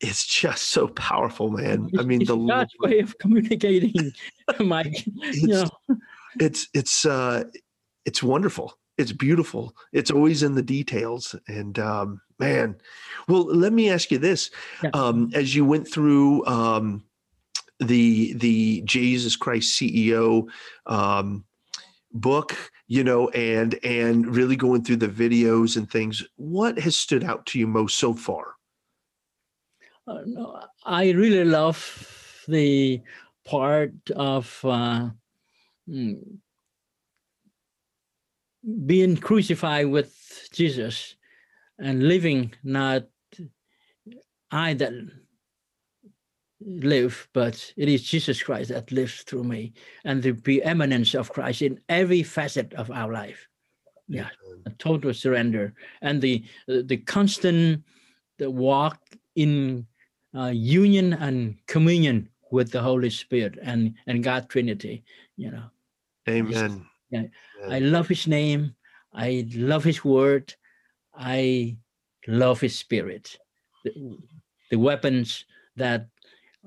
[0.00, 1.90] It's just so powerful, man.
[1.98, 4.12] I mean, it's the God's way of communicating,
[4.60, 5.06] Mike.
[5.06, 5.96] you It's- know,
[6.38, 7.44] it's it's uh
[8.04, 12.76] it's wonderful it's beautiful it's always in the details and um man
[13.26, 14.50] well let me ask you this
[14.82, 14.90] Yeah.
[14.92, 17.02] um as you went through um
[17.80, 20.46] the the jesus christ ceo
[20.86, 21.44] um
[22.12, 22.54] book
[22.86, 27.46] you know and and really going through the videos and things what has stood out
[27.46, 28.55] to you most so far
[30.06, 33.00] I really love the
[33.44, 35.10] part of uh,
[35.88, 36.18] mm,
[38.86, 41.16] being crucified with Jesus
[41.78, 43.06] and living not
[44.50, 44.92] I that
[46.60, 49.72] live, but it is Jesus Christ that lives through me,
[50.04, 53.48] and the preeminence of Christ in every facet of our life.
[54.08, 54.28] Yeah,
[54.78, 57.82] total surrender and the the constant
[58.38, 59.00] the walk
[59.34, 59.86] in
[60.36, 65.04] uh, union and communion with the Holy Spirit and and God Trinity.
[65.36, 65.64] You know,
[66.28, 67.20] amen Yeah.
[67.20, 67.30] Amen.
[67.70, 68.74] I love His name.
[69.12, 70.54] I love His word.
[71.14, 71.78] I
[72.26, 73.38] love His Spirit.
[73.84, 74.18] The,
[74.70, 75.44] the weapons
[75.76, 76.08] that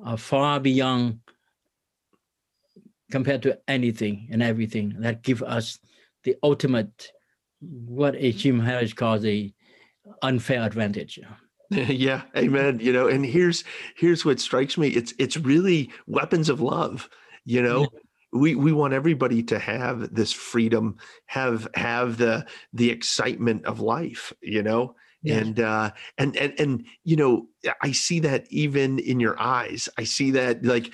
[0.04, 1.20] are far beyond
[3.12, 5.80] compared to anything and everything that give us
[6.24, 7.12] the ultimate
[7.60, 9.54] what a Jim Harris calls a
[10.22, 11.20] unfair advantage.
[11.88, 13.64] yeah amen you know and here's
[13.96, 17.10] here's what strikes me it's it's really weapons of love
[17.46, 17.88] you know?
[18.32, 24.32] We we want everybody to have this freedom have have the the excitement of life
[24.42, 24.96] you know?
[25.28, 27.48] And uh and and and you know
[27.82, 30.94] i see that even in your eyes i see that like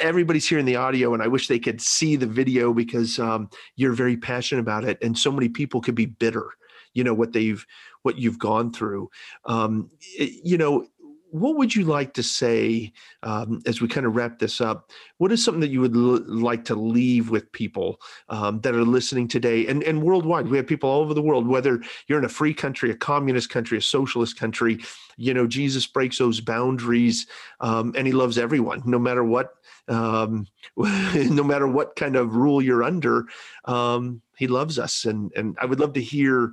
[0.00, 3.50] everybody's here in the audio and i wish they could see the video because um
[3.74, 6.52] you're very passionate about it and so many people could be bitter
[6.94, 7.66] you know what they've
[8.06, 9.10] what you've gone through
[9.44, 10.86] um you know
[11.30, 12.92] what would you like to say
[13.22, 16.24] um, as we kind of wrap this up what is something that you would l-
[16.26, 20.48] like to leave with people um, that are listening today and, and worldwide?
[20.48, 23.50] We have people all over the world whether you're in a free country a communist
[23.50, 24.78] country a socialist country
[25.16, 27.26] you know jesus breaks those boundaries
[27.60, 29.54] um, and he loves everyone no matter what
[29.88, 30.46] um,
[30.76, 33.26] no matter what kind of rule you're under
[33.66, 35.04] um, he loves us.
[35.04, 36.52] And and i would love to hear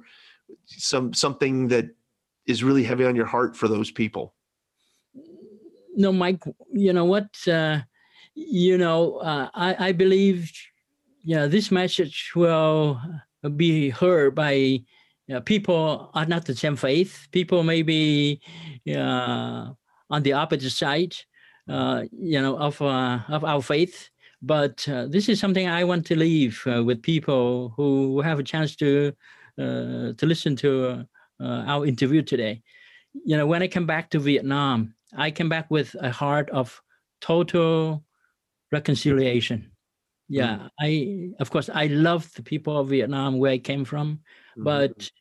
[0.65, 1.85] some something that
[2.45, 4.33] is really heavy on your heart for those people
[5.95, 7.29] no, Mike, you know what?
[7.47, 7.81] Uh,
[8.35, 10.51] you know, uh, I, I believe,
[11.35, 12.99] know, this message will
[13.55, 17.27] be heard by you know, people are not the same faith.
[17.31, 18.41] People may be
[18.89, 19.69] uh,
[20.09, 21.15] on the opposite side,
[21.69, 24.09] uh, you know, of uh, of our faith.
[24.41, 28.43] But uh, this is something I want to leave uh, with people who have a
[28.43, 29.13] chance to
[29.55, 31.05] Uh, to listen to
[31.39, 32.63] uh, our interview today.
[33.23, 36.81] You know, when I come back to Vietnam, I came back with a heart of
[37.21, 38.03] total
[38.71, 39.71] reconciliation.
[40.27, 40.69] Yeah, mm.
[40.81, 44.21] I of course I love the people of Vietnam where I came from,
[44.57, 44.63] mm-hmm.
[44.63, 45.11] but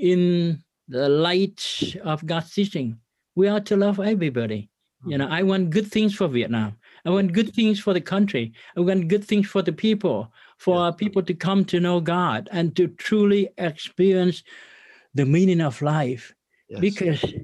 [0.00, 2.98] in the light of God's teaching,
[3.36, 4.68] we are to love everybody.
[5.06, 5.12] Mm.
[5.12, 6.76] You know, I want good things for Vietnam.
[7.04, 8.52] I want good things for the country.
[8.76, 10.32] I want good things for the people,
[10.64, 14.42] for people to come to know God and to truly experience
[15.12, 16.34] the meaning of life
[16.70, 16.80] Yes.
[16.80, 17.34] because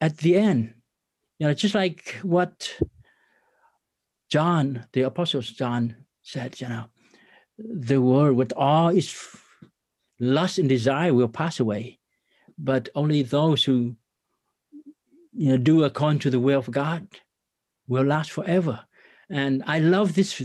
[0.00, 0.72] at the end,
[1.38, 2.72] you know, just like what
[4.30, 6.84] John, the Apostle John said, you know,
[7.58, 9.36] the world with all its
[10.18, 11.98] lust and desire will pass away,
[12.56, 13.94] but only those who
[15.34, 17.06] you know do according to the will of God
[17.86, 18.80] will last forever.
[19.32, 20.42] And I love this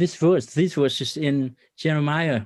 [0.00, 0.46] this verse.
[0.46, 2.42] This verse is in Jeremiah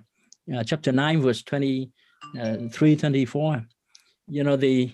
[0.55, 3.67] uh, chapter 9, verse 23, 24.
[4.29, 4.91] You know, the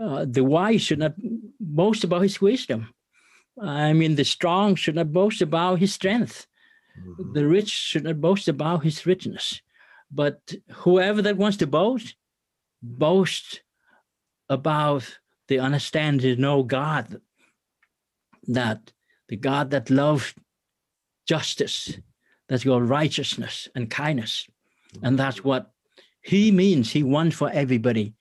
[0.00, 1.14] uh, the wise should not
[1.58, 2.94] boast about his wisdom.
[3.60, 6.46] I mean, the strong should not boast about his strength.
[6.96, 7.34] Mhm.
[7.34, 9.60] The rich should not boast about his richness.
[10.10, 12.14] But whoever that wants to boast,
[12.80, 13.62] boast
[14.48, 15.18] about
[15.48, 17.20] the understanding to know God,
[18.46, 18.92] that
[19.30, 20.34] the God that loves
[21.26, 21.96] justice,
[22.48, 24.46] that's your righteousness and kindness.
[25.02, 25.70] And that's what
[26.22, 26.90] he means.
[26.90, 28.12] He wants for everybody.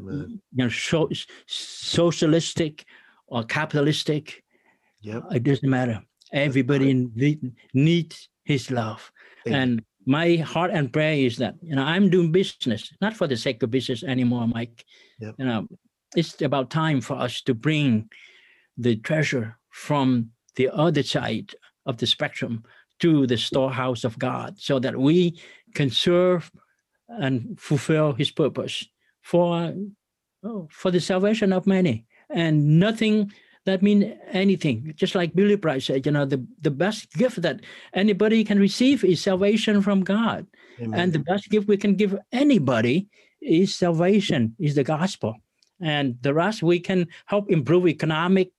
[0.00, 0.40] Amen.
[0.52, 1.10] You know, so,
[1.46, 2.84] socialistic
[3.26, 4.42] or capitalistic,
[5.02, 5.24] Yep.
[5.32, 6.00] it doesn't matter.
[6.32, 9.10] Everybody need, needs his love.
[9.46, 9.60] Amen.
[9.60, 13.36] And my heart and prayer is that you know I'm doing business not for the
[13.36, 14.84] sake of business anymore, Mike.
[15.20, 15.34] Yep.
[15.38, 15.68] You know,
[16.16, 18.08] it's about time for us to bring
[18.76, 21.54] the treasure from the other side
[21.86, 22.64] of the spectrum
[23.00, 25.40] to the storehouse of God, so that we
[25.74, 26.50] can serve
[27.08, 28.86] and fulfill His purpose
[29.22, 29.74] for
[30.70, 33.32] for the salvation of many, and nothing
[33.64, 34.92] that mean anything.
[34.94, 37.60] Just like Billy price said, you know, the, the best gift that
[37.94, 40.46] anybody can receive is salvation from God.
[40.80, 41.00] Amen.
[41.00, 43.08] And the best gift we can give anybody
[43.40, 45.36] is salvation, is the gospel.
[45.80, 48.50] And the rest we can help improve economic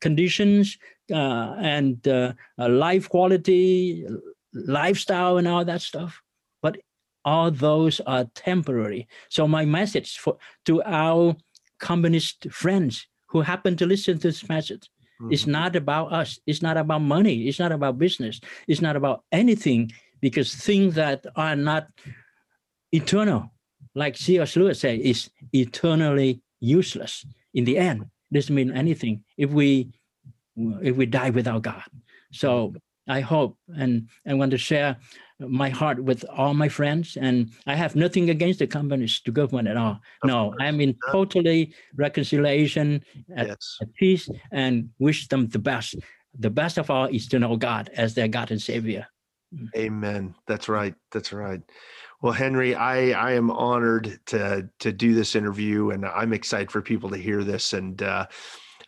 [0.00, 0.76] conditions
[1.10, 4.06] and uh, uh, life quality,
[4.52, 6.20] lifestyle, and all that stuff.
[6.62, 6.78] But
[7.24, 9.08] all those are temporary.
[9.28, 11.36] So my message for to our
[11.78, 14.88] communist friends who happen to listen to this message
[15.30, 15.48] it's Mhm.
[15.52, 16.40] not about us.
[16.46, 17.46] It's not about money.
[17.46, 18.40] It's not about business.
[18.66, 19.92] It's not about anything
[20.22, 21.88] because things that are not
[22.92, 23.52] eternal,
[23.94, 24.56] like C.S.
[24.56, 27.26] Lewis said, is eternally useless.
[27.54, 29.92] In the end, doesn't mean anything if we
[30.82, 31.82] if we die without God.
[32.32, 32.74] So
[33.08, 34.96] I hope and I want to share
[35.40, 39.68] my heart with all my friends, and I have nothing against the companies, the government
[39.68, 40.00] at all.
[40.22, 40.56] Of no, course.
[40.60, 43.02] I'm in totally reconciliation
[43.34, 43.78] at yes.
[43.80, 45.96] at peace and wish them the best.
[46.38, 49.06] The best of all is to know God as their God and Savior.
[49.76, 50.34] Amen.
[50.46, 50.94] That's right.
[51.10, 51.60] That's right.
[52.22, 56.82] Well, Henry, I I am honored to to do this interview, and I'm excited for
[56.82, 57.72] people to hear this.
[57.72, 58.26] And uh,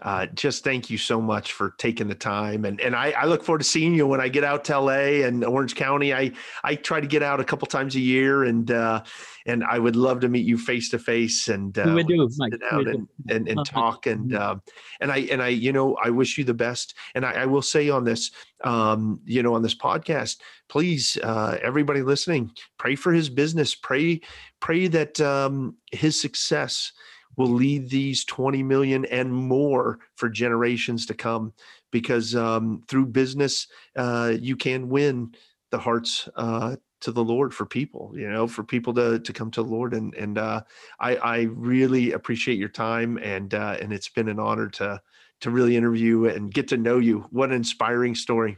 [0.02, 2.64] uh, just thank you so much for taking the time.
[2.64, 5.24] And and I, I look forward to seeing you when I get out to LA
[5.24, 6.12] and Orange County.
[6.12, 6.32] I
[6.64, 9.04] I try to get out a couple times a year, and uh,
[9.46, 11.48] and I would love to meet you face to face.
[11.48, 12.52] And uh, we do, Mike.
[12.52, 12.90] sit down do.
[12.90, 14.56] and and, and talk and uh,
[15.00, 17.62] and I and I you know I wish you the best and I, I will
[17.62, 18.32] say on this
[18.64, 20.38] um, you know on this podcast
[20.68, 24.20] please uh, everybody listening pray for his business pray
[24.60, 26.92] pray that um, his success
[27.36, 31.52] will lead these 20 million and more for generations to come
[31.90, 35.34] because um, through business uh, you can win
[35.70, 39.50] the hearts uh, to the Lord for people, you know, for people to to come
[39.52, 39.92] to the Lord.
[39.94, 40.62] And and uh,
[41.00, 45.00] I I really appreciate your time and uh, and it's been an honor to
[45.40, 47.26] to really interview and get to know you.
[47.30, 48.56] What an inspiring story.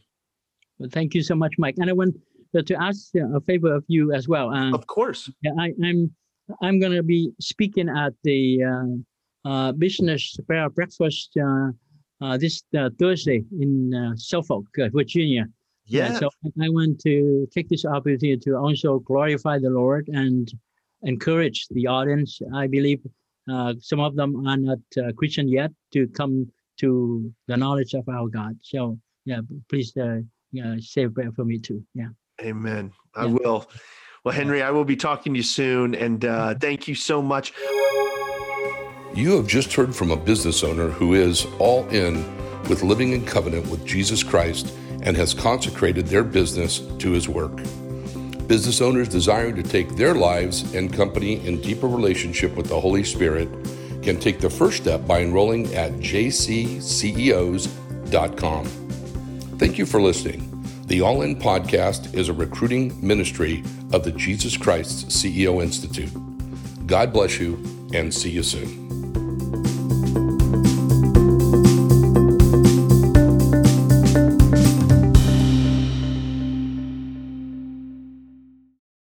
[0.78, 1.76] Well, thank you so much, Mike.
[1.78, 2.14] And I want
[2.56, 4.51] uh, to ask uh, a favor of you as well.
[4.51, 5.30] Uh, Of course.
[5.42, 6.14] yeah, I, I'm
[6.60, 11.70] I'm going to be speaking at the uh, uh, business breakfast uh,
[12.20, 15.46] uh, this uh, Thursday in uh, Suffolk, uh, Virginia.
[15.86, 16.12] Yeah.
[16.12, 16.30] So
[16.62, 20.50] I want to take this opportunity to also glorify the Lord and
[21.02, 22.40] encourage the audience.
[22.54, 23.00] I believe
[23.50, 28.08] uh, some of them are not uh, Christian yet to come to the knowledge of
[28.08, 28.56] our God.
[28.62, 30.20] So yeah, please uh,
[30.52, 31.84] yeah, say a prayer for me too.
[31.94, 32.08] Yeah.
[32.40, 32.92] Amen.
[33.14, 33.32] I Yeah.
[33.32, 33.68] will.
[34.24, 35.94] Well, Henry, I will be talking to you soon.
[35.94, 37.52] And uh, thank you so much.
[39.14, 42.24] You have just heard from a business owner who is all in
[42.68, 47.55] with living in covenant with Jesus Christ and has consecrated their business to his work.
[48.48, 53.05] Business owners desiring to take their lives and company in deeper relationship with the Holy
[53.05, 53.48] Spirit
[54.02, 56.84] can take the first step by enrolling at jcceos.com.
[59.59, 60.53] Thank you for listening.
[60.86, 66.12] The All In Podcast is a recruiting ministry of the Jesus Christ CEO Institute.
[66.86, 67.55] God bless you
[67.94, 68.84] and see you soon.